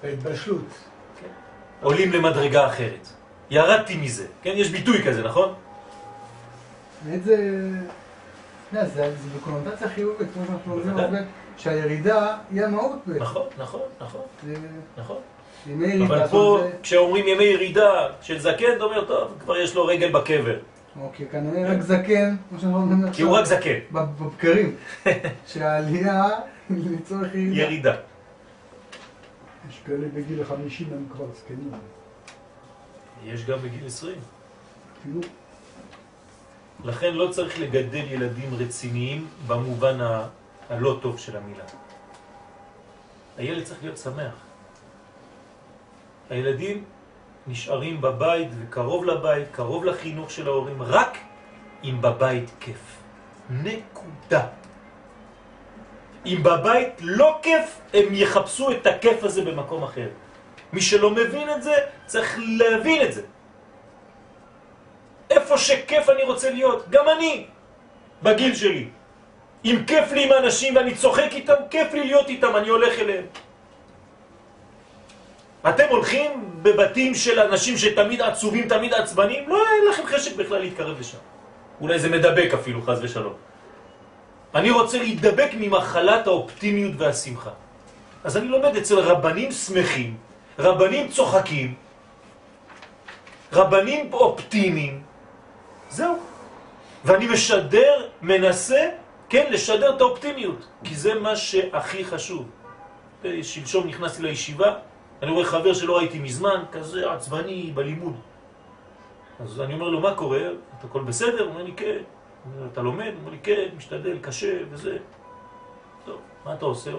ההתבשלות. 0.03 0.69
כן. 1.21 1.27
עולים 1.83 2.13
למדרגה 2.13 2.67
אחרת. 2.67 3.16
ירדתי 3.51 3.97
מזה, 3.97 4.27
כן? 4.43 4.53
יש 4.55 4.71
ביטוי 4.71 5.03
כזה, 5.03 5.23
נכון? 5.23 5.55
באמת 7.05 7.25
זה... 7.25 7.37
זה, 8.73 9.11
בקונוטציה 9.37 9.89
חיובית, 9.89 10.29
כמו 10.35 10.47
שאנחנו 10.47 10.73
אומרים 10.73 10.99
הרבה, 10.99 11.19
שהירידה 11.57 12.37
היא 12.51 12.65
המהות 12.65 12.99
בעצם. 13.07 13.23
נכון, 13.23 13.47
נכון, 13.59 13.81
נכון. 14.01 14.21
נכון. 14.99 15.17
אבל 16.07 16.27
פה, 16.27 16.61
כשאומרים 16.83 17.29
ימי 17.29 17.45
ירידה 17.45 18.09
של 18.21 18.39
זקן, 18.39 18.67
אתה 18.77 18.85
אומר, 18.85 19.05
טוב, 19.05 19.35
כבר 19.41 19.57
יש 19.57 19.75
לו 19.75 19.87
רגל 19.87 20.13
בקבר. 20.13 20.57
אוקיי, 21.01 21.27
כנראה 21.33 21.73
רק 21.73 21.81
זקן, 21.81 22.37
כמו 22.49 22.59
שאנחנו 22.59 22.79
אומרים 22.79 23.01
עכשיו. 23.01 23.15
כי 23.15 23.23
הוא 23.23 23.37
רק 23.37 23.45
זקן. 23.45 23.79
בבקרים. 23.93 24.75
שהעלייה 25.47 26.29
לצורך 26.71 27.35
ירידה. 27.35 27.63
ירידה. 27.63 27.95
יש 29.71 29.81
כאלה 29.87 30.07
בגיל 30.15 30.45
50 30.45 30.87
הם 30.93 31.05
כבר 31.13 31.25
זקנים. 31.35 31.71
יש 33.25 33.45
גם 33.45 33.59
בגיל 33.59 33.87
20. 33.87 34.15
אפילו. 35.01 35.21
לכן 36.85 37.15
לא 37.15 37.29
צריך 37.33 37.61
לגדל 37.61 38.05
ילדים 38.11 38.55
רציניים 38.55 39.29
במובן 39.47 40.01
ה... 40.01 40.29
הלא 40.71 40.99
טוב 41.03 41.19
של 41.19 41.37
המילה. 41.37 41.65
הילד 43.37 43.65
צריך 43.65 43.83
להיות 43.83 43.99
שמח. 43.99 44.35
הילדים 46.31 46.85
נשארים 47.47 48.01
בבית 48.01 48.49
וקרוב 48.59 49.05
לבית, 49.05 49.49
קרוב 49.53 49.85
לחינוך 49.85 50.31
של 50.31 50.47
ההורים, 50.47 50.83
רק 50.83 51.19
אם 51.85 51.99
בבית 52.01 52.51
כיף. 52.61 52.97
נקודה. 53.51 54.47
אם 56.27 56.39
בבית 56.43 56.95
לא 57.01 57.39
כיף, 57.43 57.81
הם 57.95 58.05
יחפשו 58.11 58.71
את 58.73 58.87
הכיף 58.87 59.25
הזה 59.25 59.45
במקום 59.45 59.83
אחר. 59.83 60.09
מי 60.73 60.81
שלא 60.81 61.11
מבין 61.11 61.51
את 61.51 61.63
זה, 61.63 61.75
צריך 62.07 62.39
להבין 62.39 63.03
את 63.03 63.13
זה. 63.13 63.23
איפה 65.31 65.59
שכיף 65.59 66.11
אני 66.11 66.23
רוצה 66.23 66.51
להיות, 66.51 66.91
גם 66.91 67.05
אני, 67.17 67.47
בגיל 68.23 68.55
שלי. 68.55 68.89
אם 69.65 69.77
כיף 69.87 70.13
לי 70.13 70.25
עם 70.25 70.33
אנשים 70.33 70.77
ואני 70.77 70.95
צוחק 70.95 71.31
איתם, 71.33 71.55
כיף 71.71 71.95
לי 71.95 72.05
להיות 72.05 72.29
איתם, 72.29 72.57
אני 72.57 72.69
הולך 72.69 72.99
אליהם. 72.99 73.27
אתם 75.69 75.85
הולכים 75.91 76.31
בבתים 76.63 77.15
של 77.15 77.41
אנשים 77.41 77.79
שתמיד 77.79 78.23
עצובים, 78.23 78.69
תמיד 78.69 78.95
עצבנים, 78.95 79.49
לא 79.49 79.57
אין 79.57 79.89
לכם 79.91 80.07
חשק 80.07 80.37
בכלל 80.37 80.59
להתקרב 80.59 81.01
לשם. 81.01 81.19
אולי 81.81 81.99
זה 81.99 82.09
מדבק 82.09 82.51
אפילו, 82.55 82.83
חז 82.83 82.99
ושלום. 83.03 83.35
אני 84.55 84.71
רוצה 84.71 84.99
להתדבק 84.99 85.51
ממחלת 85.59 86.27
האופטימיות 86.27 86.93
והשמחה. 86.99 87.51
אז 88.25 88.37
אני 88.37 88.49
לומד 88.49 88.77
אצל 88.77 88.99
רבנים 88.99 89.53
שמחים, 89.53 90.17
רבנים 90.59 91.09
צוחקים, 91.09 91.75
רבנים 93.53 94.13
אופטימיים, 94.13 95.03
זהו. 95.89 96.17
ואני 97.05 97.29
משדר, 97.29 98.09
מנסה, 98.23 98.89
כן, 99.29 99.47
לשדר 99.51 99.97
את 99.97 100.01
האופטימיות, 100.01 100.67
כי 100.85 100.95
זה 100.95 101.15
מה 101.15 101.37
שהכי 101.37 102.05
חשוב. 102.05 102.49
שלשום 103.43 103.87
נכנסתי 103.87 104.23
לישיבה, 104.23 104.75
אני 105.23 105.31
רואה 105.31 105.45
חבר 105.45 105.75
שלא 105.75 105.97
ראיתי 105.97 106.19
מזמן, 106.19 106.65
כזה 106.73 107.13
עצבני 107.13 107.71
בלימוד. 107.75 108.17
אז 109.41 109.61
אני 109.61 109.75
אומר 109.75 109.89
לו, 109.89 110.01
מה 110.01 110.15
קורה? 110.15 110.41
אתה 110.79 110.87
הכל 110.87 111.01
בסדר? 111.01 111.43
הוא 111.43 111.51
אומר 111.51 111.63
לי, 111.63 111.73
כן. 111.73 111.99
אתה 112.73 112.83
לומד? 112.83 113.07
הוא 113.07 113.21
אומר 113.21 113.31
לי, 113.31 113.39
כן, 113.43 113.69
משתדל, 113.77 114.19
קשה 114.19 114.59
וזה. 114.71 114.99
טוב, 116.05 116.21
מה 116.45 116.55
אתה 116.55 116.65
עושה? 116.65 116.91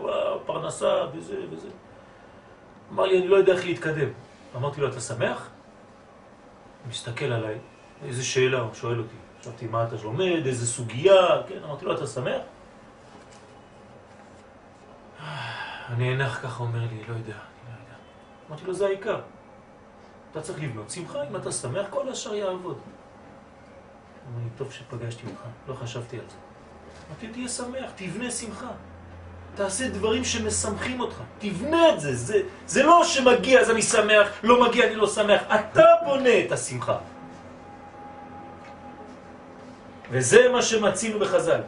פרנסה 0.45 1.05
וזה 1.13 1.35
וזה. 1.51 1.67
אמר 2.91 3.05
לי, 3.05 3.17
אני 3.19 3.27
לא 3.27 3.35
יודע 3.35 3.53
איך 3.53 3.65
להתקדם. 3.65 4.09
אמרתי 4.55 4.81
לו, 4.81 4.89
אתה 4.89 4.99
שמח? 4.99 5.49
הוא 6.83 6.89
מסתכל 6.89 7.25
עליי, 7.25 7.57
איזה 8.03 8.23
שאלה, 8.23 8.59
הוא 8.59 8.73
שואל 8.73 8.99
אותי. 8.99 9.15
חשבתי, 9.41 9.67
מה 9.67 9.87
אתה 9.87 9.95
לומד, 10.03 10.45
איזה 10.45 10.67
סוגיה, 10.67 11.43
כן, 11.47 11.63
אמרתי 11.63 11.85
לו, 11.85 11.95
אתה 11.95 12.07
שמח? 12.07 12.41
אני 15.89 16.15
אנח 16.15 16.39
ככה, 16.43 16.63
אומר 16.63 16.79
לי, 16.79 17.03
לא 17.07 17.13
יודע, 17.13 17.13
אני 17.13 17.19
לא 17.23 17.79
יודע. 17.79 17.95
אמרתי 18.49 18.65
לו, 18.65 18.73
זה 18.73 18.85
העיקר. 18.85 19.19
אתה 20.31 20.41
צריך 20.41 20.61
לבנות 20.61 20.89
שמחה, 20.89 21.27
אם 21.27 21.35
אתה 21.35 21.51
שמח, 21.51 21.85
כל 21.89 22.09
השאר 22.09 22.35
יעבוד. 22.35 22.77
אמר 24.27 24.43
לי, 24.43 24.49
טוב 24.57 24.71
שפגשתי 24.71 25.27
אותך, 25.27 25.41
לא 25.67 25.73
חשבתי 25.73 26.19
על 26.19 26.25
זה. 26.29 26.35
אמרתי, 27.09 27.27
תהיה 27.27 27.47
שמח, 27.47 27.91
תבנה 27.95 28.31
שמחה. 28.31 28.71
תעשה 29.57 29.89
דברים 29.89 30.23
שמשמחים 30.23 30.99
אותך, 30.99 31.21
תבנה 31.39 31.89
את 31.89 31.99
זה. 31.99 32.15
זה, 32.15 32.41
זה 32.67 32.83
לא 32.83 33.03
שמגיע 33.03 33.59
אז 33.59 33.71
אני 33.71 33.81
שמח, 33.81 34.27
לא 34.43 34.67
מגיע 34.67 34.87
אני 34.87 34.95
לא 34.95 35.07
שמח, 35.07 35.41
אתה 35.49 35.85
בונה 36.05 36.39
את 36.45 36.51
השמחה. 36.51 36.97
וזה 40.11 40.49
מה 40.49 40.61
שמצינו 40.61 41.19
בחז"ל. 41.19 41.61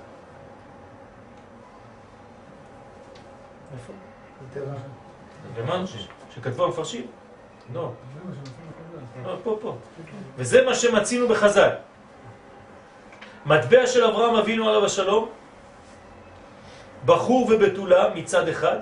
איפה? 3.74 3.94
שכתבו 6.36 6.66
המפרשים? 6.66 7.08
לא. 7.74 7.92
פה, 9.44 9.58
פה. 9.62 9.78
וזה 10.38 10.66
מה 10.66 10.76
שמצינו 10.76 11.28
בחז"ל. 11.28 11.70
מטבע 13.46 13.88
של 13.88 14.04
אברהם 14.04 14.36
אבינו 14.36 14.70
עליו 14.70 14.86
השלום, 14.86 15.30
בחור 17.06 17.50
ובתולה 17.52 18.14
מצד 18.16 18.48
אחד, 18.48 18.78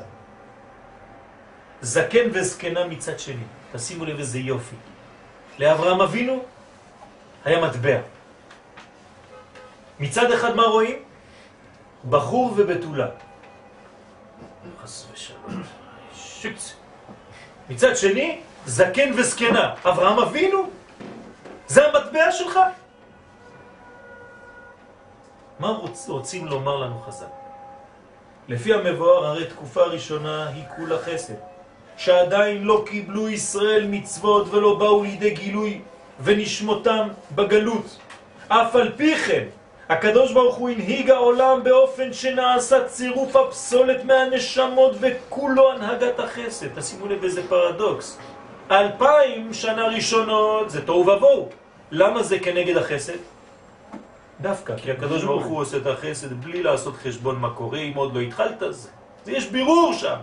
זקן 1.82 2.30
וזקנה 2.34 2.88
מצד 2.88 3.20
שני. 3.20 3.44
תשימו 3.72 4.06
לב 4.06 4.18
איזה 4.20 4.40
יופי. 4.40 4.76
לאברהם 5.60 6.02
אבינו 6.02 6.44
היה 7.46 7.62
מטבע. 7.62 8.00
מצד 10.00 10.32
אחד 10.32 10.56
מה 10.56 10.64
רואים? 10.64 11.00
בחור 12.10 12.54
ובתולה. 12.58 13.08
חס 14.84 15.08
ושלום. 15.14 15.64
מצד 17.70 17.98
שני, 17.98 18.42
זקן 18.66 19.12
וזקנה. 19.16 19.76
אברהם 19.86 20.20
אבינו? 20.20 20.70
זה 21.68 21.88
המטבע 21.88 22.32
שלך? 22.32 22.60
מה 25.60 25.68
רוצ, 25.68 26.10
רוצים 26.10 26.48
לומר 26.48 26.76
לנו 26.78 27.02
חז"ל? 27.02 27.37
לפי 28.48 28.74
המבואר, 28.74 29.26
הרי 29.26 29.46
תקופה 29.46 29.84
ראשונה 29.84 30.50
היא 30.56 30.64
כולה 30.76 30.98
חסד, 30.98 31.34
שעדיין 31.98 32.64
לא 32.64 32.84
קיבלו 32.86 33.30
ישראל 33.30 33.88
מצוות 33.90 34.54
ולא 34.54 34.76
באו 34.76 35.04
לידי 35.04 35.30
גילוי 35.30 35.82
ונשמותם 36.24 37.08
בגלות. 37.36 37.98
אף 38.48 38.76
על 38.76 38.92
פי 38.98 39.16
כן, 39.16 39.44
הקדוש 39.90 40.32
ברוך 40.32 40.56
הוא 40.56 40.70
הנהיג 40.70 41.12
העולם 41.12 41.64
באופן 41.64 42.14
שנעשה 42.14 42.84
צירוף 42.84 43.36
הפסולת 43.36 44.06
מהנשמות 44.06 44.96
וכולו 45.00 45.72
הנהגת 45.72 46.20
החסד. 46.20 46.80
תשימו 46.80 47.08
לב 47.08 47.24
איזה 47.24 47.48
פרדוקס. 47.48 48.18
אלפיים 48.72 49.54
שנה 49.54 49.88
ראשונות 49.88 50.70
זה 50.70 50.86
תוהו 50.86 51.00
ובוהו. 51.00 51.50
למה 51.92 52.24
זה 52.24 52.40
כנגד 52.40 52.78
החסד? 52.78 53.37
דווקא, 54.42 54.74
כי 54.78 54.92
הקדוש 54.92 55.24
ברוך 55.24 55.46
הוא 55.46 55.60
עושה 55.60 55.78
את 55.78 55.88
החסד 55.88 56.34
בלי 56.34 56.64
לעשות 56.64 56.96
חשבון 56.96 57.40
מה 57.40 57.50
קורה, 57.50 57.80
אם 57.80 57.92
עוד 57.96 58.16
לא 58.16 58.20
התחלת, 58.20 58.64
זה 59.26 59.32
יש 59.32 59.50
בירור 59.50 59.94
שם. 59.94 60.16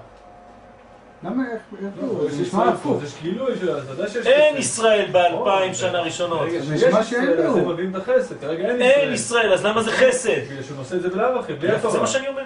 למה 1.23 1.43
איך 1.53 1.63
לא, 2.03 2.09
נשמע 2.41 2.69
הפוך. 2.69 3.05
זה 3.05 3.17
גילוי 3.23 3.57
של, 3.61 3.79
אתה 3.79 3.91
יודע 3.91 4.09
שיש... 4.09 4.27
אין 4.27 4.57
ישראל 4.57 5.11
באלפיים 5.13 5.75
שנה 5.75 6.01
ראשונות. 6.01 6.49
נשמע 6.71 7.03
שאין 7.03 7.37
בירור. 7.37 7.55
זה 7.55 7.67
מביאים 7.67 7.97
את 7.97 8.03
החסד, 8.03 8.41
כרגע 8.41 8.69
אין 8.69 8.77
ישראל. 8.77 9.01
אין 9.01 9.13
ישראל, 9.13 9.53
אז 9.53 9.65
למה 9.65 9.83
זה 9.83 9.93
חסד? 9.93 10.45
בגלל 10.51 10.63
שהוא 10.63 10.77
נושא 10.77 10.97
את 10.97 11.03
זה 11.03 11.09
בלאו 11.09 11.41
אחי, 11.41 11.53
בלי 11.53 11.71
התורה. 11.71 11.93
זה 11.93 12.01
מה 12.01 12.07
שאני 12.07 12.29
אומר. 12.29 12.43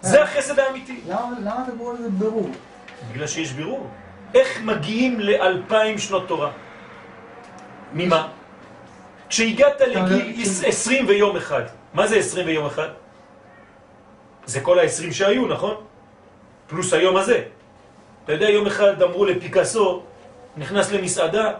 זה 0.00 0.22
החסד 0.22 0.58
האמיתי. 0.58 1.00
למה 1.08 1.64
אתה 1.64 1.72
קורא 1.78 1.94
לזה 1.94 2.08
בירור? 2.10 2.50
בגלל 3.12 3.26
שיש 3.26 3.52
בירור. 3.52 3.86
איך 4.34 4.60
מגיעים 4.62 5.20
לאלפיים 5.20 5.98
שנות 5.98 6.28
תורה? 6.28 6.50
ממה? 7.92 8.28
כשהגעת 9.28 9.80
לגיל 9.80 10.42
עשרים 10.66 11.08
ויום 11.08 11.36
אחד, 11.36 11.62
מה 11.94 12.06
זה 12.06 12.16
עשרים 12.16 12.46
ויום 12.46 12.66
אחד? 12.66 12.88
זה 14.46 14.60
כל 14.60 14.78
העשרים 14.78 15.12
שהיו, 15.12 15.46
נכון? 15.46 15.74
פלוס 16.66 16.92
היום 16.92 17.16
הזה. 17.16 17.42
אתה 18.24 18.32
יודע, 18.32 18.50
יום 18.50 18.66
אחד 18.66 19.02
אמרו 19.02 19.24
לפיקאסו, 19.24 20.02
נכנס 20.56 20.92
למסעדה, 20.92 21.52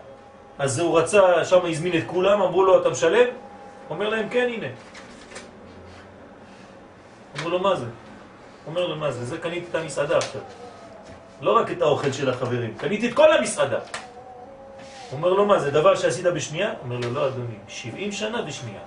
אז 0.58 0.78
הוא 0.78 0.98
רצה, 0.98 1.44
שם 1.44 1.66
הזמין 1.66 1.98
את 1.98 2.04
כולם, 2.06 2.42
אמרו 2.42 2.64
לו, 2.64 2.80
אתה 2.80 2.90
משלם? 2.90 3.28
אומר 3.90 4.08
להם, 4.08 4.28
כן, 4.28 4.48
הנה. 4.54 4.66
אמרו 7.38 7.50
לו, 7.50 7.58
מה 7.58 7.76
זה? 7.76 7.86
אומר 8.66 8.86
לו, 8.86 8.96
מה 8.96 9.10
זה? 9.10 9.24
זה 9.24 9.38
קניתי 9.38 9.66
את 9.70 9.74
המסעדה 9.74 10.16
עכשיו. 10.18 10.40
לא 11.40 11.56
רק 11.56 11.70
את 11.70 11.82
האוכל 11.82 12.12
של 12.12 12.30
החברים, 12.30 12.74
קניתי 12.74 13.08
את 13.08 13.14
כל 13.14 13.32
המסעדה. 13.32 13.78
אומר 15.12 15.32
לו, 15.32 15.46
מה 15.46 15.58
זה, 15.58 15.70
דבר 15.70 15.94
שעשית 15.94 16.26
בשנייה? 16.26 16.74
אומר 16.82 16.96
לו, 16.96 17.12
לא, 17.12 17.28
אדוני, 17.28 17.56
70 17.68 18.12
שנה 18.12 18.42
בשנייה. 18.42 18.80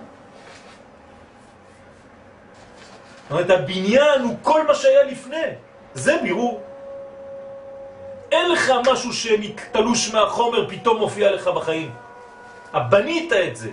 זאת 3.23 3.31
אומרת, 3.31 3.49
הבניין 3.49 4.21
הוא 4.21 4.35
כל 4.41 4.67
מה 4.67 4.75
שהיה 4.75 5.03
לפני. 5.03 5.45
זה 5.93 6.17
בירור. 6.23 6.61
אין 8.31 8.51
לך 8.51 8.71
משהו 8.91 9.13
שתלוש 9.13 10.13
מהחומר 10.13 10.69
פתאום 10.69 10.97
מופיע 10.97 11.31
לך 11.31 11.47
בחיים. 11.47 11.91
בנית 12.89 13.33
את 13.33 13.55
זה. 13.55 13.69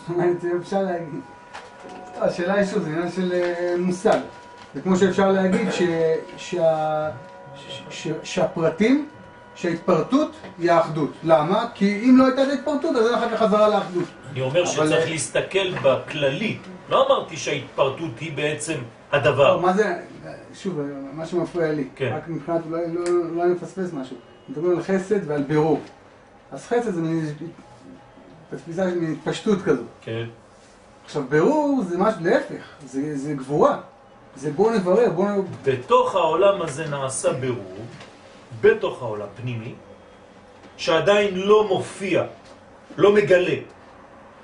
זאת 0.00 0.16
אומרת, 0.16 0.36
אפשר 0.62 0.82
להגיד... 0.82 1.20
השאלה 2.16 2.54
היא 2.54 2.66
שוב, 2.66 2.82
זה 2.82 2.90
עניין 2.90 3.12
של 3.12 3.32
אה, 3.32 3.74
מושג. 3.78 4.18
זה 4.74 4.80
כמו 4.80 4.96
שאפשר 4.96 5.32
להגיד 5.32 5.68
שהפרטים, 8.22 9.08
שההתפרטות 9.54 10.30
היא 10.58 10.70
האחדות. 10.70 11.10
למה? 11.24 11.66
כי 11.74 12.00
אם 12.04 12.16
לא 12.18 12.26
הייתה 12.26 12.42
את 12.42 12.48
ההתפרטות, 12.48 12.96
אז 12.96 13.06
אין 13.06 13.14
אחר 13.14 13.36
כך 13.36 13.42
חזרה 13.42 13.68
לאחדות. 13.68 14.04
אני 14.32 14.40
אומר 14.40 14.64
שצריך 14.66 15.10
להסתכל 15.10 15.74
בכללי. 15.82 16.58
לא 16.88 17.06
אמרתי 17.06 17.36
שההתפרטות 17.36 18.18
היא 18.20 18.36
בעצם 18.36 18.72
לא, 18.72 19.18
הדבר. 19.18 19.58
מה 19.58 19.72
זה, 19.72 19.94
שוב, 20.54 20.80
מה 21.12 21.26
שמפריע 21.26 21.72
לי, 21.72 21.88
כן. 21.96 22.14
רק 22.16 22.28
מבחינת, 22.28 22.60
אולי 22.70 22.94
לא, 22.94 23.04
לא 23.36 23.42
אני 23.44 23.52
מפספס 23.52 23.92
משהו. 23.92 24.16
מדברים 24.48 24.76
על 24.76 24.82
חסד 24.82 25.30
ועל 25.30 25.42
בירור. 25.42 25.80
אז 26.52 26.66
חסד 26.66 26.90
זה 26.90 27.00
מין 27.00 27.26
תפיסה 28.50 28.90
של 28.90 29.00
התפשטות 29.12 29.62
כזאת. 29.62 29.86
כן. 30.00 30.24
עכשיו, 31.04 31.22
בירור 31.28 31.82
זה 31.88 31.98
משהו, 31.98 32.20
להפך, 32.22 32.64
זה, 32.86 33.16
זה 33.18 33.34
גבורה. 33.34 33.78
זה 34.36 34.52
בואו 34.52 34.74
נברר, 34.74 35.10
בואו 35.10 35.28
נ... 35.28 35.44
בתוך 35.64 36.14
העולם 36.14 36.62
הזה 36.62 36.88
נעשה 36.88 37.32
בירור, 37.32 37.76
בתוך 38.60 39.02
העולם 39.02 39.26
פנימי, 39.36 39.74
שעדיין 40.76 41.36
לא 41.36 41.68
מופיע, 41.68 42.24
לא 42.96 43.12
מגלה 43.12 43.54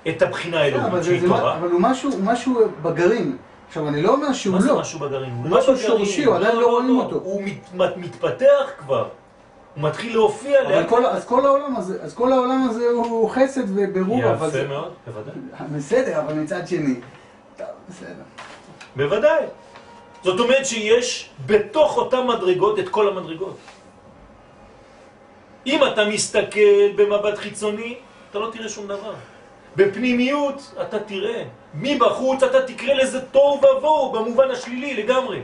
את 0.09 0.23
הבחינה 0.23 0.69
אבל, 0.69 0.81
האלוהית 0.81 1.05
שהיא 1.05 1.21
תורה. 1.29 1.59
אבל 1.59 1.69
הוא 1.69 1.81
משהו, 1.81 2.11
משהו 2.23 2.61
בגרעין. 2.83 3.37
עכשיו, 3.69 3.89
אני 3.89 4.03
לא 4.03 4.13
אומר 4.13 4.33
שהוא 4.33 4.55
מה 4.55 4.61
זה 4.61 4.69
לא. 4.69 4.81
משהו 4.81 4.99
בגרעין? 4.99 5.33
הוא 5.33 5.51
לא 5.51 5.59
משהו. 5.59 5.77
שורשי, 5.77 6.25
הוא 6.25 6.37
עדיין 6.37 6.57
לא 6.57 6.67
רואים 6.67 6.99
אותו. 6.99 7.17
הוא 7.17 7.43
מת, 7.43 7.75
מת, 7.75 7.97
מתפתח 7.97 8.71
כבר, 8.79 9.09
הוא 9.75 9.85
מתחיל 9.85 10.13
להופיע 10.13 10.63
אבל 10.67 10.89
כל, 10.89 11.07
אז 11.07 11.25
כל 11.25 11.47
העולם 11.47 11.77
הזה, 11.77 12.03
אז 12.03 12.15
כל 12.15 12.33
העולם 12.33 12.67
הזה 12.71 12.89
הוא 12.89 13.31
חסד 13.31 13.65
ובירור, 13.67 14.25
אבל 14.25 14.35
יפה 14.35 14.49
זה... 14.49 14.69
מאוד, 14.69 14.93
בוודאי. 15.07 15.35
בסדר, 15.77 16.21
אבל 16.21 16.35
מצד 16.35 16.69
שני. 16.69 16.95
טוב, 17.57 17.67
בסדר. 17.89 18.23
בוודאי. 18.97 19.45
זאת 20.25 20.41
אומרת 20.41 20.67
שיש 20.67 21.31
בתוך 21.47 21.97
אותן 21.97 22.27
מדרגות 22.27 22.79
את 22.79 22.89
כל 22.89 23.09
המדרגות. 23.09 23.57
אם 25.67 25.81
אתה 25.93 26.05
מסתכל 26.05 26.93
במבט 26.97 27.39
חיצוני, 27.39 27.95
אתה 28.31 28.39
לא 28.39 28.51
תראה 28.53 28.69
שום 28.69 28.87
דבר. 28.87 29.15
בפנימיות 29.77 30.75
אתה 30.83 30.99
תראה. 30.99 31.45
מבחוץ 31.75 32.43
אתה 32.43 32.67
תקרא 32.67 32.95
לזה 32.95 33.21
תוהו 33.27 33.61
ובוהו 33.61 34.13
במובן 34.13 34.51
השלילי 34.51 34.95
לגמרי. 35.03 35.43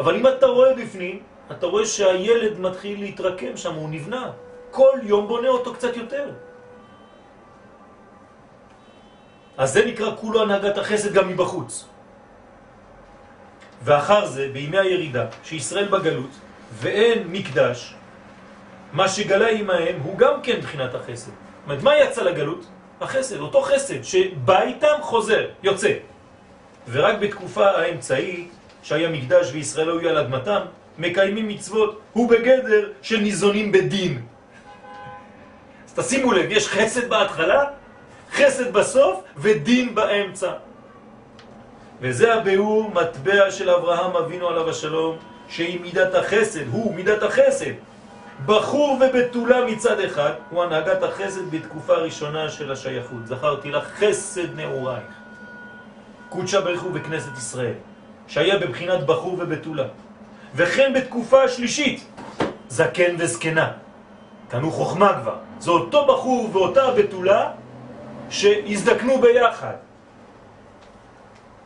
אבל 0.00 0.16
אם 0.16 0.26
אתה 0.26 0.46
רואה 0.46 0.74
בפנים, 0.74 1.22
אתה 1.50 1.66
רואה 1.66 1.86
שהילד 1.86 2.60
מתחיל 2.60 3.00
להתרקם 3.00 3.56
שם, 3.56 3.74
הוא 3.74 3.88
נבנה. 3.88 4.30
כל 4.70 4.98
יום 5.02 5.28
בונה 5.28 5.48
אותו 5.48 5.74
קצת 5.74 5.96
יותר. 5.96 6.30
אז 9.56 9.72
זה 9.72 9.86
נקרא 9.86 10.16
כולו 10.16 10.42
הנהגת 10.42 10.78
החסד 10.78 11.12
גם 11.12 11.28
מבחוץ. 11.28 11.84
ואחר 13.82 14.26
זה, 14.26 14.48
בימי 14.52 14.78
הירידה, 14.78 15.26
שישראל 15.44 15.88
בגלות, 15.88 16.30
ואין 16.72 17.28
מקדש, 17.28 17.94
מה 18.92 19.08
שגלה 19.08 19.48
עמהם 19.48 20.00
הוא 20.02 20.18
גם 20.18 20.42
כן 20.42 20.56
מבחינת 20.56 20.94
החסד. 20.94 21.26
זאת 21.26 21.34
אומרת, 21.64 21.82
מה 21.82 21.96
יצא 21.96 22.22
לגלות? 22.22 22.66
החסד, 23.00 23.40
אותו 23.40 23.62
חסד 23.62 24.02
שבא 24.02 24.62
איתם 24.62 24.96
חוזר, 25.00 25.46
יוצא. 25.62 25.92
ורק 26.90 27.18
בתקופה 27.20 27.70
האמצעית, 27.70 28.50
שהיה 28.82 29.08
מקדש 29.08 29.50
וישראל 29.52 29.88
היו 29.88 30.08
על 30.08 30.18
אדמתם, 30.18 30.60
מקיימים 30.98 31.48
מצוות, 31.48 32.00
הוא 32.12 32.28
בגדר 32.28 32.92
של 33.02 33.16
ניזונים 33.20 33.72
בדין. 33.72 34.22
אז 35.86 35.94
תשימו 35.94 36.32
לב, 36.32 36.50
יש 36.50 36.68
חסד 36.68 37.08
בהתחלה, 37.08 37.64
חסד 38.32 38.72
בסוף 38.72 39.22
ודין 39.36 39.94
באמצע. 39.94 40.52
וזה 42.00 42.34
הביאור 42.34 42.90
מטבע 42.94 43.50
של 43.50 43.70
אברהם 43.70 44.16
אבינו 44.16 44.48
עליו 44.48 44.70
השלום, 44.70 45.16
שהיא 45.48 45.80
מידת 45.80 46.14
החסד, 46.14 46.66
הוא 46.72 46.94
מידת 46.94 47.22
החסד. 47.22 47.72
בחור 48.46 48.98
ובתולה 49.00 49.64
מצד 49.64 50.00
אחד, 50.00 50.32
הוא 50.50 50.62
הנהגת 50.62 51.02
החסד 51.02 51.50
בתקופה 51.50 51.92
הראשונה 51.92 52.50
של 52.50 52.72
השייכות. 52.72 53.26
זכרתי 53.26 53.70
לך 53.70 53.84
חסד 53.84 54.54
נעורייך. 54.56 55.12
קודשה 56.28 56.60
ברכו 56.60 56.90
בכנסת 56.90 57.36
ישראל, 57.36 57.74
שהיה 58.26 58.58
בבחינת 58.58 59.06
בחור 59.06 59.36
ובתולה. 59.38 59.86
וכן 60.54 60.92
בתקופה 60.94 61.42
השלישית, 61.42 62.04
זקן 62.68 63.14
וזקנה. 63.18 63.72
הוא 64.52 64.72
חוכמה 64.72 65.20
כבר. 65.22 65.36
זה 65.58 65.70
אותו 65.70 66.06
בחור 66.06 66.50
ואותה 66.52 66.90
בתולה 66.90 67.50
שהזדקנו 68.30 69.20
ביחד. 69.20 69.74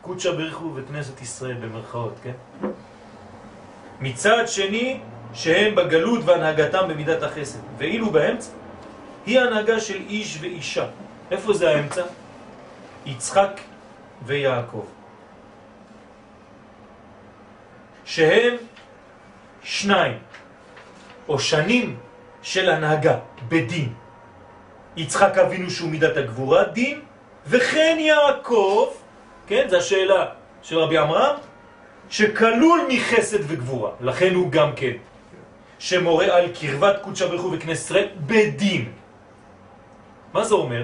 קודשה 0.01 0.33
ברכו 0.33 0.73
וכנסת 0.75 1.23
ישראל 1.23 1.55
במרכאות, 1.55 2.15
כן? 2.23 2.33
מצד 4.01 4.43
שני, 4.47 5.01
שהם 5.37 5.75
בגלות 5.75 6.21
והנהגתם 6.25 6.89
במידת 6.89 7.23
החסד. 7.23 7.59
ואילו 7.79 8.11
באמצע, 8.11 8.51
היא 9.27 9.41
הנהגה 9.41 9.81
של 9.81 10.01
איש 10.09 10.39
ואישה. 10.41 10.87
איפה 11.31 11.53
זה 11.53 11.71
האמצע? 11.71 12.03
יצחק 13.07 13.61
ויעקב. 14.27 14.85
שהם 18.05 18.57
שניים, 19.63 20.19
או 21.29 21.39
שנים 21.39 21.97
של 22.43 22.71
הנהגה 22.71 23.19
בדין. 23.49 23.93
יצחק 24.97 25.39
אבינו 25.39 25.71
שהוא 25.71 25.91
מידת 25.91 26.17
הגבורה, 26.17 26.65
דין, 26.65 27.01
וכן 27.47 27.97
יעקב, 28.01 28.89
כן, 29.47 29.69
זו 29.69 29.77
השאלה 29.77 30.27
של 30.63 30.79
רבי 30.79 30.99
עמרם, 30.99 31.37
שכלול 32.11 32.81
מחסד 32.89 33.39
וגבורה, 33.47 33.91
לכן 34.01 34.35
הוא 34.35 34.51
גם 34.51 34.73
כן, 34.77 34.97
שמורה 35.79 36.27
על 36.27 36.49
קרבת 36.61 36.97
קודשא 37.03 37.27
ברכו 37.29 37.53
וכנסת 37.53 37.85
ישראל 37.85 38.09
בדין. 38.17 38.93
מה 40.33 40.45
זה 40.45 40.55
אומר? 40.55 40.83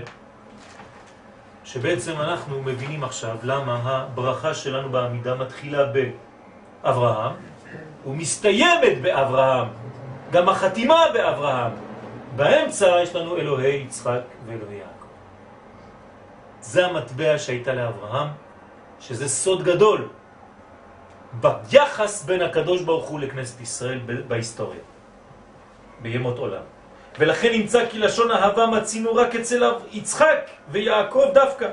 שבעצם 1.65 2.13
אנחנו 2.21 2.63
מבינים 2.63 3.05
עכשיו 3.05 3.37
למה 3.43 3.81
הברכה 3.85 4.55
שלנו 4.55 4.91
בעמידה 4.91 5.35
מתחילה 5.35 5.85
באברהם 6.83 7.33
ומסתיימת 8.07 9.03
באברהם, 9.03 9.69
גם 10.31 10.49
החתימה 10.49 11.05
באברהם. 11.13 11.73
באמצע 12.37 13.03
יש 13.03 13.15
לנו 13.15 13.37
אלוהי 13.37 13.77
יצחק 13.77 14.21
ואלוהי 14.47 14.77
יעקב. 14.77 15.07
זה 16.61 16.87
המטבע 16.87 17.39
שהייתה 17.39 17.73
לאברהם, 17.73 18.29
שזה 19.01 19.29
סוד 19.29 19.63
גדול 19.63 20.09
ביחס 21.41 22.25
בין 22.25 22.43
הקדוש 22.43 22.83
ברוך 22.83 23.09
הוא 23.09 23.21
לכנסת 23.21 23.61
ישראל 23.61 24.01
בהיסטוריה, 24.29 24.81
בימות 26.01 26.39
עולם. 26.39 26.63
ולכן 27.19 27.53
נמצא 27.53 27.87
כי 27.87 27.99
לשון 27.99 28.31
אהבה 28.31 28.67
מצינו 28.67 29.15
רק 29.15 29.35
אצל 29.35 29.73
יצחק 29.91 30.51
ויעקב 30.69 31.25
דווקא, 31.35 31.69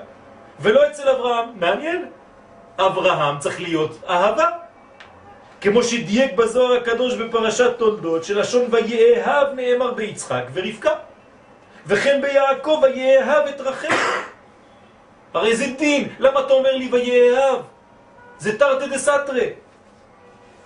ולא 0.59 0.87
אצל 0.87 1.09
אברהם. 1.09 1.49
מעניין, 1.55 2.05
אברהם 2.77 3.39
צריך 3.39 3.61
להיות 3.61 3.97
אהבה. 4.09 4.49
כמו 5.61 5.83
שדייק 5.83 6.33
בזוהר 6.33 6.73
הקדוש 6.73 7.15
בפרשת 7.15 7.77
תולדות, 7.77 8.23
שלשון 8.23 8.65
ויאהב 8.71 9.47
נאמר 9.55 9.93
ביצחק 9.93 10.43
ורבקה. 10.53 10.93
וכן 11.87 12.21
ביעקב 12.21 12.79
ויאהב 12.83 13.47
את 13.47 13.61
רחל. 13.61 13.95
הרי 15.33 15.55
זה 15.55 15.65
דין, 15.77 16.07
למה 16.19 16.39
אתה 16.39 16.53
אומר 16.53 16.75
לי 16.75 16.89
ויאהב? 16.91 17.59
זה 18.39 18.59
תרתי 18.59 18.89
דסתרי. 18.89 19.49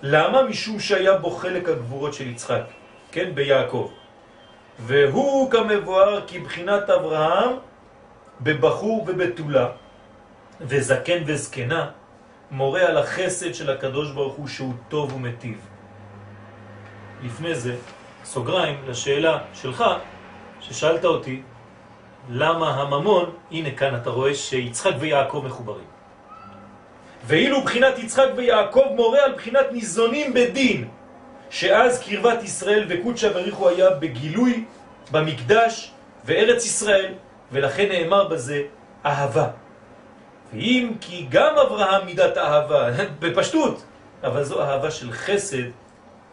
למה? 0.01 0.43
משום 0.43 0.79
שהיה 0.79 1.17
בו 1.17 1.29
חלק 1.29 1.69
הגבורות 1.69 2.13
של 2.13 2.27
יצחק, 2.27 2.61
כן, 3.11 3.35
ביעקב. 3.35 3.91
והוא 4.79 5.51
כמבואר 5.51 6.21
כבחינת 6.27 6.89
אברהם 6.89 7.51
בבחור 8.41 9.05
ובתולה, 9.07 9.67
וזקן 10.61 11.23
וזקנה, 11.25 11.89
מורה 12.51 12.81
על 12.81 12.97
החסד 12.97 13.53
של 13.53 13.69
הקדוש 13.69 14.11
ברוך 14.11 14.33
הוא 14.33 14.47
שהוא 14.47 14.73
טוב 14.89 15.13
ומטיב. 15.13 15.57
לפני 17.23 17.55
זה, 17.55 17.75
סוגריים 18.23 18.77
לשאלה 18.87 19.37
שלך, 19.53 19.83
ששאלת 20.61 21.05
אותי, 21.05 21.41
למה 22.29 22.81
הממון, 22.81 23.35
הנה 23.51 23.71
כאן 23.71 23.95
אתה 23.95 24.09
רואה 24.09 24.35
שיצחק 24.35 24.93
ויעקב 24.99 25.43
מחוברים. 25.45 25.92
ואילו 27.25 27.61
בחינת 27.61 27.99
יצחק 27.99 28.27
ויעקב 28.35 28.85
מורה 28.95 29.23
על 29.23 29.33
בחינת 29.33 29.71
ניזונים 29.71 30.33
בדין, 30.33 30.87
שאז 31.49 32.03
קרבת 32.03 32.43
ישראל 32.43 32.85
וקודשה 32.89 33.33
בריחו 33.33 33.69
היה 33.69 33.89
בגילוי, 33.89 34.65
במקדש 35.11 35.91
וארץ 36.25 36.65
ישראל, 36.65 37.13
ולכן 37.51 37.89
נאמר 37.89 38.27
בזה 38.27 38.61
אהבה. 39.05 39.47
ואם 40.53 40.91
כי 41.01 41.25
גם 41.29 41.55
אברהם 41.57 42.05
מידת 42.05 42.37
אהבה, 42.37 42.89
בפשטות, 43.19 43.83
אבל 44.23 44.43
זו 44.43 44.61
אהבה 44.61 44.91
של 44.91 45.11
חסד, 45.11 45.63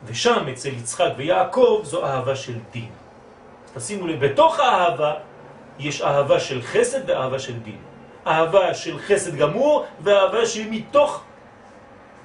ושם 0.06 0.48
אצל 0.52 0.68
יצחק 0.68 1.10
ויעקב 1.16 1.80
זו 1.84 2.04
אהבה 2.04 2.36
של 2.36 2.54
דין. 2.72 2.88
תשימו 3.74 4.06
לב, 4.06 4.24
בתוך 4.24 4.60
האהבה 4.60 5.14
יש 5.78 6.02
אהבה 6.02 6.40
של 6.40 6.62
חסד 6.62 7.10
ואהבה 7.10 7.38
של 7.38 7.58
דין. 7.58 7.89
אהבה 8.26 8.74
של 8.74 8.98
חסד 8.98 9.36
גמור 9.36 9.86
ואהבה 10.00 10.46
שמתוך 10.46 11.22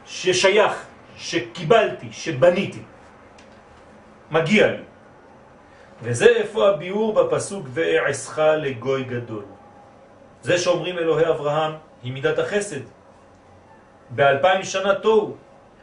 ששייך, 0.05 0.85
שקיבלתי, 1.17 2.07
שבניתי. 2.11 2.81
מגיע 4.31 4.67
לי. 4.67 4.83
וזה 6.01 6.25
איפה 6.25 6.69
הביאור 6.69 7.13
בפסוק 7.13 7.67
ואעשך 7.73 8.39
לגוי 8.39 9.03
גדול. 9.03 9.43
זה 10.41 10.57
שאומרים 10.57 10.97
אלוהי 10.97 11.27
אברהם 11.27 11.73
היא 12.03 12.13
מידת 12.13 12.39
החסד. 12.39 12.81
באלפיים 14.09 14.63
שנה 14.63 14.95
תוהו, 14.95 15.35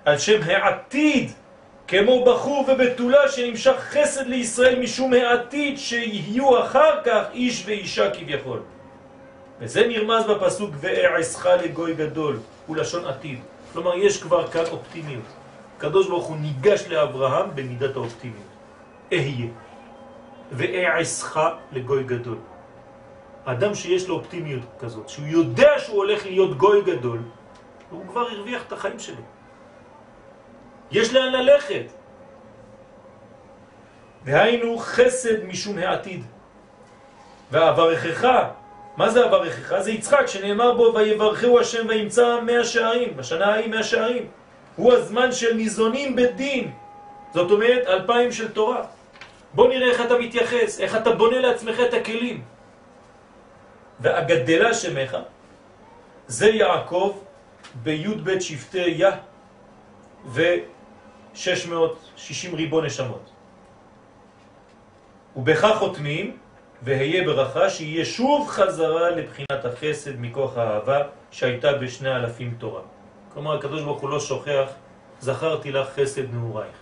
על 0.05 0.19
שם 0.19 0.41
העתיד, 0.43 1.31
כמו 1.89 2.25
בחור 2.25 2.65
ובתולה 2.69 3.29
שנמשך 3.29 3.77
חסד 3.79 4.27
לישראל 4.27 4.81
משום 4.81 5.13
העתיד 5.13 5.79
שיהיו 5.79 6.63
אחר 6.63 7.03
כך 7.05 7.23
איש 7.33 7.63
ואישה 7.67 8.11
כביכול. 8.11 8.61
וזה 9.63 9.87
נרמז 9.87 10.27
בפסוק 10.27 10.71
ואעשך 10.81 11.47
לגוי 11.47 11.95
גדול, 11.95 12.39
הוא 12.67 12.77
לשון 12.77 13.05
עתיד. 13.05 13.39
כלומר, 13.73 13.95
יש 13.97 14.23
כבר 14.23 14.51
כאן 14.51 14.65
אופטימיות. 14.71 15.25
הקדוש 15.77 16.09
ברוך 16.09 16.27
הוא 16.27 16.37
ניגש 16.37 16.87
לאברהם 16.89 17.51
במידת 17.55 17.97
האופטימיות. 17.97 18.51
אהיה. 19.13 19.47
ואעשך 20.53 21.37
לגוי 21.73 22.03
גדול. 22.05 22.39
אדם 23.45 23.75
שיש 23.75 24.09
לו 24.09 24.15
אופטימיות 24.15 24.63
כזאת, 24.79 25.09
שהוא 25.09 25.27
יודע 25.27 25.79
שהוא 25.79 25.97
הולך 25.97 26.27
להיות 26.27 26.59
גוי 26.59 26.83
גדול, 26.83 27.19
הוא 27.91 28.03
כבר 28.09 28.21
הרוויח 28.21 28.63
את 28.67 28.73
החיים 28.73 28.99
שלו. 28.99 29.23
יש 30.91 31.15
לאן 31.15 31.33
ללכת. 31.33 31.87
והיינו 34.25 34.79
חסד 34.79 35.45
משום 35.45 35.79
העתיד. 35.79 36.25
והברכך, 37.51 38.29
מה 38.97 39.11
זה 39.11 39.25
הברכך? 39.25 39.79
זה 39.79 39.91
יצחק 39.91 40.27
שנאמר 40.27 40.75
בו 40.75 40.93
ויברכהו 40.95 41.61
השם 41.61 41.87
וימצא 41.89 42.41
מאה 42.41 42.65
שערים, 42.65 43.17
בשנה 43.17 43.47
ההיא 43.47 43.71
מאה 43.71 43.83
שערים. 43.83 44.29
הוא 44.77 44.93
הזמן 44.93 45.33
של 45.33 45.55
ניזונים 45.55 46.17
בדין, 46.17 46.73
זאת 47.35 47.51
אומרת 47.51 47.87
אלפיים 47.87 48.33
של 48.33 48.53
תורה. 48.53 48.85
בוא 49.55 49.69
נראה 49.69 49.91
איך 49.91 50.01
אתה 50.01 50.19
מתייחס, 50.19 50.81
איך 50.81 50.97
אתה 50.97 51.11
בונה 51.11 51.39
לעצמך 51.39 51.81
את 51.81 51.95
הכלים. 51.95 52.45
והגדלה 54.01 54.75
שמך 54.75 55.17
זה 56.27 56.49
יעקב 56.49 57.19
בי"ב 57.75 58.41
שבטי 58.41 58.79
יה 58.79 59.11
ו-660 60.25 61.39
ריבו 62.53 62.81
נשמות. 62.81 63.31
ובכך 65.37 65.77
חותמים 65.79 66.37
והיה 66.85 67.25
ברכה 67.25 67.71
שיהיה 67.71 68.05
שוב 68.05 68.49
חזרה 68.49 69.11
לבחינת 69.11 69.65
החסד 69.65 70.21
מכוח 70.21 70.57
האהבה 70.57 71.03
שהייתה 71.31 71.73
בשני 71.73 72.17
אלפים 72.17 72.55
תורה. 72.59 72.81
כלומר, 73.35 73.59
הקדוש 73.59 73.83
ברוך 73.83 74.01
הוא 74.01 74.11
לא 74.11 74.21
שוכח, 74.21 74.69
זכרתי 75.21 75.73
לך 75.73 75.89
חסד 75.97 76.35
נעורייך. 76.35 76.77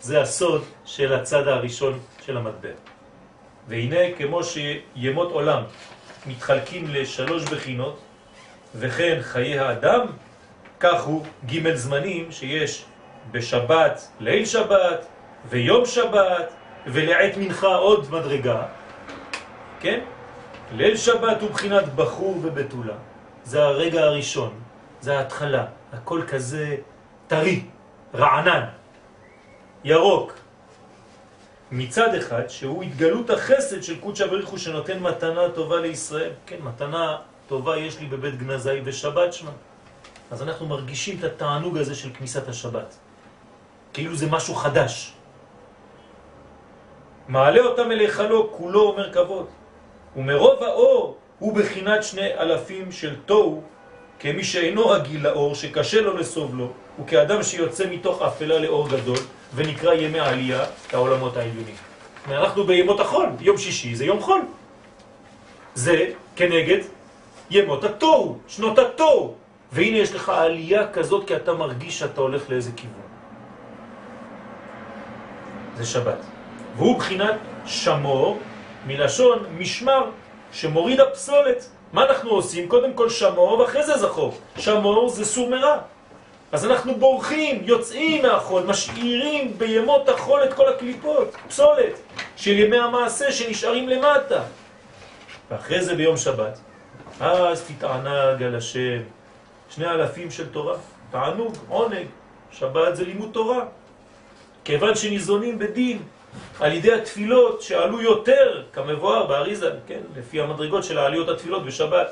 זה 0.00 0.20
הסוד 0.20 0.64
של 0.84 1.12
הצד 1.12 1.48
הראשון 1.48 1.98
של 2.26 2.36
המטבע. 2.36 2.68
והנה, 3.68 4.12
כמו 4.18 4.40
שימות 4.44 5.32
עולם 5.32 5.62
מתחלקים 6.26 6.84
לשלוש 6.88 7.44
בחינות, 7.44 8.00
וכן 8.74 9.18
חיי 9.22 9.58
האדם, 9.58 10.06
כך 10.80 11.02
הוא 11.02 11.24
ג' 11.46 11.74
זמנים 11.74 12.32
שיש 12.32 12.84
בשבת, 13.30 14.08
ליל 14.20 14.44
שבת, 14.44 15.06
ויום 15.48 15.86
שבת, 15.86 16.52
ולעת 16.86 17.36
מנחה 17.36 17.74
עוד 17.74 18.10
מדרגה, 18.10 18.62
כן? 19.80 20.00
ליל 20.72 20.96
שבת 20.96 21.40
הוא 21.40 21.50
בחינת 21.50 21.94
בחור 21.94 22.38
ובתולה. 22.42 22.94
זה 23.44 23.62
הרגע 23.62 24.00
הראשון, 24.00 24.60
זה 25.00 25.18
ההתחלה, 25.18 25.66
הכל 25.92 26.22
כזה 26.28 26.76
טרי, 27.26 27.64
רענן, 28.14 28.64
ירוק. 29.84 30.32
מצד 31.70 32.14
אחד, 32.14 32.48
שהוא 32.48 32.82
התגלות 32.82 33.30
החסד 33.30 33.82
של 33.82 34.00
קודשא 34.00 34.26
בריחו 34.26 34.58
שנותן 34.58 34.98
מתנה 34.98 35.48
טובה 35.54 35.80
לישראל. 35.80 36.30
כן, 36.46 36.56
מתנה 36.62 37.16
טובה 37.48 37.76
יש 37.76 38.00
לי 38.00 38.06
בבית 38.06 38.38
גנזי 38.38 38.80
בשבת 38.80 39.32
שמה. 39.32 39.50
אז 40.30 40.42
אנחנו 40.42 40.66
מרגישים 40.66 41.18
את 41.18 41.24
התענוג 41.24 41.78
הזה 41.78 41.94
של 41.94 42.10
כניסת 42.18 42.48
השבת. 42.48 42.96
כאילו 43.92 44.16
זה 44.16 44.26
משהו 44.30 44.54
חדש. 44.54 45.12
מעלה 47.28 47.60
אותם 47.60 47.92
אל 47.92 47.98
היכלו, 48.00 48.52
כולו 48.52 48.80
אומר 48.82 49.12
כבוד. 49.12 49.46
ומרוב 50.16 50.62
האור 50.62 51.16
הוא 51.38 51.54
בחינת 51.54 52.02
שני 52.02 52.34
אלפים 52.38 52.92
של 52.92 53.16
תוהו, 53.26 53.62
כמי 54.18 54.44
שאינו 54.44 54.88
רגיל 54.88 55.22
לאור, 55.22 55.54
שקשה 55.54 56.00
לו 56.00 56.16
לסוב 56.16 56.54
לו, 56.54 56.72
וכאדם 57.00 57.42
שיוצא 57.42 57.84
מתוך 57.90 58.22
אפלה 58.22 58.58
לאור 58.58 58.88
גדול, 58.88 59.18
ונקרא 59.54 59.94
ימי 59.94 60.20
עלייה, 60.20 60.64
העולמות 60.92 61.36
העליונים. 61.36 61.74
אנחנו 62.28 62.64
בימות 62.64 63.00
החול, 63.00 63.28
יום 63.40 63.58
שישי 63.58 63.94
זה 63.94 64.04
יום 64.04 64.20
חול. 64.20 64.42
זה 65.74 66.04
כנגד 66.36 66.78
ימות 67.50 67.84
התוהו, 67.84 68.38
שנות 68.48 68.78
התוהו. 68.78 69.34
והנה 69.72 69.96
יש 69.96 70.14
לך 70.14 70.28
עלייה 70.28 70.92
כזאת 70.92 71.26
כי 71.26 71.36
אתה 71.36 71.54
מרגיש 71.54 71.98
שאתה 71.98 72.20
הולך 72.20 72.50
לאיזה 72.50 72.70
כיוון. 72.76 73.06
זה 75.76 75.86
שבת. 75.86 76.18
והוא 76.76 76.98
בחינת 76.98 77.34
שמור, 77.66 78.38
מלשון 78.86 79.44
משמר, 79.58 80.10
שמוריד 80.52 81.00
הפסולת. 81.00 81.68
מה 81.92 82.04
אנחנו 82.04 82.30
עושים? 82.30 82.68
קודם 82.68 82.92
כל 82.92 83.10
שמור 83.10 83.58
ואחרי 83.58 83.82
זה 83.82 83.98
זכור. 83.98 84.38
שמור 84.58 85.08
זה 85.08 85.24
סור 85.24 85.50
מרע. 85.50 85.78
אז 86.52 86.66
אנחנו 86.66 86.94
בורחים, 86.94 87.62
יוצאים 87.64 88.22
מהחול, 88.22 88.62
משאירים 88.62 89.58
בימות 89.58 90.08
החול 90.08 90.44
את 90.44 90.54
כל 90.54 90.68
הקליפות, 90.68 91.36
פסולת, 91.48 91.92
של 92.36 92.50
ימי 92.50 92.78
המעשה 92.78 93.32
שנשארים 93.32 93.88
למטה. 93.88 94.42
ואחרי 95.50 95.84
זה 95.84 95.94
ביום 95.94 96.16
שבת, 96.16 96.58
אז 97.20 97.64
תתענג 97.64 98.42
על 98.42 98.56
השם, 98.56 99.00
שני 99.70 99.86
אלפים 99.86 100.30
של 100.30 100.48
תורה, 100.48 100.76
תענוג, 101.10 101.56
עונג, 101.68 102.06
שבת 102.52 102.96
זה 102.96 103.04
לימוד 103.04 103.30
תורה. 103.32 103.64
כיוון 104.64 104.94
שניזונים 104.94 105.58
בדין, 105.58 106.02
על 106.60 106.72
ידי 106.72 106.92
התפילות 106.92 107.62
שעלו 107.62 108.00
יותר, 108.02 108.62
כמבואר 108.72 109.26
באריזה, 109.26 109.70
כן, 109.86 110.00
לפי 110.16 110.40
המדרגות 110.40 110.84
של 110.84 110.98
העליות 110.98 111.28
התפילות 111.28 111.64
בשבת. 111.64 112.06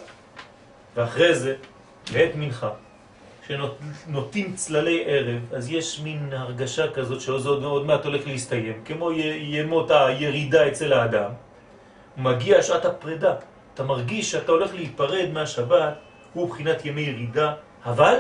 ואחרי 0.97 1.35
זה, 1.35 1.55
בעת 2.13 2.31
מנחה, 2.35 2.71
שנוטים 3.47 4.53
צללי 4.55 5.05
ערב, 5.07 5.41
אז 5.53 5.73
יש 5.73 6.01
מין 6.01 6.33
הרגשה 6.33 6.91
כזאת 6.93 7.21
שזה 7.21 7.49
עוד 7.49 7.87
מעט 7.87 8.05
הולך 8.05 8.27
להסתיים, 8.27 8.83
כמו 8.85 9.13
ימות 9.39 9.91
הירידה 9.91 10.69
אצל 10.69 10.93
האדם, 10.93 11.31
מגיע 12.17 12.63
שעת 12.63 12.85
הפרידה. 12.85 13.35
אתה 13.75 13.83
מרגיש 13.83 14.31
שאתה 14.31 14.53
הולך 14.53 14.75
להיפרד 14.75 15.29
מהשבת, 15.33 15.95
הוא 16.33 16.49
בחינת 16.49 16.85
ימי 16.85 17.01
ירידה, 17.01 17.53
אבל, 17.85 18.17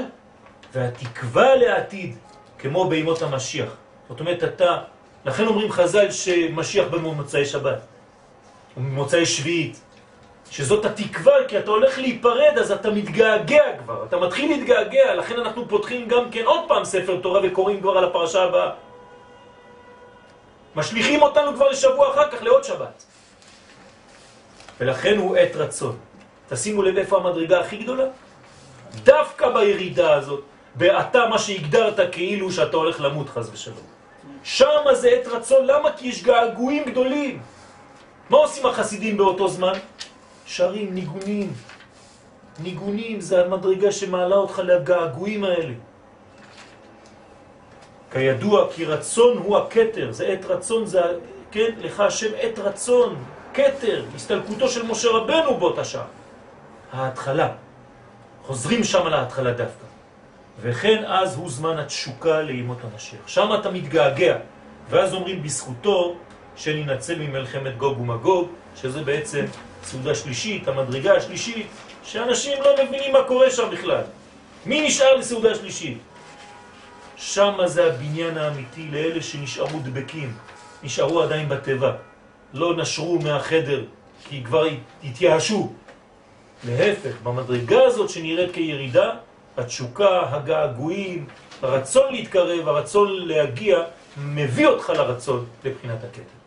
והתקווה 0.72 1.56
לעתיד, 1.56 2.16
כמו 2.59 2.89
בימות 2.89 3.22
המשיח. 3.22 3.76
זאת 4.09 4.20
אומרת, 4.20 4.44
אתה, 4.44 4.78
לכן 5.24 5.46
אומרים 5.46 5.72
חז"ל 5.72 6.10
שמשיח 6.10 6.88
במוצאי 6.88 7.44
שבת, 7.46 7.78
וממוצאי 8.76 9.26
שביעית, 9.26 9.80
שזאת 10.51 10.84
התקווה, 10.84 11.34
כי 11.48 11.59
אתה 11.59 11.70
הולך 11.70 11.98
להיפרד, 11.98 12.59
אז 12.60 12.72
אתה 12.72 12.90
מתגעגע 12.90 13.64
כבר, 13.78 14.05
אתה 14.09 14.16
מתחיל 14.16 14.51
להתגעגע, 14.51 15.14
לכן 15.14 15.38
אנחנו 15.38 15.68
פותחים 15.68 16.09
גם 16.09 16.30
כן 16.30 16.44
עוד 16.44 16.60
פעם 16.68 16.84
ספר 16.84 17.20
תורה 17.20 17.40
וקוראים 17.44 17.80
כבר 17.80 17.98
על 17.98 18.05
הפרשה 18.05 18.42
הבאה. 18.42 18.70
משליחים 20.76 21.22
אותנו 21.22 21.55
כבר 21.55 21.68
לשבוע 21.68 22.10
אחר 22.10 22.30
כך, 22.30 22.42
לעוד 22.42 22.64
שבת. 22.64 23.05
ולכן 24.80 25.18
הוא 25.18 25.36
עת 25.36 25.56
רצון. 25.56 25.96
תשימו 26.48 26.82
לב 26.82 26.96
איפה 26.96 27.16
המדרגה 27.16 27.60
הכי 27.60 27.76
גדולה? 27.76 28.05
דווקא 29.05 29.51
בירידה 29.51 30.14
הזאת, 30.14 30.42
באתה 30.74 31.26
מה 31.30 31.38
שהגדרת 31.38 32.01
כאילו 32.12 32.52
שאתה 32.52 32.76
הולך 32.76 33.01
למות 33.01 33.28
חז 33.28 33.51
ושלום. 33.52 33.94
שם 34.45 34.85
זה 34.93 35.09
עת 35.09 35.27
רצון, 35.27 35.66
למה? 35.66 35.93
כי 35.93 36.09
יש 36.09 36.23
געגועים 36.23 36.85
גדולים. 36.85 37.41
מה 38.31 38.37
עושים 38.37 38.66
החסידים 38.66 39.16
באותו 39.16 39.49
זמן? 39.49 39.73
שרים, 40.47 40.95
ניגונים. 40.95 41.53
ניגונים 42.59 43.21
זה 43.21 43.45
המדרגה 43.45 43.93
שמעלה 43.93 44.37
אותך 44.37 44.59
לגעגועים 44.59 45.45
האלה. 45.45 45.75
כידוע 48.11 48.73
כי 48.73 48.85
רצון 48.85 49.37
הוא 49.39 49.57
הקטר, 49.57 50.12
זה 50.12 50.27
עת 50.27 50.45
רצון, 50.45 50.87
זה, 50.87 51.01
כן, 51.51 51.71
לך 51.79 52.01
השם 52.01 52.31
עת 52.37 52.59
רצון, 52.59 53.25
קטר, 53.53 54.05
הסתלקותו 54.15 54.69
של 54.69 54.87
משה 54.87 55.09
רבנו 55.09 55.57
באותה 55.57 55.85
שעה. 55.85 56.05
ההתחלה. 56.93 57.49
חוזרים 58.47 58.85
שם 58.85 59.07
להתחלה 59.07 59.53
דווקא. 59.53 59.94
וכן 60.60 61.05
אז 61.06 61.36
הוא 61.36 61.51
זמן 61.51 61.78
התשוקה 61.78 62.43
לימות 62.43 62.78
המשיח. 62.85 63.28
שם 63.28 63.51
אתה 63.60 63.70
מתגעגע, 63.70 64.36
ואז 64.90 65.14
אומרים 65.14 65.43
בזכותו 65.43 66.16
שננצל 66.56 67.18
ממלחמת 67.18 67.76
גוג 67.76 68.01
ומגוג, 68.01 68.48
שזה 68.76 69.02
בעצם 69.02 69.44
סעודה 69.85 70.14
שלישית, 70.14 70.68
המדרגה 70.68 71.16
השלישית, 71.16 71.66
שאנשים 72.05 72.62
לא 72.62 72.85
מבינים 72.85 73.12
מה 73.12 73.22
קורה 73.22 73.51
שם 73.51 73.70
בכלל. 73.72 74.02
מי 74.66 74.86
נשאר 74.86 75.16
לסעודה 75.16 75.55
שלישית? 75.55 75.98
שם 77.16 77.59
זה 77.66 77.85
הבניין 77.85 78.39
האמיתי 78.39 78.89
לאלה 78.93 79.22
שנשארו 79.22 79.78
דבקים. 79.82 80.32
נשארו 80.82 81.22
עדיין 81.22 81.48
בטבע, 81.48 81.93
לא 82.55 82.76
נשרו 82.76 83.18
מהחדר 83.18 83.85
כי 84.28 84.44
כבר 84.44 84.66
התייאשו. 85.05 85.72
להפך, 86.64 87.14
במדרגה 87.22 87.82
הזאת 87.82 88.10
שנראית 88.10 88.52
כירידה, 88.52 89.10
התשוקה, 89.56 90.20
הגעגועים, 90.31 91.26
הרצון 91.62 92.12
להתקרב, 92.12 92.68
הרצון 92.68 93.26
להגיע, 93.26 93.78
מביא 94.18 94.66
אותך 94.66 94.90
לרצון 94.90 95.47
לבחינת 95.64 95.98
הקטע. 96.05 96.44